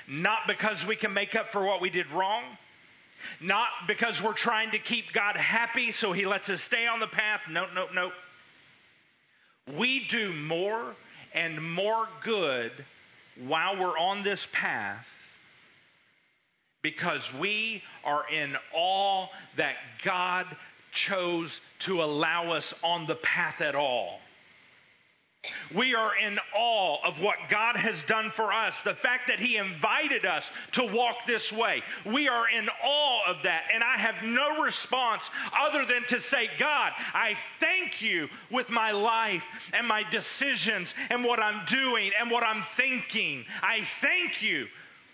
Not 0.09 0.39
because 0.47 0.85
we 0.85 0.95
can 0.97 1.13
make 1.13 1.35
up 1.35 1.51
for 1.51 1.63
what 1.65 1.79
we 1.79 1.89
did 1.89 2.11
wrong, 2.11 2.43
not 3.41 3.67
because 3.87 4.21
we're 4.21 4.33
trying 4.33 4.71
to 4.71 4.79
keep 4.79 5.05
God 5.13 5.35
happy 5.35 5.91
so 5.93 6.11
he 6.13 6.25
lets 6.25 6.49
us 6.49 6.61
stay 6.61 6.87
on 6.87 6.99
the 6.99 7.07
path. 7.07 7.41
No, 7.49 7.65
no, 7.73 7.87
no. 7.93 8.11
we 9.77 10.07
do 10.09 10.33
more 10.33 10.95
and 11.33 11.73
more 11.73 12.07
good 12.23 12.71
while 13.47 13.79
we're 13.79 13.97
on 13.97 14.23
this 14.23 14.45
path 14.53 15.05
because 16.81 17.21
we 17.39 17.81
are 18.03 18.23
in 18.29 18.55
awe 18.73 19.27
that 19.57 19.75
God 20.03 20.45
chose 20.93 21.61
to 21.79 22.01
allow 22.01 22.51
us 22.51 22.73
on 22.83 23.07
the 23.07 23.15
path 23.15 23.61
at 23.61 23.75
all. 23.75 24.19
We 25.75 25.95
are 25.95 26.11
in 26.15 26.37
awe 26.55 26.97
of 27.03 27.19
what 27.19 27.37
God 27.49 27.75
has 27.75 27.95
done 28.07 28.31
for 28.35 28.53
us, 28.53 28.75
the 28.83 28.93
fact 28.93 29.27
that 29.27 29.39
He 29.39 29.57
invited 29.57 30.23
us 30.23 30.43
to 30.73 30.83
walk 30.83 31.15
this 31.25 31.51
way. 31.51 31.81
We 32.05 32.27
are 32.27 32.47
in 32.47 32.69
awe 32.83 33.19
of 33.27 33.37
that, 33.43 33.63
and 33.73 33.83
I 33.83 33.97
have 33.97 34.23
no 34.23 34.61
response 34.61 35.23
other 35.59 35.85
than 35.85 36.03
to 36.09 36.21
say, 36.29 36.47
God, 36.59 36.91
I 37.13 37.33
thank 37.59 38.03
you 38.03 38.27
with 38.51 38.69
my 38.69 38.91
life 38.91 39.43
and 39.73 39.87
my 39.87 40.03
decisions 40.11 40.93
and 41.09 41.23
what 41.23 41.39
I'm 41.39 41.65
doing 41.65 42.11
and 42.19 42.29
what 42.29 42.43
I'm 42.43 42.63
thinking. 42.77 43.43
I 43.63 43.79
thank 44.01 44.43
you 44.43 44.67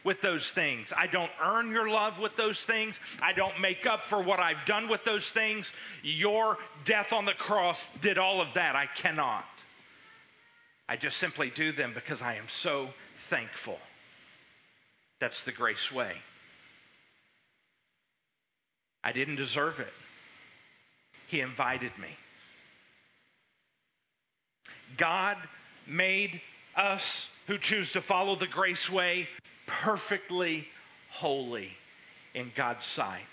with 0.04 0.22
those 0.22 0.50
things. 0.56 0.88
I 0.96 1.08
don't 1.08 1.32
earn 1.42 1.70
your 1.70 1.90
love 1.90 2.20
with 2.20 2.36
those 2.36 2.62
things. 2.68 2.96
I 3.22 3.32
don't 3.32 3.62
make 3.62 3.86
up 3.86 4.02
for 4.10 4.22
what 4.22 4.40
I've 4.40 4.66
done 4.66 4.90
with 4.90 5.06
those 5.06 5.30
things. 5.34 5.70
Your 6.04 6.58
death 6.86 7.14
on 7.14 7.26
the 7.26 7.34
cross 7.34 7.78
did 8.02 8.18
all 8.18 8.42
of 8.42 8.56
that. 8.56 8.76
I 8.76 8.88
cannot. 9.02 9.46
I 10.90 10.96
just 10.96 11.18
simply 11.20 11.52
do 11.56 11.72
them 11.74 11.94
because 11.94 12.22
I 12.22 12.36
am 12.36 12.46
so 12.62 12.90
thankful. 13.30 13.78
That's 15.20 15.42
the 15.44 15.52
grace 15.52 15.92
way. 15.92 16.14
I 19.04 19.12
didn't 19.12 19.36
deserve 19.36 19.80
it. 19.80 19.94
He 21.28 21.42
invited 21.42 21.92
me. 22.00 22.10
God 24.98 25.38
made 25.88 26.42
us 26.76 27.04
who 27.48 27.58
choose 27.58 27.92
to 27.92 28.02
follow 28.02 28.38
the 28.38 28.48
grace 28.48 28.90
way 28.90 29.28
perfectly 29.66 30.66
holy 31.12 31.70
in 32.34 32.52
God's 32.56 32.86
sight. 32.86 33.26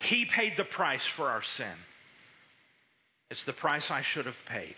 He 0.00 0.26
paid 0.26 0.52
the 0.56 0.64
price 0.64 1.04
for 1.16 1.28
our 1.28 1.42
sin. 1.42 1.74
It's 3.30 3.44
the 3.44 3.52
price 3.52 3.90
I 3.90 4.02
should 4.02 4.26
have 4.26 4.34
paid. 4.48 4.74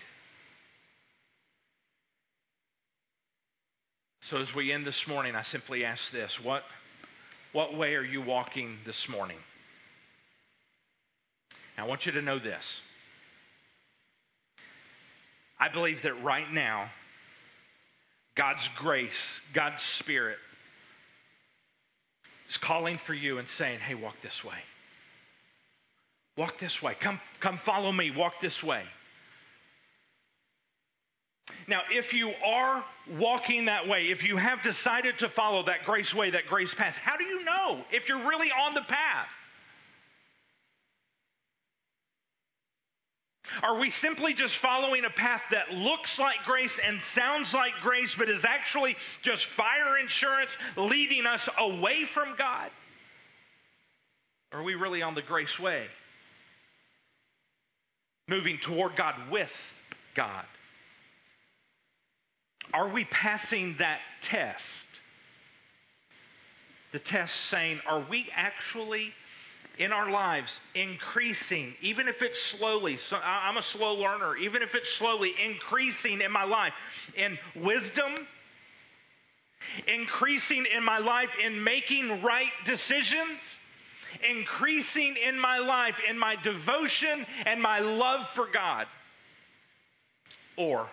So 4.31 4.39
as 4.39 4.55
we 4.55 4.73
end 4.73 4.87
this 4.87 5.07
morning, 5.07 5.35
I 5.35 5.43
simply 5.43 5.85
ask 5.85 6.11
this 6.13 6.39
what, 6.43 6.63
what 7.53 7.77
way 7.77 7.95
are 7.95 8.05
you 8.05 8.21
walking 8.21 8.79
this 8.85 9.09
morning? 9.09 9.39
I 11.79 11.87
want 11.87 12.07
you 12.07 12.13
to 12.13 12.23
know 12.23 12.41
this. 12.41 12.65
I 15.61 15.69
believe 15.69 16.03
that 16.03 16.23
right 16.25 16.51
now, 16.53 16.91
God's 18.37 18.69
grace, 18.79 19.11
God's 19.55 19.83
Spirit 20.01 20.39
is 22.49 22.57
calling 22.59 22.99
for 23.07 23.15
you 23.15 23.39
and 23.39 23.47
saying, 23.57 23.79
hey, 23.79 23.95
walk 23.95 24.17
this 24.23 24.43
way. 24.45 24.59
Walk 26.39 26.61
this 26.61 26.81
way. 26.81 26.95
Come, 27.01 27.21
come 27.41 27.61
follow 27.67 27.91
me. 27.91 28.13
Walk 28.13 28.35
this 28.41 28.63
way. 28.63 28.85
Now, 31.67 31.81
if 31.91 32.13
you 32.13 32.31
are 32.47 32.85
walking 33.19 33.65
that 33.65 33.89
way, 33.89 34.07
if 34.13 34.23
you 34.23 34.37
have 34.37 34.63
decided 34.63 35.19
to 35.19 35.29
follow 35.31 35.65
that 35.65 35.85
grace 35.85 36.15
way, 36.15 36.31
that 36.31 36.47
grace 36.49 36.73
path, 36.75 36.95
how 36.95 37.17
do 37.17 37.25
you 37.25 37.45
know 37.45 37.83
if 37.91 38.09
you're 38.09 38.29
really 38.29 38.53
on 38.53 38.75
the 38.75 38.83
path? 38.83 39.27
Are 43.65 43.81
we 43.81 43.91
simply 44.01 44.35
just 44.35 44.55
following 44.59 45.05
a 45.05 45.11
path 45.11 45.43
that 45.51 45.73
looks 45.73 46.17
like 46.21 46.37
grace 46.47 46.79
and 46.87 47.01
sounds 47.17 47.53
like 47.53 47.73
grace, 47.83 48.15
but 48.17 48.31
is 48.31 48.45
actually 48.45 48.95
just 49.23 49.45
fire 49.57 49.99
insurance 50.01 50.51
leading 50.77 51.27
us 51.27 51.49
away 51.59 52.05
from 52.15 52.37
God? 52.39 52.71
Are 54.53 54.63
we 54.63 54.77
really 54.77 55.03
on 55.03 55.17
the 55.17 55.23
grace 55.23 55.59
way? 55.59 55.89
Moving 58.29 58.59
toward 58.63 58.97
God 58.97 59.15
with 59.31 59.51
God? 60.15 60.45
Are 62.73 62.89
we 62.89 63.05
passing 63.05 63.77
that 63.79 63.99
test? 64.23 64.65
The 66.93 66.99
test 66.99 67.35
saying, 67.51 67.81
are 67.87 68.05
we 68.09 68.27
actually 68.35 69.13
in 69.79 69.93
our 69.93 70.11
lives 70.11 70.51
increasing, 70.75 71.75
even 71.81 72.09
if 72.09 72.21
it's 72.21 72.41
slowly? 72.59 72.99
So 73.09 73.17
I'm 73.17 73.57
a 73.57 73.63
slow 73.63 73.95
learner, 73.95 74.37
even 74.37 74.63
if 74.63 74.75
it's 74.75 74.91
slowly 74.97 75.33
increasing 75.45 76.21
in 76.21 76.33
my 76.33 76.45
life 76.45 76.73
in 77.17 77.39
wisdom, 77.57 78.27
increasing 79.87 80.67
in 80.75 80.85
my 80.85 80.99
life 80.99 81.31
in 81.45 81.63
making 81.63 82.23
right 82.23 82.53
decisions 82.65 83.41
increasing 84.31 85.17
in 85.29 85.39
my 85.39 85.59
life, 85.59 85.97
in 86.09 86.19
my 86.19 86.37
devotion 86.43 87.27
and 87.47 87.61
my 87.61 87.81
love 87.81 88.27
for 88.35 88.47
God? 88.53 88.87
Or 90.57 90.89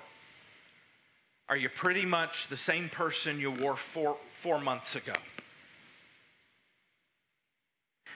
are 1.50 1.58
you 1.58 1.70
pretty 1.78 2.06
much 2.06 2.32
the 2.50 2.58
same 2.58 2.90
person 2.90 3.40
you 3.40 3.52
were 3.52 3.76
four, 3.94 4.18
four 4.44 4.60
months 4.60 4.96
ago? 4.96 5.14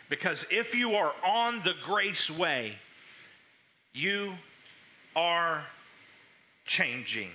Because 0.09 0.43
if 0.49 0.73
you 0.73 0.93
are 0.93 1.11
on 1.23 1.59
the 1.59 1.73
grace 1.85 2.31
way, 2.37 2.73
you 3.93 4.33
are 5.15 5.63
changing. 6.65 7.29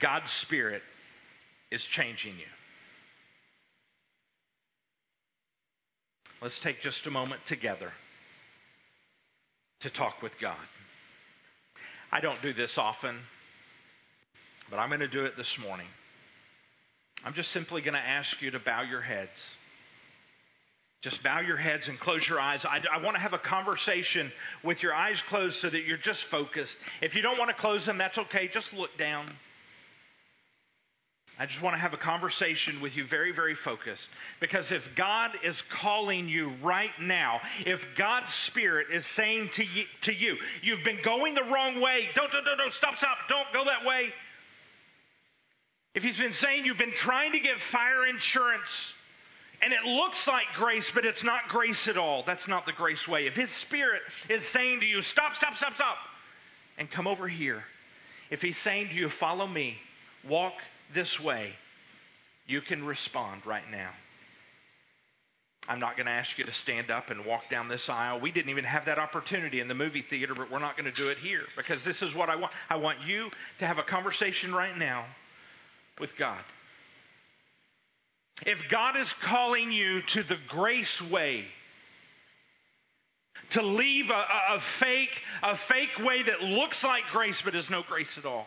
God's 0.00 0.30
Spirit 0.42 0.82
is 1.70 1.82
changing 1.82 2.32
you. 2.38 2.61
Let's 6.42 6.58
take 6.58 6.80
just 6.80 7.06
a 7.06 7.10
moment 7.10 7.40
together 7.46 7.92
to 9.82 9.90
talk 9.90 10.22
with 10.22 10.32
God. 10.40 10.56
I 12.10 12.20
don't 12.20 12.42
do 12.42 12.52
this 12.52 12.76
often, 12.76 13.16
but 14.68 14.78
I'm 14.78 14.88
going 14.88 15.00
to 15.00 15.08
do 15.08 15.24
it 15.24 15.36
this 15.36 15.56
morning. 15.62 15.86
I'm 17.24 17.34
just 17.34 17.52
simply 17.52 17.80
going 17.80 17.94
to 17.94 18.00
ask 18.00 18.42
you 18.42 18.50
to 18.50 18.58
bow 18.58 18.82
your 18.82 19.00
heads. 19.00 19.30
Just 21.02 21.22
bow 21.22 21.38
your 21.38 21.56
heads 21.56 21.86
and 21.86 21.98
close 22.00 22.26
your 22.28 22.40
eyes. 22.40 22.64
I, 22.64 22.80
I, 22.92 23.00
want 23.00 23.14
to 23.14 23.20
have 23.20 23.34
a 23.34 23.38
conversation 23.38 24.32
with 24.64 24.82
your 24.82 24.94
eyes 24.94 25.22
closed 25.28 25.60
so 25.60 25.70
that 25.70 25.84
you're 25.84 25.96
just 25.96 26.24
focused. 26.28 26.76
If 27.00 27.14
you 27.14 27.22
don't 27.22 27.38
want 27.38 27.50
to 27.50 27.60
close 27.60 27.86
them, 27.86 27.98
that's 27.98 28.18
okay. 28.18 28.48
Just 28.52 28.72
look 28.72 28.90
down. 28.98 29.28
I 31.38 31.46
just 31.46 31.62
want 31.62 31.74
to 31.74 31.80
have 31.80 31.94
a 31.94 31.98
conversation 31.98 32.80
with 32.82 32.94
you 32.94 33.06
very, 33.06 33.32
very 33.32 33.54
focused. 33.54 34.06
Because 34.40 34.70
if 34.70 34.82
God 34.96 35.30
is 35.42 35.60
calling 35.80 36.28
you 36.28 36.52
right 36.62 36.90
now, 37.00 37.40
if 37.60 37.80
God's 37.96 38.32
Spirit 38.46 38.88
is 38.92 39.04
saying 39.16 39.50
to 39.54 39.64
you, 39.64 39.84
to 40.02 40.12
you 40.12 40.36
you've 40.62 40.84
been 40.84 41.00
going 41.02 41.34
the 41.34 41.44
wrong 41.44 41.80
way, 41.80 42.08
don't, 42.14 42.30
don't, 42.30 42.44
don't, 42.44 42.58
don't, 42.58 42.72
stop, 42.74 42.96
stop, 42.98 43.16
don't 43.28 43.46
go 43.52 43.64
that 43.64 43.86
way. 43.86 44.10
If 45.94 46.02
He's 46.02 46.18
been 46.18 46.34
saying 46.34 46.66
you've 46.66 46.78
been 46.78 46.92
trying 46.92 47.32
to 47.32 47.40
get 47.40 47.56
fire 47.70 48.06
insurance 48.06 48.68
and 49.62 49.72
it 49.72 49.84
looks 49.84 50.26
like 50.26 50.44
grace, 50.56 50.90
but 50.94 51.06
it's 51.06 51.24
not 51.24 51.48
grace 51.48 51.88
at 51.88 51.96
all, 51.96 52.24
that's 52.26 52.46
not 52.46 52.66
the 52.66 52.72
grace 52.72 53.08
way. 53.08 53.26
If 53.26 53.34
His 53.34 53.50
Spirit 53.62 54.02
is 54.28 54.42
saying 54.52 54.80
to 54.80 54.86
you, 54.86 55.00
stop, 55.00 55.34
stop, 55.36 55.56
stop, 55.56 55.74
stop, 55.76 55.96
and 56.76 56.90
come 56.90 57.06
over 57.06 57.26
here, 57.26 57.62
if 58.30 58.40
He's 58.40 58.58
saying 58.58 58.88
to 58.88 58.94
you, 58.94 59.08
follow 59.18 59.46
me, 59.46 59.76
walk 60.28 60.54
this 60.94 61.20
way, 61.20 61.52
you 62.46 62.60
can 62.60 62.84
respond 62.84 63.42
right 63.46 63.68
now. 63.70 63.90
I'm 65.68 65.78
not 65.78 65.96
going 65.96 66.06
to 66.06 66.12
ask 66.12 66.36
you 66.38 66.44
to 66.44 66.52
stand 66.52 66.90
up 66.90 67.10
and 67.10 67.24
walk 67.24 67.42
down 67.48 67.68
this 67.68 67.88
aisle. 67.88 68.20
We 68.20 68.32
didn't 68.32 68.50
even 68.50 68.64
have 68.64 68.86
that 68.86 68.98
opportunity 68.98 69.60
in 69.60 69.68
the 69.68 69.74
movie 69.74 70.04
theater, 70.08 70.34
but 70.34 70.50
we're 70.50 70.58
not 70.58 70.76
going 70.76 70.92
to 70.92 70.96
do 70.96 71.08
it 71.08 71.18
here 71.18 71.42
because 71.56 71.84
this 71.84 72.02
is 72.02 72.14
what 72.14 72.28
I 72.28 72.36
want. 72.36 72.52
I 72.68 72.76
want 72.76 72.98
you 73.06 73.30
to 73.60 73.66
have 73.66 73.78
a 73.78 73.84
conversation 73.84 74.52
right 74.52 74.76
now 74.76 75.06
with 76.00 76.10
God. 76.18 76.40
If 78.44 78.58
God 78.70 78.96
is 78.96 79.12
calling 79.22 79.70
you 79.70 80.02
to 80.02 80.24
the 80.24 80.36
grace 80.48 81.00
way, 81.12 81.44
to 83.52 83.62
leave 83.62 84.10
a, 84.10 84.14
a, 84.14 84.56
a 84.56 84.62
fake, 84.80 85.10
a 85.44 85.56
fake 85.68 86.04
way 86.04 86.24
that 86.24 86.42
looks 86.42 86.82
like 86.82 87.02
grace 87.12 87.40
but 87.44 87.54
is 87.54 87.70
no 87.70 87.82
grace 87.88 88.18
at 88.18 88.24
all, 88.24 88.46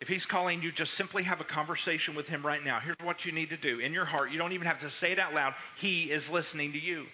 if 0.00 0.08
he's 0.08 0.26
calling 0.26 0.62
you, 0.62 0.72
just 0.72 0.94
simply 0.94 1.22
have 1.22 1.40
a 1.40 1.44
conversation 1.44 2.14
with 2.14 2.26
him 2.26 2.44
right 2.44 2.62
now. 2.62 2.80
Here's 2.80 2.96
what 3.02 3.24
you 3.24 3.32
need 3.32 3.50
to 3.50 3.56
do. 3.56 3.78
In 3.78 3.92
your 3.92 4.04
heart, 4.04 4.30
you 4.30 4.38
don't 4.38 4.52
even 4.52 4.66
have 4.66 4.80
to 4.80 4.90
say 5.00 5.12
it 5.12 5.18
out 5.18 5.32
loud. 5.32 5.54
He 5.80 6.04
is 6.04 6.28
listening 6.28 6.72
to 6.72 6.78
you. 6.78 7.04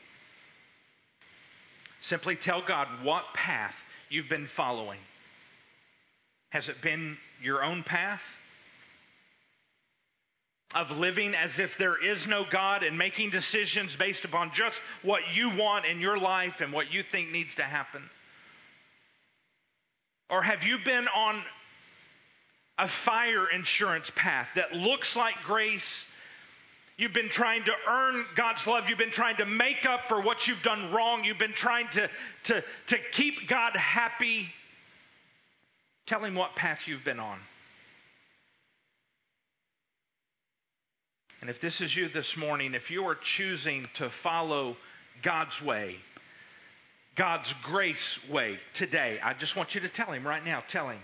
Simply 2.02 2.34
tell 2.34 2.62
God 2.66 2.88
what 3.04 3.22
path 3.34 3.74
you've 4.08 4.28
been 4.28 4.48
following. 4.56 4.98
Has 6.50 6.68
it 6.68 6.82
been 6.82 7.16
your 7.40 7.62
own 7.62 7.84
path? 7.84 8.20
of 10.74 10.90
living 10.90 11.34
as 11.34 11.50
if 11.58 11.70
there 11.78 12.02
is 12.02 12.26
no 12.26 12.44
God 12.50 12.82
and 12.82 12.96
making 12.96 13.30
decisions 13.30 13.94
based 13.98 14.24
upon 14.24 14.52
just 14.54 14.76
what 15.02 15.20
you 15.34 15.54
want 15.56 15.84
in 15.84 16.00
your 16.00 16.18
life 16.18 16.54
and 16.60 16.72
what 16.72 16.90
you 16.90 17.02
think 17.10 17.30
needs 17.30 17.54
to 17.56 17.62
happen? 17.62 18.02
Or 20.30 20.42
have 20.42 20.62
you 20.62 20.78
been 20.84 21.06
on 21.08 21.42
a 22.78 22.88
fire 23.04 23.48
insurance 23.48 24.10
path 24.16 24.48
that 24.56 24.72
looks 24.72 25.14
like 25.16 25.34
grace? 25.44 25.82
You've 26.96 27.14
been 27.14 27.30
trying 27.30 27.64
to 27.64 27.72
earn 27.88 28.24
God's 28.36 28.66
love. 28.66 28.84
You've 28.88 28.98
been 28.98 29.10
trying 29.10 29.36
to 29.38 29.46
make 29.46 29.86
up 29.88 30.02
for 30.08 30.20
what 30.20 30.46
you've 30.46 30.62
done 30.62 30.92
wrong. 30.92 31.24
You've 31.24 31.38
been 31.38 31.54
trying 31.54 31.88
to, 31.94 32.08
to, 32.44 32.62
to 32.88 32.96
keep 33.12 33.48
God 33.48 33.74
happy. 33.74 34.48
Tell 36.06 36.24
him 36.24 36.34
what 36.34 36.54
path 36.54 36.80
you've 36.86 37.04
been 37.04 37.20
on. 37.20 37.38
And 41.42 41.50
if 41.50 41.60
this 41.60 41.80
is 41.80 41.94
you 41.94 42.08
this 42.08 42.36
morning, 42.36 42.74
if 42.74 42.88
you 42.88 43.04
are 43.06 43.16
choosing 43.16 43.88
to 43.94 44.10
follow 44.22 44.76
God's 45.24 45.60
way, 45.60 45.96
God's 47.16 47.52
grace 47.64 48.18
way 48.30 48.58
today, 48.74 49.18
I 49.22 49.34
just 49.34 49.56
want 49.56 49.74
you 49.74 49.80
to 49.80 49.88
tell 49.88 50.12
Him 50.12 50.24
right 50.24 50.44
now, 50.44 50.62
tell 50.68 50.88
Him 50.88 51.00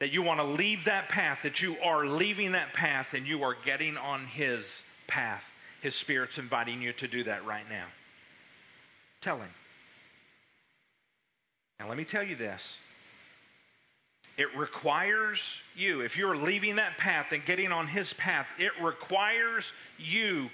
that 0.00 0.10
you 0.10 0.22
want 0.22 0.40
to 0.40 0.44
leave 0.44 0.84
that 0.86 1.08
path, 1.08 1.38
that 1.42 1.60
you 1.60 1.76
are 1.82 2.06
leaving 2.06 2.52
that 2.52 2.72
path 2.74 3.06
and 3.12 3.26
you 3.26 3.42
are 3.42 3.56
getting 3.64 3.96
on 3.96 4.26
His 4.26 4.64
path. 5.06 5.42
His 5.82 5.94
Spirit's 5.94 6.38
inviting 6.38 6.82
you 6.82 6.92
to 6.94 7.08
do 7.08 7.24
that 7.24 7.44
right 7.44 7.68
now. 7.68 7.86
Tell 9.22 9.38
Him. 9.38 9.50
Now, 11.78 11.88
let 11.88 11.96
me 11.96 12.04
tell 12.04 12.22
you 12.22 12.36
this 12.36 12.62
it 14.36 14.48
requires 14.56 15.40
you, 15.76 16.00
if 16.00 16.16
you're 16.16 16.36
leaving 16.36 16.76
that 16.76 16.98
path 16.98 17.26
and 17.30 17.44
getting 17.46 17.70
on 17.70 17.86
His 17.86 18.12
path, 18.14 18.46
it 18.58 18.72
requires 18.82 19.64
you 19.98 20.48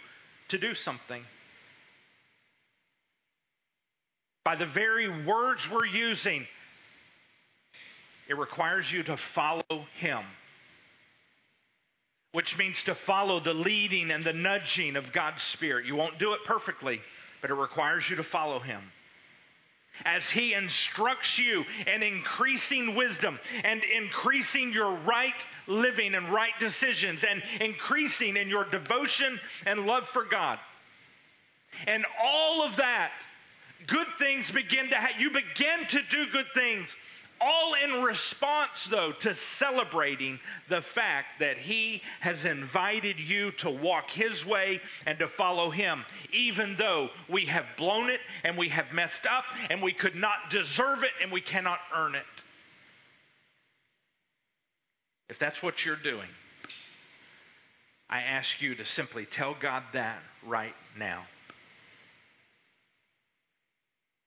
to 0.51 0.59
do 0.59 0.75
something. 0.75 1.23
By 4.45 4.57
the 4.57 4.67
very 4.67 5.25
words 5.25 5.63
we're 5.71 5.87
using, 5.87 6.47
it 8.31 8.39
requires 8.39 8.91
you 8.91 9.03
to 9.03 9.17
follow 9.35 9.87
Him, 9.99 10.21
which 12.31 12.57
means 12.57 12.77
to 12.87 12.95
follow 12.95 13.41
the 13.41 13.53
leading 13.53 14.13
and 14.13 14.23
the 14.23 14.33
nudging 14.33 14.95
of 14.95 15.13
God's 15.13 15.43
Spirit. 15.53 15.85
You 15.85 15.97
won't 15.97 16.21
do 16.21 16.33
it 16.35 16.41
perfectly, 16.47 17.01
but 17.43 17.51
it 17.51 17.55
requires 17.55 18.09
you 18.09 18.17
to 18.17 18.23
follow 18.23 18.61
Him 18.61 18.81
as 20.05 20.23
He 20.31 20.55
instructs 20.55 21.39
you 21.39 21.65
in 21.93 22.05
increasing 22.05 22.95
wisdom 22.95 23.37
and 23.65 23.83
increasing 23.83 24.73
your 24.73 24.95
right 25.01 25.35
living 25.67 26.15
and 26.15 26.33
right 26.33 26.53
decisions 26.61 27.25
and 27.29 27.43
increasing 27.61 28.37
in 28.37 28.49
your 28.49 28.65
devotion 28.71 29.41
and 29.67 29.87
love 29.87 30.05
for 30.13 30.25
God. 30.25 30.59
And 31.89 32.05
all 32.23 32.63
of 32.63 32.77
that, 32.77 33.11
good 33.89 34.07
things 34.21 34.49
begin 34.53 34.89
to 34.91 34.95
happen. 34.95 35.21
You 35.21 35.31
begin 35.31 35.89
to 35.91 36.01
do 36.11 36.31
good 36.33 36.47
things 36.55 36.89
all 37.41 37.75
in 37.75 38.03
response, 38.03 38.71
though, 38.91 39.13
to 39.21 39.35
celebrating 39.59 40.39
the 40.69 40.83
fact 40.95 41.41
that 41.41 41.59
He 41.59 42.03
has 42.21 42.45
invited 42.45 43.19
you 43.19 43.53
to 43.59 43.71
walk 43.71 44.11
His 44.11 44.45
way 44.45 44.81
and 45.07 45.19
to 45.19 45.29
follow 45.29 45.71
Him, 45.71 46.05
even 46.33 46.77
though 46.79 47.09
we 47.33 47.47
have 47.47 47.65
blown 47.77 48.11
it 48.11 48.21
and 48.45 48.59
we 48.59 48.69
have 48.69 48.87
messed 48.93 49.27
up 49.27 49.45
and 49.71 49.83
we 49.83 49.93
could 49.93 50.15
not 50.15 50.51
deserve 50.51 51.03
it 51.03 51.11
and 51.23 51.33
we 51.33 51.41
cannot 51.41 51.79
earn 51.97 52.15
it. 52.15 52.23
If 55.29 55.39
that's 55.39 55.63
what 55.63 55.85
you're 55.85 55.97
doing, 55.97 56.29
I 58.09 58.23
ask 58.23 58.61
you 58.61 58.75
to 58.75 58.85
simply 58.85 59.25
tell 59.25 59.55
God 59.61 59.85
that 59.95 60.19
right 60.45 60.75
now. 60.99 61.23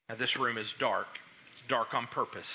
Now, 0.07 0.15
this 0.15 0.37
room 0.37 0.57
is 0.57 0.73
dark. 0.79 1.07
It's 1.51 1.61
dark 1.67 1.93
on 1.93 2.07
purpose. 2.07 2.47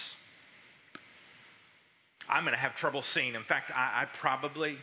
I'm 2.28 2.44
going 2.44 2.54
to 2.54 2.60
have 2.60 2.76
trouble 2.76 3.02
seeing. 3.02 3.34
In 3.34 3.44
fact, 3.44 3.70
I, 3.74 4.02
I 4.02 4.04
probably 4.20 4.76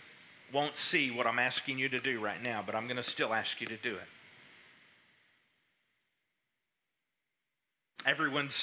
won't 0.53 0.75
see 0.89 1.11
what 1.11 1.27
I'm 1.27 1.39
asking 1.39 1.79
you 1.79 1.89
to 1.89 1.99
do 1.99 2.19
right 2.19 2.41
now, 2.41 2.63
but 2.65 2.75
I'm 2.75 2.85
going 2.87 2.97
to 2.97 3.03
still 3.03 3.33
ask 3.33 3.59
you 3.59 3.67
to 3.67 3.77
do 3.77 3.95
it. 3.95 4.07
Everyone's 8.05 8.55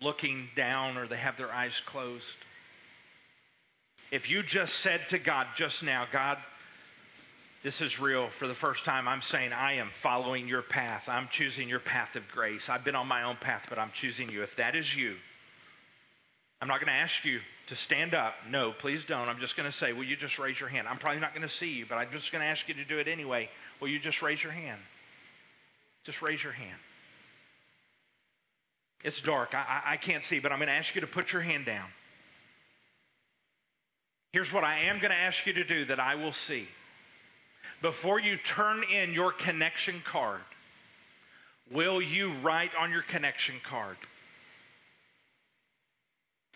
looking 0.00 0.48
down 0.56 0.96
or 0.96 1.06
they 1.08 1.16
have 1.16 1.36
their 1.38 1.50
eyes 1.50 1.80
closed. 1.86 2.24
If 4.10 4.28
you 4.28 4.42
just 4.42 4.74
said 4.82 5.00
to 5.10 5.18
God 5.18 5.46
just 5.56 5.82
now, 5.82 6.06
God, 6.12 6.36
this 7.64 7.80
is 7.80 7.98
real. 7.98 8.28
For 8.38 8.48
the 8.48 8.54
first 8.54 8.84
time, 8.84 9.08
I'm 9.08 9.22
saying 9.22 9.52
I 9.52 9.74
am 9.74 9.90
following 10.02 10.48
your 10.48 10.62
path. 10.62 11.04
I'm 11.06 11.28
choosing 11.30 11.68
your 11.68 11.80
path 11.80 12.14
of 12.16 12.22
grace. 12.32 12.68
I've 12.68 12.84
been 12.84 12.96
on 12.96 13.06
my 13.06 13.22
own 13.22 13.36
path, 13.36 13.62
but 13.68 13.78
I'm 13.78 13.92
choosing 13.94 14.28
you. 14.28 14.42
If 14.42 14.54
that 14.56 14.74
is 14.74 14.94
you, 14.94 15.14
I'm 16.62 16.68
not 16.68 16.78
going 16.78 16.92
to 16.94 17.00
ask 17.00 17.24
you 17.24 17.40
to 17.70 17.76
stand 17.76 18.14
up. 18.14 18.34
No, 18.48 18.72
please 18.72 19.04
don't. 19.08 19.28
I'm 19.28 19.40
just 19.40 19.56
going 19.56 19.68
to 19.68 19.76
say, 19.78 19.92
will 19.92 20.04
you 20.04 20.14
just 20.16 20.38
raise 20.38 20.60
your 20.60 20.68
hand? 20.68 20.86
I'm 20.86 20.96
probably 20.96 21.20
not 21.20 21.34
going 21.34 21.46
to 21.46 21.52
see 21.56 21.66
you, 21.66 21.86
but 21.88 21.96
I'm 21.96 22.12
just 22.12 22.30
going 22.30 22.40
to 22.40 22.46
ask 22.46 22.68
you 22.68 22.74
to 22.74 22.84
do 22.84 22.98
it 23.00 23.08
anyway. 23.08 23.48
Will 23.80 23.88
you 23.88 23.98
just 23.98 24.22
raise 24.22 24.40
your 24.40 24.52
hand? 24.52 24.80
Just 26.04 26.22
raise 26.22 26.40
your 26.40 26.52
hand. 26.52 26.78
It's 29.02 29.20
dark. 29.22 29.54
I, 29.54 29.94
I, 29.94 29.96
can't 29.96 30.22
see, 30.30 30.38
but 30.38 30.52
I'm 30.52 30.58
going 30.60 30.68
to 30.68 30.74
ask 30.74 30.94
you 30.94 31.00
to 31.00 31.08
put 31.08 31.32
your 31.32 31.42
hand 31.42 31.66
down. 31.66 31.88
Here's 34.30 34.52
what 34.52 34.62
I 34.62 34.84
am 34.84 35.00
going 35.00 35.10
to 35.10 35.20
ask 35.20 35.44
you 35.44 35.54
to 35.54 35.64
do 35.64 35.86
that 35.86 35.98
I 35.98 36.14
will 36.14 36.32
see. 36.32 36.68
Before 37.82 38.20
you 38.20 38.36
turn 38.54 38.84
in 38.84 39.12
your 39.12 39.32
connection 39.32 40.00
card, 40.08 40.42
will 41.72 42.00
you 42.00 42.38
write 42.40 42.70
on 42.78 42.92
your 42.92 43.02
connection 43.02 43.56
card? 43.68 43.96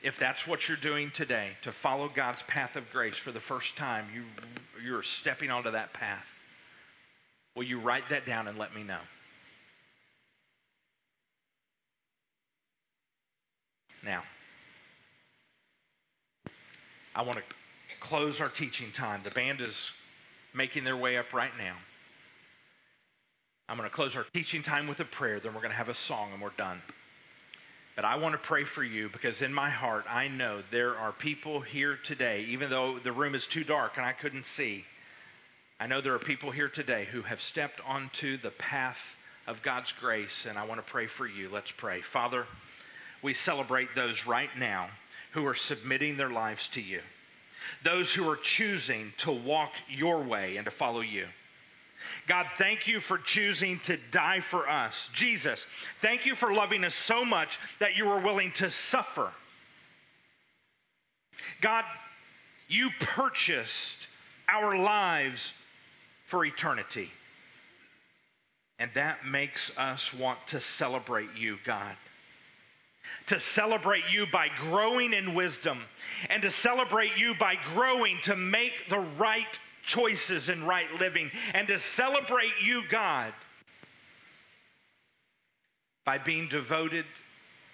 If 0.02 0.14
that's 0.18 0.46
what 0.46 0.68
you're 0.68 0.76
doing 0.76 1.10
today, 1.14 1.50
to 1.62 1.72
follow 1.82 2.08
God's 2.14 2.42
path 2.48 2.76
of 2.76 2.84
grace 2.92 3.16
for 3.24 3.32
the 3.32 3.40
first 3.40 3.76
time, 3.76 4.06
you, 4.14 4.24
you're 4.84 5.02
stepping 5.20 5.50
onto 5.50 5.70
that 5.72 5.92
path, 5.94 6.24
will 7.54 7.64
you 7.64 7.80
write 7.80 8.04
that 8.10 8.26
down 8.26 8.46
and 8.48 8.58
let 8.58 8.74
me 8.74 8.82
know? 8.82 9.00
Now, 14.04 14.22
I 17.14 17.22
want 17.22 17.38
to 17.38 17.44
close 18.00 18.40
our 18.40 18.50
teaching 18.50 18.92
time. 18.92 19.22
The 19.24 19.30
band 19.30 19.60
is 19.60 19.74
making 20.54 20.84
their 20.84 20.96
way 20.96 21.16
up 21.16 21.32
right 21.32 21.50
now. 21.58 21.74
I'm 23.68 23.76
going 23.76 23.88
to 23.88 23.94
close 23.94 24.14
our 24.14 24.24
teaching 24.32 24.62
time 24.62 24.86
with 24.86 25.00
a 25.00 25.04
prayer, 25.04 25.40
then 25.40 25.54
we're 25.54 25.60
going 25.60 25.72
to 25.72 25.76
have 25.76 25.88
a 25.88 25.94
song 25.94 26.30
and 26.32 26.40
we're 26.40 26.50
done. 26.56 26.80
But 27.96 28.04
I 28.04 28.16
want 28.16 28.34
to 28.34 28.46
pray 28.46 28.64
for 28.64 28.84
you 28.84 29.08
because 29.10 29.40
in 29.40 29.54
my 29.54 29.70
heart, 29.70 30.04
I 30.06 30.28
know 30.28 30.62
there 30.70 30.96
are 30.96 31.12
people 31.12 31.62
here 31.62 31.98
today, 32.04 32.46
even 32.50 32.68
though 32.68 32.98
the 33.02 33.10
room 33.10 33.34
is 33.34 33.46
too 33.46 33.64
dark 33.64 33.92
and 33.96 34.04
I 34.04 34.12
couldn't 34.12 34.44
see. 34.54 34.84
I 35.80 35.86
know 35.86 36.02
there 36.02 36.14
are 36.14 36.18
people 36.18 36.50
here 36.50 36.68
today 36.68 37.06
who 37.10 37.22
have 37.22 37.40
stepped 37.40 37.80
onto 37.86 38.36
the 38.36 38.50
path 38.50 38.98
of 39.46 39.62
God's 39.62 39.92
grace, 40.00 40.46
and 40.46 40.58
I 40.58 40.64
want 40.64 40.84
to 40.84 40.92
pray 40.92 41.06
for 41.06 41.26
you. 41.26 41.48
Let's 41.50 41.72
pray. 41.78 42.02
Father, 42.12 42.44
we 43.22 43.32
celebrate 43.32 43.88
those 43.94 44.26
right 44.26 44.50
now 44.58 44.88
who 45.32 45.46
are 45.46 45.54
submitting 45.54 46.16
their 46.16 46.30
lives 46.30 46.68
to 46.74 46.80
you, 46.82 47.00
those 47.82 48.12
who 48.12 48.28
are 48.28 48.36
choosing 48.36 49.12
to 49.18 49.32
walk 49.32 49.70
your 49.88 50.22
way 50.22 50.56
and 50.56 50.66
to 50.66 50.70
follow 50.70 51.00
you. 51.00 51.26
God, 52.28 52.46
thank 52.58 52.86
you 52.86 53.00
for 53.00 53.18
choosing 53.18 53.80
to 53.86 53.96
die 54.12 54.40
for 54.50 54.68
us. 54.68 54.94
Jesus, 55.14 55.58
thank 56.02 56.26
you 56.26 56.34
for 56.34 56.52
loving 56.52 56.84
us 56.84 56.94
so 57.06 57.24
much 57.24 57.48
that 57.80 57.96
you 57.96 58.06
were 58.06 58.20
willing 58.20 58.52
to 58.56 58.70
suffer. 58.90 59.32
God, 61.62 61.84
you 62.68 62.90
purchased 63.00 64.06
our 64.48 64.76
lives 64.76 65.40
for 66.30 66.44
eternity. 66.44 67.08
And 68.78 68.90
that 68.94 69.24
makes 69.24 69.70
us 69.78 70.00
want 70.18 70.38
to 70.50 70.60
celebrate 70.78 71.30
you, 71.36 71.56
God. 71.64 71.96
To 73.28 73.40
celebrate 73.54 74.02
you 74.10 74.26
by 74.32 74.48
growing 74.68 75.12
in 75.12 75.34
wisdom, 75.34 75.80
and 76.28 76.42
to 76.42 76.50
celebrate 76.50 77.12
you 77.16 77.34
by 77.38 77.54
growing 77.74 78.18
to 78.24 78.36
make 78.36 78.72
the 78.90 78.98
right 78.98 79.46
choices 79.86 80.48
and 80.48 80.66
right 80.66 80.90
living 81.00 81.30
and 81.54 81.68
to 81.68 81.78
celebrate 81.96 82.52
you, 82.62 82.82
God, 82.90 83.32
by 86.04 86.18
being 86.18 86.48
devoted 86.48 87.04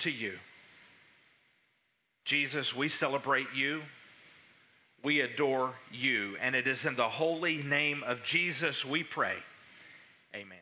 to 0.01 0.11
you. 0.11 0.33
Jesus, 2.25 2.75
we 2.75 2.89
celebrate 2.89 3.49
you. 3.55 3.83
We 5.05 5.21
adore 5.21 5.75
you. 5.91 6.37
And 6.41 6.55
it 6.55 6.67
is 6.67 6.85
in 6.85 6.97
the 6.97 7.09
holy 7.09 7.59
name 7.59 8.03
of 8.07 8.23
Jesus 8.23 8.85
we 8.85 9.03
pray. 9.03 9.37
Amen. 10.35 10.59